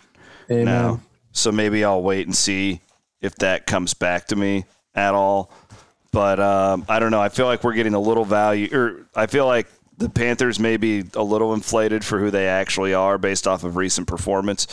Amen. 0.50 0.66
now. 0.66 1.02
So 1.32 1.52
maybe 1.52 1.84
I'll 1.84 2.02
wait 2.02 2.28
and 2.28 2.36
see 2.36 2.82
if 3.22 3.36
that 3.36 3.66
comes 3.66 3.94
back 3.94 4.28
to 4.28 4.36
me 4.36 4.66
at 4.96 5.14
all. 5.14 5.52
But 6.12 6.40
um, 6.40 6.86
I 6.90 7.00
don't 7.00 7.12
know. 7.12 7.22
I 7.22 7.30
feel 7.30 7.46
like 7.46 7.64
we're 7.64 7.74
getting 7.74 7.94
a 7.94 8.00
little 8.00 8.26
value, 8.26 8.70
or 8.76 9.08
I 9.16 9.28
feel 9.28 9.46
like 9.46 9.68
the 10.00 10.10
Panthers 10.10 10.60
may 10.60 10.78
be 10.78 11.04
a 11.14 11.24
little 11.24 11.54
inflated 11.54 12.06
for 12.06 12.20
who 12.20 12.32
they 12.32 12.48
actually 12.48 12.94
are 12.94 13.18
based 13.18 13.48
off 13.48 13.64
of 13.66 13.76
recent 13.76 14.08
performance. 14.08 14.66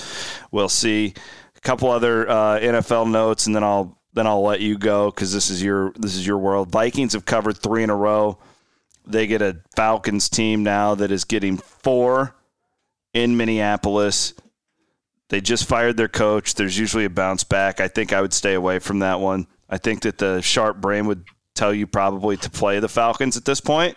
We'll 0.53 0.69
see. 0.69 1.15
A 1.57 1.61
couple 1.61 1.91
other 1.91 2.29
uh, 2.29 2.61
NFL 2.61 3.11
notes, 3.11 3.47
and 3.47 3.55
then 3.55 3.65
I'll 3.65 3.99
then 4.15 4.27
I'll 4.27 4.43
let 4.43 4.61
you 4.61 4.79
go 4.79 5.11
because 5.11 5.33
this 5.33 5.51
is 5.51 5.63
your 5.63 5.93
this 5.99 6.15
is 6.15 6.27
your 6.27 6.39
world. 6.39 6.71
Vikings 6.71 7.13
have 7.13 7.25
covered 7.25 7.59
three 7.59 7.83
in 7.83 7.91
a 7.91 7.97
row. 7.97 8.39
They 9.05 9.27
get 9.27 9.43
a 9.43 9.59
Falcons 9.75 10.29
team 10.29 10.63
now 10.63 10.95
that 10.95 11.11
is 11.11 11.25
getting 11.25 11.59
four 11.59 12.35
in 13.13 13.37
Minneapolis. 13.37 14.33
They 15.29 15.41
just 15.41 15.69
fired 15.69 15.97
their 15.97 16.09
coach. 16.09 16.55
There's 16.55 16.79
usually 16.79 17.05
a 17.05 17.11
bounce 17.11 17.43
back. 17.43 17.81
I 17.81 17.89
think 17.89 18.13
I 18.13 18.21
would 18.21 18.33
stay 18.33 18.55
away 18.55 18.79
from 18.79 19.01
that 19.01 19.19
one. 19.19 19.49
I 19.69 19.79
think 19.79 20.03
that 20.03 20.19
the 20.19 20.41
sharp 20.41 20.81
brain 20.81 21.07
would 21.07 21.25
tell 21.55 21.75
you 21.75 21.89
probably 21.89 22.37
to 22.37 22.51
play 22.51 22.79
the 22.79 22.89
Falcons 22.89 23.37
at 23.37 23.45
this 23.45 23.61
point. 23.61 23.97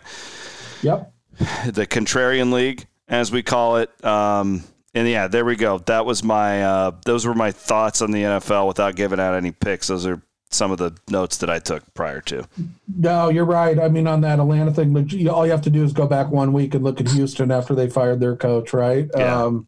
Yep. 0.82 1.14
The 1.66 1.88
contrarian 1.88 2.52
league, 2.54 2.86
as 3.08 3.32
we 3.32 3.44
call 3.44 3.78
it. 3.78 4.04
Um, 4.04 4.64
and 4.94 5.08
yeah, 5.08 5.28
there 5.28 5.46
we 5.46 5.56
go. 5.56 5.78
That 5.80 6.06
was 6.06 6.24
my. 6.24 6.64
Uh, 6.64 6.92
those 7.06 7.26
were 7.26 7.36
my 7.36 7.52
thoughts 7.52 8.02
on 8.02 8.12
the 8.12 8.24
NFL 8.24 8.68
without 8.68 8.96
giving 8.96 9.20
out 9.20 9.36
any 9.36 9.52
picks. 9.52 9.88
Those 9.88 10.06
are 10.06 10.22
some 10.52 10.72
of 10.72 10.80
the 10.80 10.98
notes 11.10 11.38
that 11.38 11.50
I 11.50 11.60
took 11.60 11.94
prior 11.94 12.22
to. 12.22 12.48
No, 12.88 13.30
you're 13.30 13.46
right. 13.46 13.80
I 13.80 13.88
mean, 13.88 14.08
on 14.08 14.22
that 14.22 14.40
Atlanta 14.40 14.74
thing, 14.74 14.96
all 15.30 15.46
you 15.46 15.52
have 15.52 15.62
to 15.62 15.70
do 15.70 15.84
is 15.84 15.94
go 15.94 16.08
back 16.08 16.30
one 16.32 16.54
week 16.54 16.74
and 16.74 16.84
look 16.84 17.00
at 17.00 17.08
Houston 17.10 17.52
after 17.52 17.76
they 17.76 17.88
fired 17.88 18.20
their 18.20 18.36
coach, 18.36 18.74
right? 18.74 19.08
Yeah. 19.16 19.44
Um, 19.44 19.68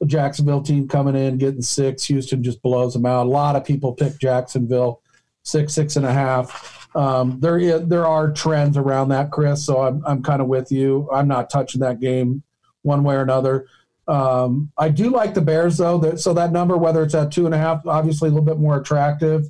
the 0.00 0.06
Jacksonville 0.06 0.62
team 0.62 0.86
coming 0.86 1.16
in, 1.16 1.38
getting 1.38 1.62
six. 1.62 2.04
Houston 2.04 2.42
just 2.42 2.60
blows 2.60 2.92
them 2.92 3.06
out. 3.06 3.26
A 3.26 3.30
lot 3.30 3.56
of 3.56 3.64
people 3.64 3.92
pick 3.92 4.18
Jacksonville 4.18 5.00
six, 5.44 5.72
six 5.72 5.96
and 5.96 6.04
a 6.04 6.12
half. 6.12 6.81
Um, 6.94 7.40
there, 7.40 7.78
there 7.78 8.06
are 8.06 8.32
trends 8.32 8.76
around 8.76 9.08
that, 9.08 9.30
Chris. 9.30 9.64
So 9.64 9.80
I'm, 9.82 10.02
I'm 10.06 10.22
kind 10.22 10.42
of 10.42 10.48
with 10.48 10.70
you. 10.70 11.08
I'm 11.12 11.28
not 11.28 11.50
touching 11.50 11.80
that 11.80 12.00
game 12.00 12.42
one 12.82 13.02
way 13.04 13.14
or 13.14 13.22
another. 13.22 13.66
Um, 14.08 14.72
I 14.76 14.88
do 14.88 15.10
like 15.10 15.34
the 15.34 15.40
Bears 15.40 15.78
though. 15.78 15.98
That, 15.98 16.20
so 16.20 16.34
that 16.34 16.52
number, 16.52 16.76
whether 16.76 17.02
it's 17.02 17.14
at 17.14 17.32
two 17.32 17.46
and 17.46 17.54
a 17.54 17.58
half, 17.58 17.86
obviously 17.86 18.28
a 18.28 18.32
little 18.32 18.44
bit 18.44 18.58
more 18.58 18.78
attractive, 18.78 19.44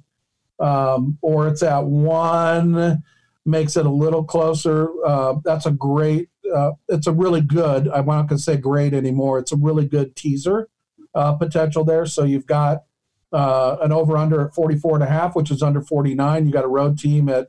um, 0.61 1.19
or 1.23 1.49
it's 1.49 1.63
at 1.63 1.85
one. 1.85 3.03
makes 3.45 3.77
it 3.77 3.87
a 3.87 3.91
little 3.91 4.25
closer. 4.25 4.89
Uh, 5.05 5.35
that's 5.45 5.67
a 5.67 5.71
great. 5.71 6.29
Uh, 6.55 6.73
it's 6.89 7.07
a 7.07 7.13
really 7.13 7.41
good. 7.41 7.89
I'm 7.89 8.07
not 8.07 8.29
going 8.29 8.37
to 8.37 8.39
say 8.39 8.57
great 8.57 8.95
anymore. 8.95 9.39
It's 9.39 9.53
a 9.53 9.57
really 9.57 9.87
good 9.87 10.15
teaser 10.15 10.69
uh, 11.15 11.33
potential 11.35 11.85
there. 11.85 12.07
So 12.07 12.25
you've 12.25 12.47
got 12.47 12.85
uh, 13.33 13.77
an 13.83 13.93
over 13.93 14.17
under 14.17 14.41
at 14.47 14.55
44 14.55 14.95
and 14.97 15.05
a 15.05 15.07
half, 15.07 15.35
which 15.35 15.51
is 15.51 15.63
under 15.63 15.81
49. 15.81 16.47
You 16.47 16.53
got 16.53 16.65
a 16.65 16.69
road 16.69 16.99
team 16.99 17.29
at 17.29 17.49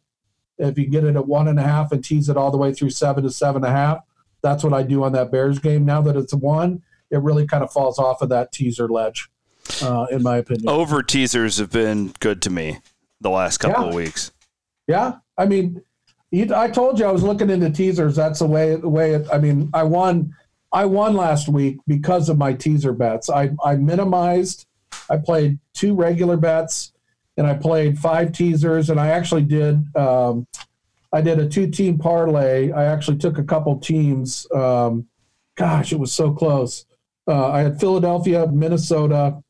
if 0.58 0.78
you 0.78 0.86
get 0.88 1.04
it 1.04 1.16
at 1.16 1.28
one 1.28 1.48
and 1.48 1.60
a 1.60 1.64
half 1.64 1.92
and 1.92 2.04
tease 2.04 2.30
it 2.30 2.38
all 2.38 2.52
the 2.52 2.58
way 2.58 2.74
through 2.74 2.92
seven 2.92 3.24
to 3.24 3.32
seven 3.32 3.64
and 3.64 3.74
a 3.74 3.76
half. 3.76 4.00
That's 4.42 4.64
what 4.64 4.74
I 4.74 4.84
do 4.84 5.04
on 5.04 5.12
that 5.14 5.32
Bears 5.32 5.60
game. 5.60 5.84
Now 5.86 6.02
that 6.02 6.16
it's 6.16 6.34
one, 6.34 6.82
it 7.10 7.18
really 7.22 7.48
kind 7.48 7.64
of 7.64 7.72
falls 7.72 7.98
off 7.98 8.22
of 8.22 8.30
that 8.30 8.52
teaser 8.52 8.88
ledge, 8.88 9.30
uh, 9.82 10.06
in 10.12 10.22
my 10.22 10.38
opinion. 10.38 10.70
Over 10.70 11.02
teasers 11.02 11.58
have 11.58 11.72
been 11.72 12.14
good 12.20 12.42
to 12.44 12.50
me 12.50 12.80
the 13.22 13.30
last 13.30 13.58
couple 13.58 13.84
Yeah. 13.84 13.90
of 13.90 13.96
weeks. 13.96 14.32
Yeah, 14.88 15.14
I 15.38 15.46
mean, 15.46 15.82
I 16.54 16.68
told 16.70 17.00
you 17.00 17.06
I 17.06 17.12
was 17.12 17.24
looking 17.24 17.50
into 17.50 17.70
teasers. 17.70 18.16
That's 18.16 18.40
the 18.40 18.48
way. 18.48 18.76
The 18.76 18.90
way. 18.90 19.14
It, 19.14 19.28
I 19.32 19.38
mean, 19.38 19.70
I 19.74 19.84
won. 19.84 20.36
I 20.72 20.86
won 20.86 21.16
last 21.16 21.48
week 21.48 21.78
because 21.88 22.28
of 22.30 22.38
my 22.38 22.54
teaser 22.54 22.92
bets. 22.94 23.30
I 23.30 23.52
I 23.64 23.76
minimized. 23.76 24.66
I 25.10 25.18
played 25.18 25.60
two 25.74 25.94
regular 25.96 26.38
bets, 26.38 26.94
and 27.38 27.46
I 27.48 27.54
played 27.56 28.00
five 28.00 28.32
teasers, 28.32 28.90
and 28.90 29.00
I 29.00 29.10
actually 29.10 29.44
did. 29.44 29.84
Um, 29.96 30.48
I 31.12 31.22
did 31.22 31.40
a 31.40 31.48
two-team 31.48 31.98
parlay. 32.00 32.72
I 32.72 32.86
actually 32.86 33.18
took 33.18 33.38
a 33.38 33.44
couple 33.44 33.78
teams. 33.80 34.48
Um, 34.52 35.08
gosh, 35.56 35.92
it 35.94 36.00
was 36.00 36.12
so 36.12 36.32
close. 36.32 36.86
Uh, 37.28 37.50
I 37.52 37.60
had 37.62 37.80
Philadelphia, 37.80 38.48
Minnesota, 38.48 39.42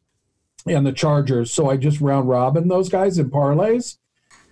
and 0.68 0.86
the 0.86 0.92
Chargers. 0.92 1.52
So 1.52 1.70
I 1.70 1.78
just 1.78 2.02
round 2.02 2.30
robin 2.30 2.68
those 2.68 2.90
guys 2.90 3.18
in 3.18 3.30
parlays 3.30 3.98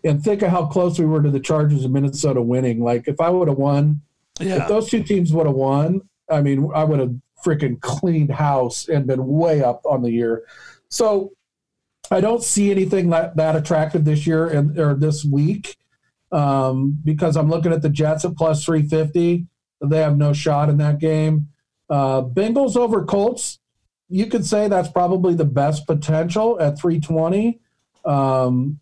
and 0.04 0.24
think 0.24 0.42
of 0.42 0.50
how 0.50 0.66
close 0.66 0.98
we 1.00 1.06
were 1.06 1.22
to 1.22 1.30
the 1.30 1.40
Chargers 1.40 1.86
of 1.86 1.92
Minnesota 1.92 2.42
winning. 2.42 2.82
Like 2.84 3.08
if 3.08 3.22
I 3.22 3.30
would 3.30 3.48
have 3.48 3.58
won, 3.58 4.02
Yeah. 4.40 4.64
if 4.64 4.68
those 4.68 4.90
two 4.90 5.04
teams 5.04 5.32
would 5.32 5.46
have 5.46 5.56
won, 5.56 6.02
I 6.30 6.42
mean, 6.42 6.70
I 6.74 6.84
would 6.84 7.00
have 7.00 7.14
freaking 7.46 7.80
cleaned 7.82 8.32
house 8.32 8.88
and 8.90 9.06
been 9.08 9.26
way 9.28 9.64
up 9.64 9.82
on 9.86 10.02
the 10.02 10.12
year. 10.12 10.44
So 10.92 11.32
I 12.12 12.22
don't 12.22 12.44
see 12.44 12.70
anything 12.70 13.10
that, 13.10 13.38
that 13.38 13.56
attractive 13.56 14.06
this 14.06 14.28
year 14.28 14.48
and 14.48 14.78
or 14.78 14.94
this 14.94 15.26
week 15.26 15.78
um, 16.32 17.00
because 17.04 17.36
I'm 17.36 17.50
looking 17.50 17.72
at 17.74 17.82
the 17.82 17.90
Jets 17.90 18.26
at 18.26 18.36
plus 18.36 18.64
350. 18.66 19.48
They 19.84 19.98
have 19.98 20.18
no 20.18 20.34
shot 20.34 20.70
in 20.70 20.78
that 20.78 21.00
game. 21.00 21.48
Uh, 21.90 22.22
Bengals 22.22 22.76
over 22.76 23.04
Colts. 23.06 23.60
You 24.10 24.28
could 24.28 24.46
say 24.46 24.68
that's 24.68 24.90
probably 24.90 25.34
the 25.34 25.46
best 25.46 25.88
potential 25.88 26.60
at 26.60 26.78
320. 26.78 27.60
Um, 28.04 28.80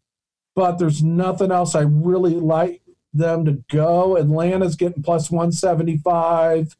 but 0.55 0.78
there's 0.78 1.03
nothing 1.03 1.51
else 1.51 1.76
I 1.76 1.82
really 1.82 2.36
like 2.36 2.82
them 3.14 3.45
to 3.45 3.64
go. 3.72 4.18
Atlanta's 4.18 4.76
getting 4.76 5.03
plus 5.03 5.30
175. 5.32 6.76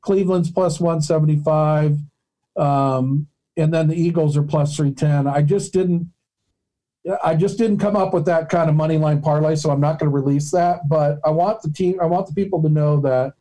Cleveland's 0.00 0.50
plus 0.50 0.80
175. 0.80 1.98
Um, 2.56 3.28
and 3.56 3.72
then 3.72 3.88
the 3.88 3.96
Eagles 3.96 4.36
are 4.36 4.42
plus 4.42 4.76
310. 4.76 5.26
I 5.26 5.42
just 5.42 5.72
didn't 5.72 6.10
I 7.22 7.36
just 7.36 7.56
didn't 7.56 7.78
come 7.78 7.94
up 7.94 8.12
with 8.12 8.24
that 8.24 8.48
kind 8.48 8.68
of 8.68 8.74
money 8.74 8.98
line 8.98 9.22
parlay, 9.22 9.54
so 9.54 9.70
I'm 9.70 9.80
not 9.80 10.00
going 10.00 10.10
to 10.10 10.14
release 10.14 10.50
that. 10.50 10.88
But 10.88 11.20
I 11.24 11.30
want 11.30 11.62
the 11.62 11.70
team, 11.70 12.00
I 12.00 12.06
want 12.06 12.26
the 12.26 12.34
people 12.34 12.60
to 12.62 12.68
know 12.68 13.00
that 13.00 13.34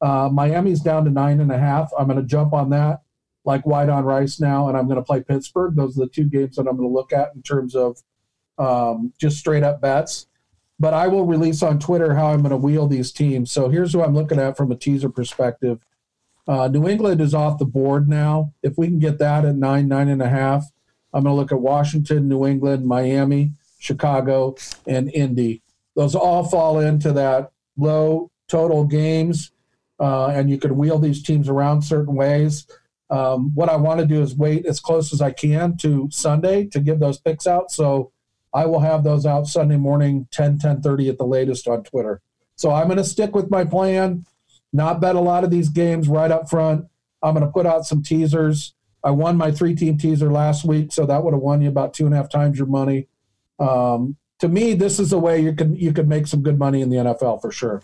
uh, 0.00 0.28
Miami's 0.32 0.80
down 0.80 1.04
to 1.04 1.10
nine 1.10 1.40
and 1.40 1.52
a 1.52 1.58
half. 1.58 1.92
I'm 1.96 2.08
going 2.08 2.20
to 2.20 2.26
jump 2.26 2.52
on 2.52 2.70
that 2.70 3.02
like 3.44 3.66
white 3.66 3.88
on 3.88 4.04
rice 4.04 4.40
now, 4.40 4.68
and 4.68 4.76
I'm 4.76 4.86
going 4.86 4.96
to 4.96 5.02
play 5.02 5.22
Pittsburgh. 5.22 5.76
Those 5.76 5.96
are 5.98 6.06
the 6.06 6.10
two 6.10 6.24
games 6.24 6.56
that 6.56 6.62
I'm 6.62 6.76
going 6.76 6.88
to 6.88 6.94
look 6.94 7.12
at 7.12 7.34
in 7.34 7.42
terms 7.42 7.76
of 7.76 7.98
um, 8.58 9.12
just 9.18 9.38
straight 9.38 9.62
up 9.62 9.80
bets. 9.80 10.26
But 10.80 10.94
I 10.94 11.06
will 11.06 11.26
release 11.26 11.62
on 11.62 11.78
Twitter 11.78 12.14
how 12.14 12.28
I'm 12.28 12.40
going 12.40 12.50
to 12.50 12.56
wheel 12.56 12.88
these 12.88 13.12
teams. 13.12 13.52
So 13.52 13.68
here's 13.68 13.92
who 13.92 14.02
I'm 14.02 14.14
looking 14.14 14.40
at 14.40 14.56
from 14.56 14.72
a 14.72 14.76
teaser 14.76 15.08
perspective. 15.08 15.78
Uh, 16.46 16.68
New 16.68 16.88
England 16.88 17.20
is 17.20 17.34
off 17.34 17.58
the 17.58 17.64
board 17.64 18.08
now. 18.08 18.52
If 18.62 18.76
we 18.76 18.88
can 18.88 18.98
get 18.98 19.18
that 19.18 19.44
at 19.44 19.56
nine, 19.56 19.88
nine 19.88 20.08
and 20.08 20.22
a 20.22 20.28
half, 20.28 20.70
I'm 21.12 21.24
going 21.24 21.34
to 21.34 21.40
look 21.40 21.52
at 21.52 21.60
Washington, 21.60 22.28
New 22.28 22.46
England, 22.46 22.86
Miami, 22.86 23.52
Chicago, 23.78 24.56
and 24.86 25.10
Indy. 25.14 25.62
Those 25.96 26.14
all 26.14 26.44
fall 26.44 26.80
into 26.80 27.12
that 27.12 27.52
low 27.76 28.30
total 28.48 28.84
games, 28.84 29.52
uh, 30.00 30.26
and 30.26 30.50
you 30.50 30.58
can 30.58 30.76
wheel 30.76 30.98
these 30.98 31.22
teams 31.22 31.48
around 31.48 31.82
certain 31.82 32.14
ways. 32.14 32.66
Um, 33.10 33.54
what 33.54 33.68
I 33.68 33.76
want 33.76 34.00
to 34.00 34.06
do 34.06 34.22
is 34.22 34.34
wait 34.34 34.66
as 34.66 34.80
close 34.80 35.12
as 35.12 35.20
I 35.20 35.30
can 35.30 35.76
to 35.78 36.08
Sunday 36.10 36.66
to 36.66 36.80
give 36.80 36.98
those 36.98 37.18
picks 37.18 37.46
out. 37.46 37.70
So 37.70 38.10
I 38.52 38.66
will 38.66 38.80
have 38.80 39.04
those 39.04 39.26
out 39.26 39.46
Sunday 39.46 39.76
morning, 39.76 40.26
10, 40.30 40.58
10 40.58 40.76
at 40.76 40.82
the 41.18 41.26
latest 41.26 41.68
on 41.68 41.84
Twitter. 41.84 42.22
So 42.56 42.70
I'm 42.70 42.86
going 42.86 42.98
to 42.98 43.04
stick 43.04 43.34
with 43.34 43.50
my 43.50 43.64
plan, 43.64 44.26
not 44.74 45.00
bet 45.00 45.14
a 45.14 45.20
lot 45.20 45.44
of 45.44 45.50
these 45.50 45.68
games 45.70 46.08
right 46.08 46.30
up 46.30 46.50
front. 46.50 46.86
I'm 47.22 47.34
going 47.34 47.46
to 47.46 47.52
put 47.52 47.64
out 47.64 47.86
some 47.86 48.02
teasers. 48.02 48.74
I 49.04 49.12
won 49.12 49.36
my 49.36 49.50
three 49.50 49.74
team 49.74 49.96
teaser 49.96 50.30
last 50.30 50.64
week, 50.64 50.92
so 50.92 51.06
that 51.06 51.22
would 51.22 51.32
have 51.32 51.42
won 51.42 51.62
you 51.62 51.68
about 51.68 51.94
two 51.94 52.04
and 52.04 52.12
a 52.12 52.16
half 52.16 52.28
times 52.28 52.58
your 52.58 52.66
money. 52.66 53.06
Um, 53.60 54.16
to 54.40 54.48
me, 54.48 54.74
this 54.74 54.98
is 54.98 55.12
a 55.12 55.18
way 55.18 55.40
you 55.40 55.54
can 55.54 55.76
you 55.76 55.92
could 55.92 56.08
make 56.08 56.26
some 56.26 56.42
good 56.42 56.58
money 56.58 56.82
in 56.82 56.90
the 56.90 56.96
NFL 56.96 57.40
for 57.40 57.52
sure. 57.52 57.82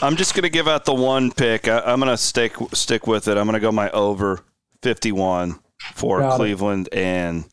I'm 0.00 0.16
just 0.16 0.34
going 0.34 0.44
to 0.44 0.50
give 0.50 0.68
out 0.68 0.84
the 0.84 0.94
one 0.94 1.32
pick. 1.32 1.66
I, 1.66 1.80
I'm 1.80 1.98
going 1.98 2.10
to 2.10 2.16
stick 2.16 2.54
stick 2.72 3.06
with 3.06 3.26
it. 3.26 3.36
I'm 3.36 3.46
going 3.46 3.54
to 3.54 3.60
go 3.60 3.72
my 3.72 3.90
over 3.90 4.40
51 4.82 5.58
for 5.94 6.20
Got 6.20 6.34
it. 6.34 6.36
Cleveland 6.36 6.88
and 6.92 7.44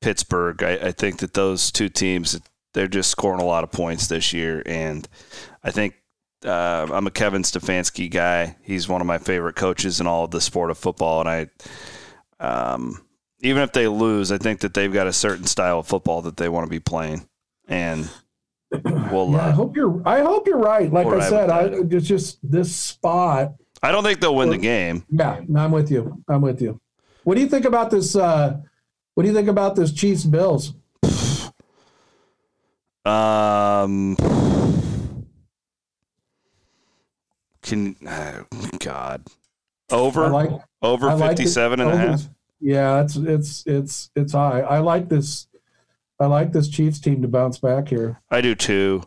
Pittsburgh. 0.00 0.62
I, 0.62 0.74
I 0.74 0.92
think 0.92 1.18
that 1.18 1.34
those 1.34 1.72
two 1.72 1.88
teams 1.88 2.40
they're 2.72 2.86
just 2.86 3.10
scoring 3.10 3.40
a 3.40 3.44
lot 3.44 3.64
of 3.64 3.72
points 3.72 4.06
this 4.06 4.32
year, 4.32 4.62
and 4.64 5.08
I 5.64 5.70
think 5.72 5.94
uh, 6.44 6.86
I'm 6.92 7.06
a 7.06 7.10
Kevin 7.10 7.42
Stefanski 7.42 8.10
guy. 8.10 8.56
He's 8.62 8.88
one 8.88 9.00
of 9.00 9.06
my 9.06 9.18
favorite 9.18 9.56
coaches 9.56 10.00
in 10.00 10.06
all 10.06 10.24
of 10.24 10.30
the 10.30 10.40
sport 10.40 10.70
of 10.70 10.78
football, 10.78 11.20
and 11.20 11.28
I. 11.28 11.48
Um, 12.38 13.02
even 13.40 13.62
if 13.62 13.72
they 13.72 13.86
lose, 13.86 14.32
I 14.32 14.38
think 14.38 14.60
that 14.60 14.74
they've 14.74 14.92
got 14.92 15.06
a 15.06 15.12
certain 15.12 15.44
style 15.46 15.78
of 15.80 15.86
football 15.86 16.22
that 16.22 16.36
they 16.36 16.48
want 16.48 16.66
to 16.66 16.70
be 16.70 16.80
playing, 16.80 17.26
and 17.68 18.08
we'll. 18.70 19.30
Yeah, 19.32 19.46
I 19.46 19.48
Uh, 19.48 19.52
hope 19.52 19.76
you're. 19.76 20.02
I 20.06 20.20
hope 20.22 20.46
you're 20.46 20.58
right. 20.58 20.92
Like 20.92 21.06
I 21.06 21.28
said, 21.28 21.50
I, 21.50 21.64
it's 21.64 22.06
just 22.06 22.38
this 22.42 22.74
spot. 22.74 23.54
I 23.82 23.92
don't 23.92 24.02
think 24.02 24.20
they'll 24.20 24.34
win 24.34 24.50
the 24.50 24.58
game. 24.58 25.04
Yeah, 25.10 25.40
no, 25.46 25.60
I'm 25.60 25.70
with 25.70 25.90
you. 25.90 26.22
I'm 26.28 26.40
with 26.40 26.60
you. 26.62 26.80
What 27.24 27.34
do 27.34 27.40
you 27.40 27.48
think 27.48 27.64
about 27.66 27.90
this? 27.90 28.16
Uh, 28.16 28.58
what 29.14 29.22
do 29.22 29.28
you 29.28 29.34
think 29.34 29.48
about 29.48 29.76
this 29.76 29.92
Chiefs 29.92 30.24
Bills? 30.24 30.72
Um, 33.04 34.16
can 37.66 37.96
oh, 38.08 38.44
God 38.80 39.22
over 39.90 40.24
I 40.24 40.28
like. 40.28 40.50
over 40.82 41.08
I 41.10 41.14
like 41.14 41.32
it. 41.32 41.38
57 41.38 41.80
and 41.80 41.90
a 41.90 41.92
Over- 41.92 42.02
half? 42.12 42.22
Yeah, 42.60 43.02
it's 43.02 43.16
it's 43.16 43.64
it's 43.66 44.10
it's 44.16 44.32
high. 44.32 44.60
I 44.62 44.78
like 44.78 45.10
this. 45.10 45.46
I 46.18 46.24
like 46.26 46.52
this 46.52 46.68
Chiefs 46.70 46.98
team 46.98 47.20
to 47.20 47.28
bounce 47.28 47.58
back 47.58 47.88
here. 47.88 48.18
I 48.30 48.40
do 48.40 48.54
too. 48.54 49.02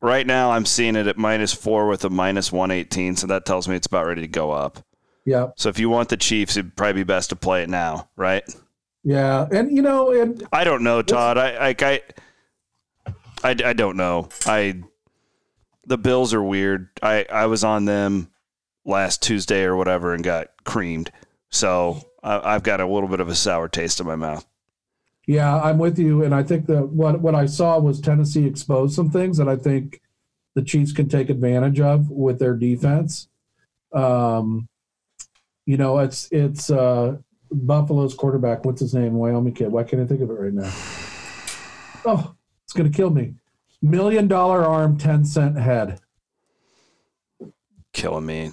Right 0.00 0.26
now, 0.26 0.50
I'm 0.50 0.66
seeing 0.66 0.96
it 0.96 1.06
at 1.06 1.16
minus 1.16 1.52
four 1.54 1.86
with 1.86 2.04
a 2.04 2.10
minus 2.10 2.50
118, 2.50 3.14
so 3.14 3.28
that 3.28 3.46
tells 3.46 3.68
me 3.68 3.76
it's 3.76 3.86
about 3.86 4.06
ready 4.06 4.22
to 4.22 4.26
go 4.28 4.50
up. 4.50 4.80
Yeah, 5.24 5.50
So 5.56 5.68
if 5.68 5.78
you 5.78 5.88
want 5.88 6.08
the 6.08 6.16
Chiefs, 6.16 6.56
it'd 6.56 6.74
probably 6.74 6.94
be 6.94 7.04
best 7.04 7.30
to 7.30 7.36
play 7.36 7.62
it 7.62 7.68
now, 7.68 8.08
right? 8.16 8.42
yeah, 9.04 9.46
and 9.52 9.70
you 9.76 9.80
know, 9.82 10.10
and 10.10 10.44
I 10.52 10.64
don't 10.64 10.82
know, 10.82 11.00
Todd. 11.02 11.38
I 11.38 11.56
like 11.60 11.82
I, 11.84 12.00
I, 13.44 13.50
I 13.64 13.72
don't 13.72 13.96
know. 13.96 14.28
I 14.46 14.82
the 15.86 15.98
Bills 15.98 16.32
are 16.34 16.42
weird. 16.42 16.88
I 17.02 17.26
I 17.30 17.46
was 17.46 17.64
on 17.64 17.84
them 17.84 18.30
last 18.84 19.22
Tuesday 19.22 19.62
or 19.62 19.76
whatever 19.76 20.14
and 20.14 20.24
got 20.24 20.48
creamed. 20.64 21.10
So 21.50 22.02
I, 22.22 22.54
I've 22.54 22.62
got 22.62 22.80
a 22.80 22.86
little 22.86 23.08
bit 23.08 23.20
of 23.20 23.28
a 23.28 23.34
sour 23.34 23.68
taste 23.68 24.00
in 24.00 24.06
my 24.06 24.16
mouth. 24.16 24.46
Yeah, 25.26 25.60
I'm 25.60 25.78
with 25.78 25.98
you, 25.98 26.24
and 26.24 26.34
I 26.34 26.42
think 26.42 26.66
that 26.66 26.88
what 26.88 27.20
what 27.20 27.34
I 27.34 27.46
saw 27.46 27.78
was 27.78 28.00
Tennessee 28.00 28.46
exposed 28.46 28.94
some 28.94 29.10
things 29.10 29.36
that 29.38 29.48
I 29.48 29.56
think 29.56 30.00
the 30.54 30.62
Chiefs 30.62 30.92
can 30.92 31.08
take 31.08 31.30
advantage 31.30 31.80
of 31.80 32.10
with 32.10 32.38
their 32.38 32.54
defense. 32.54 33.28
Um, 33.92 34.68
you 35.64 35.76
know, 35.76 36.00
it's 36.00 36.28
it's 36.32 36.70
uh, 36.70 37.18
Buffalo's 37.52 38.14
quarterback. 38.14 38.64
What's 38.64 38.80
his 38.80 38.94
name? 38.94 39.14
Wyoming 39.14 39.54
kid. 39.54 39.70
Why 39.70 39.84
can't 39.84 40.02
I 40.02 40.06
think 40.06 40.22
of 40.22 40.30
it 40.30 40.34
right 40.34 40.52
now? 40.52 40.72
Oh, 42.04 42.34
it's 42.64 42.72
gonna 42.72 42.90
kill 42.90 43.10
me. 43.10 43.34
Million 43.82 44.28
dollar 44.28 44.64
arm, 44.64 44.96
ten 44.96 45.24
cent 45.24 45.58
head. 45.58 46.00
Killing 47.92 48.24
me, 48.24 48.52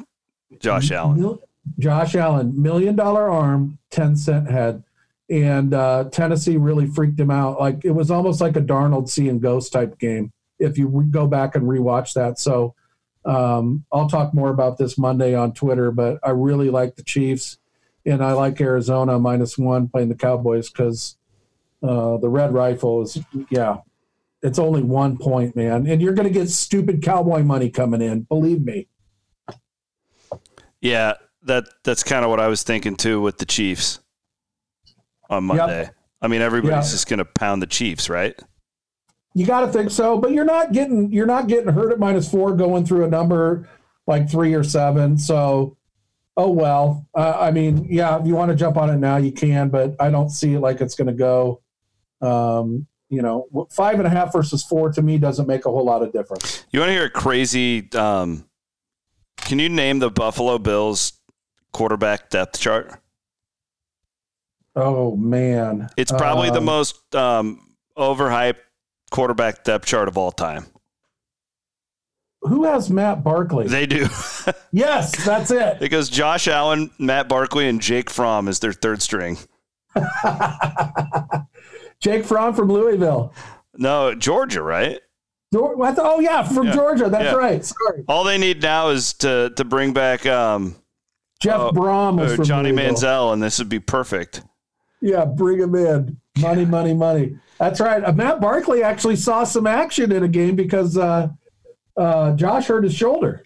Josh 0.60 0.92
Allen. 0.92 1.22
Mil- 1.22 1.42
Josh 1.78 2.16
Allen, 2.16 2.62
million 2.62 2.96
dollar 2.96 3.30
arm, 3.30 3.78
10 3.92 4.16
cent 4.16 4.50
head. 4.50 4.84
And 5.30 5.74
uh, 5.74 6.06
Tennessee 6.12 6.58
really 6.58 6.88
freaked 6.88 7.20
him 7.20 7.30
out. 7.30 7.60
Like 7.60 7.86
it 7.86 7.92
was 7.92 8.10
almost 8.10 8.42
like 8.42 8.56
a 8.56 8.62
Darnold 8.62 9.10
seeing 9.10 9.40
ghost 9.40 9.72
type 9.72 10.00
game 10.00 10.32
if 10.58 10.78
you 10.78 10.88
re- 10.88 11.06
go 11.06 11.28
back 11.28 11.56
and 11.56 11.66
rewatch 11.66 12.14
that. 12.14 12.40
So 12.40 12.74
um, 13.26 13.86
I'll 13.92 14.10
talk 14.10 14.34
more 14.34 14.50
about 14.50 14.78
this 14.78 14.98
Monday 14.98 15.36
on 15.36 15.54
Twitter, 15.54 15.92
but 15.92 16.20
I 16.24 16.32
really 16.32 16.70
like 16.70 16.96
the 16.96 17.04
Chiefs 17.04 17.60
and 18.06 18.24
I 18.24 18.32
like 18.32 18.60
Arizona 18.60 19.20
minus 19.20 19.58
one 19.58 19.88
playing 19.88 20.10
the 20.10 20.16
Cowboys 20.16 20.70
because 20.70 21.16
uh, 21.84 22.18
the 22.18 22.30
red 22.30 22.54
rifle 22.54 23.04
is, 23.04 23.20
yeah, 23.50 23.78
It's 24.42 24.60
only 24.60 24.82
one 24.82 25.18
point, 25.18 25.56
man, 25.56 25.86
and 25.88 26.02
you're 26.02 26.14
going 26.14 26.28
to 26.28 26.34
get 26.34 26.50
stupid 26.50 27.02
cowboy 27.04 27.44
money 27.44 27.70
coming 27.70 28.02
in. 28.02 28.22
Believe 28.22 28.64
me. 28.64 28.88
Yeah, 30.82 31.14
that 31.44 31.66
that's 31.84 32.04
kind 32.04 32.24
of 32.24 32.32
what 32.32 32.40
I 32.40 32.48
was 32.48 32.64
thinking 32.64 32.96
too 32.96 33.20
with 33.20 33.38
the 33.38 33.46
Chiefs 33.46 34.00
on 35.30 35.46
Monday. 35.46 35.84
Yep. 35.84 35.96
I 36.22 36.28
mean, 36.28 36.42
everybody's 36.42 36.92
just 36.92 37.08
going 37.08 37.20
to 37.20 37.26
pound 37.26 37.62
the 37.62 37.68
Chiefs, 37.68 38.10
right? 38.10 38.38
You 39.34 39.46
got 39.46 39.62
to 39.62 39.68
think 39.68 39.92
so, 39.92 40.18
but 40.18 40.32
you're 40.32 40.46
not 40.46 40.72
getting 40.72 41.12
you're 41.12 41.26
not 41.26 41.48
getting 41.48 41.72
hurt 41.72 41.92
at 41.92 42.00
minus 42.00 42.30
four 42.30 42.56
going 42.56 42.86
through 42.86 43.06
a 43.06 43.10
number 43.10 43.68
like 44.08 44.30
three 44.30 44.54
or 44.54 44.64
seven. 44.64 45.18
So, 45.18 45.78
oh 46.36 46.50
well. 46.50 47.08
Uh, 47.14 47.38
I 47.40 47.52
mean, 47.52 47.86
yeah, 47.90 48.20
if 48.20 48.26
you 48.26 48.36
want 48.36 48.50
to 48.50 48.56
jump 48.56 48.76
on 48.76 48.90
it 48.90 48.98
now, 48.98 49.18
you 49.18 49.32
can, 49.32 49.70
but 49.70 49.96
I 50.00 50.10
don't 50.10 50.30
see 50.30 50.56
it 50.56 50.60
like 50.60 50.82
it's 50.82 50.96
going 50.96 51.08
to 51.08 51.14
go. 51.14 51.62
Um, 52.22 52.88
you 53.10 53.22
know, 53.22 53.48
five 53.72 53.98
and 54.00 54.08
a 54.08 54.10
half 54.10 54.32
versus 54.32 54.64
four 54.64 54.92
to 54.92 55.02
me 55.02 55.18
doesn't 55.18 55.48
make 55.48 55.66
a 55.66 55.70
whole 55.70 55.86
lot 55.86 56.04
of 56.04 56.14
difference. 56.14 56.66
You 56.72 56.80
want 56.80 56.90
to 56.90 56.94
hear 56.94 57.06
a 57.06 57.10
crazy? 57.10 57.92
Um, 57.94 58.46
can 59.38 59.60
you 59.60 59.70
name 59.70 60.00
the 60.00 60.12
Buffalo 60.12 60.58
Bills 60.58 61.14
quarterback 61.74 62.30
depth 62.30 62.60
chart? 62.60 63.00
Oh 64.76 65.16
man, 65.16 65.90
it's 65.98 66.12
probably 66.12 66.50
um, 66.50 66.54
the 66.54 66.62
most 66.62 67.16
um, 67.16 67.76
overhyped 67.98 68.60
quarterback 69.10 69.64
depth 69.64 69.86
chart 69.86 70.08
of 70.08 70.18
all 70.18 70.32
time. 70.32 70.66
Who 72.42 72.64
has 72.64 72.90
Matt 72.90 73.24
Barkley? 73.24 73.68
They 73.68 73.86
do. 73.86 74.08
yes, 74.72 75.26
that's 75.26 75.52
it. 75.52 75.78
Because 75.80 76.10
Josh 76.10 76.48
Allen, 76.48 76.90
Matt 76.98 77.28
Barkley, 77.28 77.68
and 77.68 77.82
Jake 77.82 78.10
Fromm 78.10 78.48
is 78.48 78.60
their 78.60 78.72
third 78.72 79.02
string. 79.02 79.38
Jake 82.00 82.26
Fromm 82.26 82.54
from 82.54 82.70
Louisville. 82.70 83.34
No, 83.78 84.14
Georgia, 84.16 84.62
right? 84.62 85.00
oh 85.54 86.20
yeah, 86.20 86.44
from 86.44 86.68
yeah. 86.68 86.74
Georgia. 86.74 87.10
That's 87.10 87.26
yeah. 87.26 87.34
right. 87.34 87.66
Sorry. 87.66 88.04
All 88.08 88.24
they 88.24 88.38
need 88.38 88.62
now 88.62 88.90
is 88.90 89.14
to 89.16 89.52
to 89.56 89.66
bring 89.66 89.94
back 89.94 90.26
um, 90.26 90.76
Jeff 91.42 91.60
uh, 91.60 91.72
Brohm 91.72 92.20
or 92.20 92.44
Johnny 92.44 92.72
Louisville. 92.72 92.96
Manziel, 92.96 93.34
and 93.34 93.42
this 93.42 93.60
would 93.60 93.70
be 93.70 93.80
perfect. 93.80 94.44
Yeah, 95.02 95.26
bring 95.26 95.60
him 95.60 95.76
in. 95.76 96.18
Money, 96.40 96.66
money, 96.66 96.94
money. 96.94 97.38
That's 97.58 97.80
right. 97.80 98.04
Uh, 98.04 98.14
Matt 98.14 98.40
Barkley 98.40 98.84
actually 98.84 99.16
saw 99.16 99.44
some 99.44 99.68
action 99.68 100.12
in 100.12 100.24
a 100.24 100.28
game 100.28 100.56
because 100.56 100.98
uh, 100.98 101.30
uh, 101.98 102.34
Josh 102.34 102.68
hurt 102.68 102.84
his 102.84 102.94
shoulder. 102.94 103.44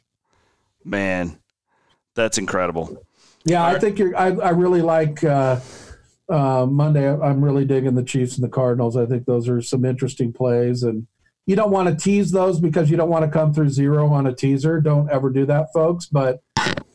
Man, 0.84 1.40
that's 2.16 2.38
incredible. 2.38 3.04
Yeah, 3.46 3.66
I 3.66 3.80
think 3.80 4.00
you're. 4.00 4.16
I, 4.16 4.28
I 4.28 4.50
really 4.50 4.82
like 4.82 5.24
uh, 6.30 6.66
Monday. 6.66 7.10
I'm 7.10 7.44
really 7.44 7.66
digging 7.66 7.96
the 7.96 8.04
Chiefs 8.04 8.36
and 8.36 8.44
the 8.44 8.50
Cardinals. 8.50 8.98
I 8.98 9.06
think 9.06 9.26
those 9.26 9.50
are 9.50 9.62
some 9.62 9.86
interesting 9.86 10.34
plays, 10.34 10.84
and 10.84 11.08
you 11.46 11.56
don't 11.56 11.72
want 11.72 11.90
to 11.90 11.96
tease 11.96 12.32
those 12.32 12.60
because 12.60 12.90
you 12.90 12.98
don't 12.98 13.10
want 13.10 13.26
to 13.26 13.32
come 13.32 13.54
through 13.54 13.70
zero 13.70 14.08
on 14.12 14.28
a 14.28 14.34
teaser. 14.34 14.80
Don't 14.80 15.10
ever 15.10 15.30
do 15.30 15.46
that, 15.46 15.68
folks. 15.74 16.06
But 16.06 16.42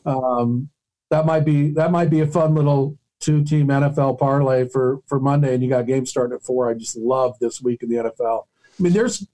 um, 0.07 0.71
that 1.11 1.27
might 1.27 1.45
be 1.45 1.71
that 1.73 1.91
might 1.91 2.11
be 2.11 2.21
a 2.21 2.27
fun 2.27 2.55
little 2.55 2.99
two 3.21 3.45
team 3.45 3.69
NFL 3.69 4.19
parlay 4.19 4.69
for 4.69 5.01
for 5.07 5.21
Monday, 5.21 5.55
and 5.55 5.63
you 5.63 5.69
got 5.69 5.87
games 5.87 6.11
starting 6.11 6.35
at 6.35 6.43
four. 6.43 6.71
I 6.71 6.75
just 6.75 6.97
love 6.97 7.37
this 7.41 7.61
week 7.61 7.83
in 7.83 7.89
the 7.89 7.97
NFL. 7.97 8.45
I 8.79 8.83
mean, 8.83 8.93
there's 8.93 9.27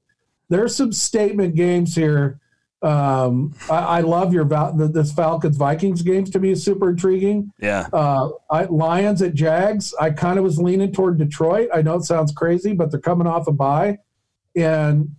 there's 0.49 0.76
some 0.76 0.92
statement 0.92 1.55
games 1.55 1.95
here. 1.95 2.40
Um, 2.85 3.55
I, 3.70 3.76
I, 3.76 4.01
love 4.01 4.35
your 4.35 4.45
this 4.45 5.11
Falcons 5.11 5.57
Vikings 5.57 6.03
games 6.03 6.28
to 6.30 6.39
me 6.39 6.51
is 6.51 6.62
super 6.62 6.91
intriguing. 6.91 7.51
Yeah. 7.59 7.89
Uh, 7.91 8.28
I, 8.51 8.64
Lions 8.64 9.22
at 9.22 9.32
Jags. 9.32 9.95
I 9.99 10.11
kind 10.11 10.39
of 10.39 10.45
was 10.45 10.59
leaning 10.59 10.93
toward 10.93 11.16
Detroit. 11.16 11.70
I 11.72 11.80
know 11.80 11.95
it 11.95 12.05
sounds 12.05 12.30
crazy, 12.32 12.74
but 12.74 12.91
they're 12.91 13.01
coming 13.01 13.26
off 13.26 13.47
a 13.47 13.53
bye, 13.53 14.01
and 14.55 15.16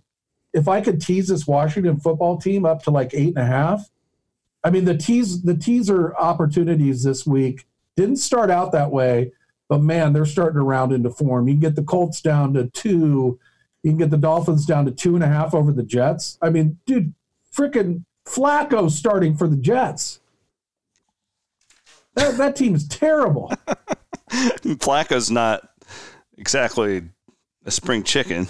if 0.52 0.68
I 0.68 0.80
could 0.80 1.00
tease 1.00 1.26
this 1.26 1.44
Washington 1.44 1.98
football 1.98 2.38
team 2.38 2.64
up 2.64 2.84
to 2.84 2.92
like 2.92 3.12
eight 3.14 3.34
and 3.36 3.38
a 3.38 3.46
half, 3.46 3.90
I 4.62 4.70
mean 4.70 4.84
the 4.84 4.96
tease 4.96 5.42
the 5.42 5.56
teaser 5.56 6.16
opportunities 6.16 7.02
this 7.02 7.26
week 7.26 7.66
didn't 7.96 8.18
start 8.18 8.48
out 8.48 8.70
that 8.72 8.92
way, 8.92 9.32
but 9.68 9.82
man, 9.82 10.12
they're 10.12 10.24
starting 10.24 10.60
to 10.60 10.64
round 10.64 10.92
into 10.92 11.10
form. 11.10 11.48
You 11.48 11.54
can 11.54 11.60
get 11.60 11.74
the 11.74 11.82
Colts 11.82 12.20
down 12.20 12.54
to 12.54 12.68
two. 12.70 13.40
You 13.82 13.90
can 13.90 13.98
get 13.98 14.10
the 14.10 14.16
Dolphins 14.16 14.66
down 14.66 14.84
to 14.84 14.92
two 14.92 15.16
and 15.16 15.24
a 15.24 15.28
half 15.28 15.52
over 15.52 15.72
the 15.72 15.82
Jets. 15.82 16.38
I 16.40 16.50
mean, 16.50 16.78
dude, 16.86 17.12
freaking 17.56 18.04
Flacco 18.26 18.90
starting 18.90 19.36
for 19.36 19.48
the 19.48 19.56
Jets. 19.56 20.20
That, 22.14 22.36
that 22.38 22.56
team 22.56 22.74
is 22.74 22.86
terrible. 22.88 23.52
Flacco's 24.30 25.30
not 25.30 25.68
exactly 26.36 27.02
a 27.64 27.70
spring 27.70 28.02
chicken. 28.02 28.46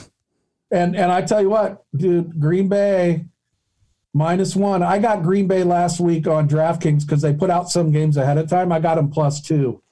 And 0.71 0.97
and 0.97 1.13
I 1.13 1.23
tell 1.23 1.41
you 1.41 1.51
what, 1.51 1.85
dude, 1.95 2.41
Green 2.41 2.69
Bay 2.69 3.25
minus 4.13 4.57
one. 4.57 4.83
I 4.83 4.99
got 4.99 5.23
Green 5.23 5.47
Bay 5.47 5.63
last 5.63 6.01
week 6.01 6.27
on 6.27 6.49
DraftKings 6.49 7.03
because 7.03 7.23
they 7.23 7.33
put 7.33 7.51
out 7.51 7.71
some 7.71 7.93
games 7.93 8.17
ahead 8.17 8.39
of 8.39 8.49
time. 8.49 8.73
I 8.73 8.81
got 8.81 8.97
them 8.97 9.11
plus 9.11 9.41
two. 9.41 9.83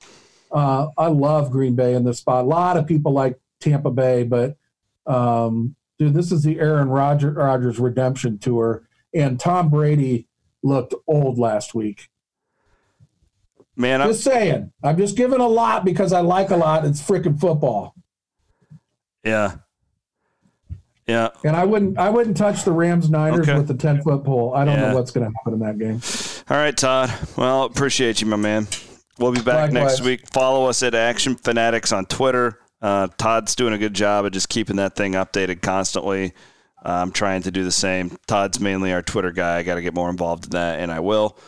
Uh, 0.51 0.89
I 0.97 1.09
love 1.09 1.51
Green 1.51 1.75
Bay 1.75 1.95
in 1.95 2.05
this 2.05 2.19
spot. 2.19 2.45
A 2.45 2.49
lot 2.49 2.77
of 2.77 2.87
people 2.87 3.13
like 3.13 3.39
Tampa 3.61 3.91
Bay, 3.91 4.25
but 4.25 4.57
um, 5.07 5.77
dude, 5.99 6.15
this 6.15 6.33
is 6.33 6.43
the 6.43 6.59
Aaron 6.59 6.89
Rodgers, 6.89 7.37
Rodgers 7.37 7.79
redemption 7.79 8.39
tour, 8.39 8.89
and 9.15 9.39
Tom 9.39 9.71
Brady 9.71 10.29
looked 10.63 10.95
old 11.07 11.39
last 11.39 11.75
week. 11.75 12.09
Man, 13.77 14.01
I'm, 14.01 14.09
just 14.09 14.23
saying. 14.23 14.73
I'm 14.83 14.97
just 14.97 15.17
giving 15.17 15.41
a 15.41 15.49
lot 15.49 15.85
because 15.85 16.13
I 16.13 16.21
like 16.21 16.51
a 16.51 16.57
lot. 16.57 16.85
It's 16.85 17.03
freaking 17.03 17.39
football. 17.39 17.95
Yeah, 19.25 19.57
yeah. 21.07 21.31
And 21.45 21.57
I 21.57 21.65
wouldn't 21.65 21.99
I 21.99 22.09
wouldn't 22.09 22.37
touch 22.37 22.65
the 22.65 22.73
Rams 22.73 23.11
Niners 23.11 23.49
okay. 23.49 23.59
with 23.59 23.69
the 23.69 23.75
ten 23.75 24.03
foot 24.03 24.25
pole. 24.25 24.55
I 24.55 24.65
don't 24.65 24.79
yeah. 24.79 24.89
know 24.89 24.95
what's 24.95 25.11
gonna 25.11 25.31
happen 25.37 25.55
in 25.55 25.59
that 25.61 25.79
game. 25.79 26.01
All 26.49 26.57
right, 26.57 26.77
Todd. 26.77 27.13
Well, 27.37 27.65
appreciate 27.65 28.21
you, 28.21 28.27
my 28.27 28.37
man. 28.37 28.69
We'll 29.19 29.33
be 29.33 29.41
back 29.41 29.73
Likewise. 29.73 29.73
next 29.73 30.01
week. 30.03 30.29
Follow 30.29 30.67
us 30.67 30.83
at 30.83 30.95
Action 30.95 31.37
Fanatics 31.37 31.93
on 31.93 32.07
Twitter. 32.07 32.61
Uh, 32.83 33.09
Todd's 33.17 33.55
doing 33.55 33.73
a 33.73 33.79
good 33.79 33.95
job 33.95 34.25
of 34.25 34.33
just 34.33 34.49
keeping 34.49 34.77
that 34.77 34.97
thing 34.97 35.13
updated 35.13 35.63
constantly. 35.63 36.33
Uh, 36.85 37.01
I'm 37.03 37.13
trying 37.13 37.43
to 37.43 37.51
do 37.51 37.65
the 37.65 37.73
same. 37.73 38.17
Todd's 38.27 38.61
mainly 38.61 38.93
our 38.93 39.03
Twitter 39.03 39.33
guy. 39.33 39.59
I 39.59 39.63
got 39.63 39.77
to 39.77 39.83
get 39.83 39.95
more 39.95 40.11
involved 40.11 40.45
in 40.45 40.51
that, 40.51 40.81
and 40.81 40.93
I 40.93 41.01
will. 41.01 41.39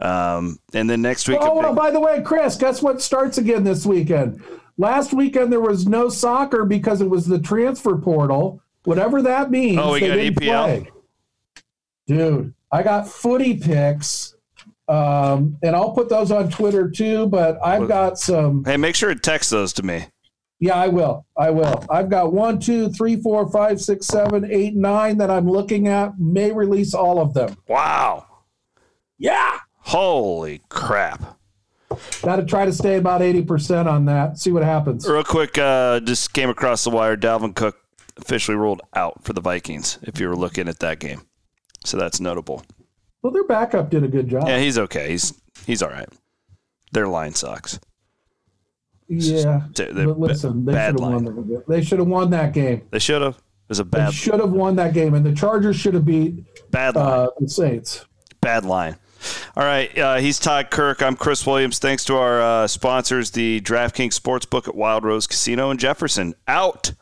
Um, 0.00 0.58
and 0.72 0.88
then 0.88 1.02
next 1.02 1.28
week. 1.28 1.38
Oh, 1.40 1.62
big- 1.62 1.76
by 1.76 1.90
the 1.90 2.00
way, 2.00 2.22
Chris, 2.22 2.56
guess 2.56 2.82
what 2.82 3.00
starts 3.00 3.38
again 3.38 3.64
this 3.64 3.86
weekend? 3.86 4.42
Last 4.78 5.12
weekend 5.12 5.52
there 5.52 5.60
was 5.60 5.86
no 5.86 6.08
soccer 6.08 6.64
because 6.64 7.00
it 7.00 7.10
was 7.10 7.26
the 7.26 7.38
transfer 7.38 7.96
portal 7.98 8.62
whatever 8.84 9.22
that 9.22 9.50
means. 9.50 9.78
Oh, 9.78 9.92
we 9.92 10.00
got 10.00 10.18
EPL, 10.18 10.64
play. 10.64 10.90
dude. 12.06 12.54
I 12.72 12.82
got 12.82 13.08
footy 13.08 13.56
picks, 13.56 14.36
um, 14.88 15.58
and 15.62 15.74
I'll 15.74 15.92
put 15.92 16.08
those 16.08 16.30
on 16.30 16.50
Twitter 16.50 16.88
too. 16.88 17.26
But 17.26 17.58
I've 17.64 17.88
got 17.88 18.18
some. 18.18 18.64
Hey, 18.64 18.76
make 18.76 18.94
sure 18.94 19.12
to 19.12 19.18
text 19.20 19.50
those 19.50 19.72
to 19.74 19.82
me. 19.82 20.06
Yeah, 20.60 20.74
I 20.74 20.88
will. 20.88 21.26
I 21.38 21.50
will. 21.50 21.84
I've 21.90 22.10
got 22.10 22.34
one, 22.34 22.60
two, 22.60 22.90
three, 22.90 23.16
four, 23.16 23.50
five, 23.50 23.80
six, 23.80 24.06
seven, 24.06 24.44
eight, 24.50 24.74
nine 24.74 25.16
that 25.18 25.30
I'm 25.30 25.48
looking 25.50 25.88
at. 25.88 26.18
May 26.18 26.52
release 26.52 26.92
all 26.92 27.18
of 27.18 27.32
them. 27.32 27.56
Wow. 27.66 28.26
Yeah. 29.18 29.58
Holy 29.78 30.60
crap. 30.68 31.38
Got 32.22 32.36
to 32.36 32.44
try 32.44 32.66
to 32.66 32.72
stay 32.72 32.96
about 32.96 33.22
80% 33.22 33.86
on 33.86 34.04
that. 34.04 34.38
See 34.38 34.52
what 34.52 34.62
happens. 34.62 35.08
Real 35.08 35.24
quick, 35.24 35.56
uh, 35.58 36.00
just 36.00 36.32
came 36.34 36.50
across 36.50 36.84
the 36.84 36.90
wire. 36.90 37.16
Dalvin 37.16 37.54
Cook 37.54 37.76
officially 38.18 38.56
ruled 38.56 38.82
out 38.94 39.24
for 39.24 39.32
the 39.32 39.40
Vikings 39.40 39.98
if 40.02 40.20
you 40.20 40.28
were 40.28 40.36
looking 40.36 40.68
at 40.68 40.78
that 40.80 41.00
game. 41.00 41.22
So 41.84 41.96
that's 41.96 42.20
notable. 42.20 42.62
Well, 43.22 43.32
their 43.32 43.46
backup 43.46 43.90
did 43.90 44.04
a 44.04 44.08
good 44.08 44.28
job. 44.28 44.46
Yeah, 44.46 44.58
he's 44.58 44.78
okay. 44.78 45.10
He's 45.10 45.32
he's 45.66 45.82
all 45.82 45.90
right. 45.90 46.08
Their 46.92 47.08
line 47.08 47.34
sucks. 47.34 47.80
Yeah, 49.12 49.62
just, 49.72 49.94
but 49.94 50.20
listen, 50.20 50.64
they 50.64 50.72
should 50.72 51.00
have 51.00 51.00
won. 51.00 51.24
The, 51.24 51.64
they 51.66 51.82
should 51.82 51.98
have 51.98 52.06
won 52.06 52.30
that 52.30 52.52
game. 52.52 52.82
They 52.92 53.00
should 53.00 53.22
have. 53.22 53.34
It 53.34 53.68
was 53.68 53.80
a 53.80 53.84
bad. 53.84 54.08
They 54.08 54.12
should 54.12 54.38
have 54.38 54.52
won 54.52 54.76
that 54.76 54.94
game, 54.94 55.14
and 55.14 55.26
the 55.26 55.34
Chargers 55.34 55.74
should 55.74 55.94
have 55.94 56.04
beat 56.04 56.44
bad 56.70 56.94
line. 56.94 57.06
Uh, 57.06 57.28
the 57.40 57.48
Saints. 57.48 58.06
Bad 58.40 58.64
line. 58.64 58.96
All 59.56 59.64
right, 59.64 59.96
uh, 59.98 60.16
he's 60.18 60.38
Todd 60.38 60.70
Kirk. 60.70 61.02
I'm 61.02 61.16
Chris 61.16 61.44
Williams. 61.44 61.80
Thanks 61.80 62.04
to 62.04 62.16
our 62.16 62.40
uh, 62.40 62.66
sponsors, 62.68 63.32
the 63.32 63.60
DraftKings 63.62 64.18
Sportsbook 64.18 64.68
at 64.68 64.76
Wild 64.76 65.04
Rose 65.04 65.26
Casino 65.26 65.72
in 65.72 65.78
Jefferson. 65.78 66.34
Out. 66.46 66.92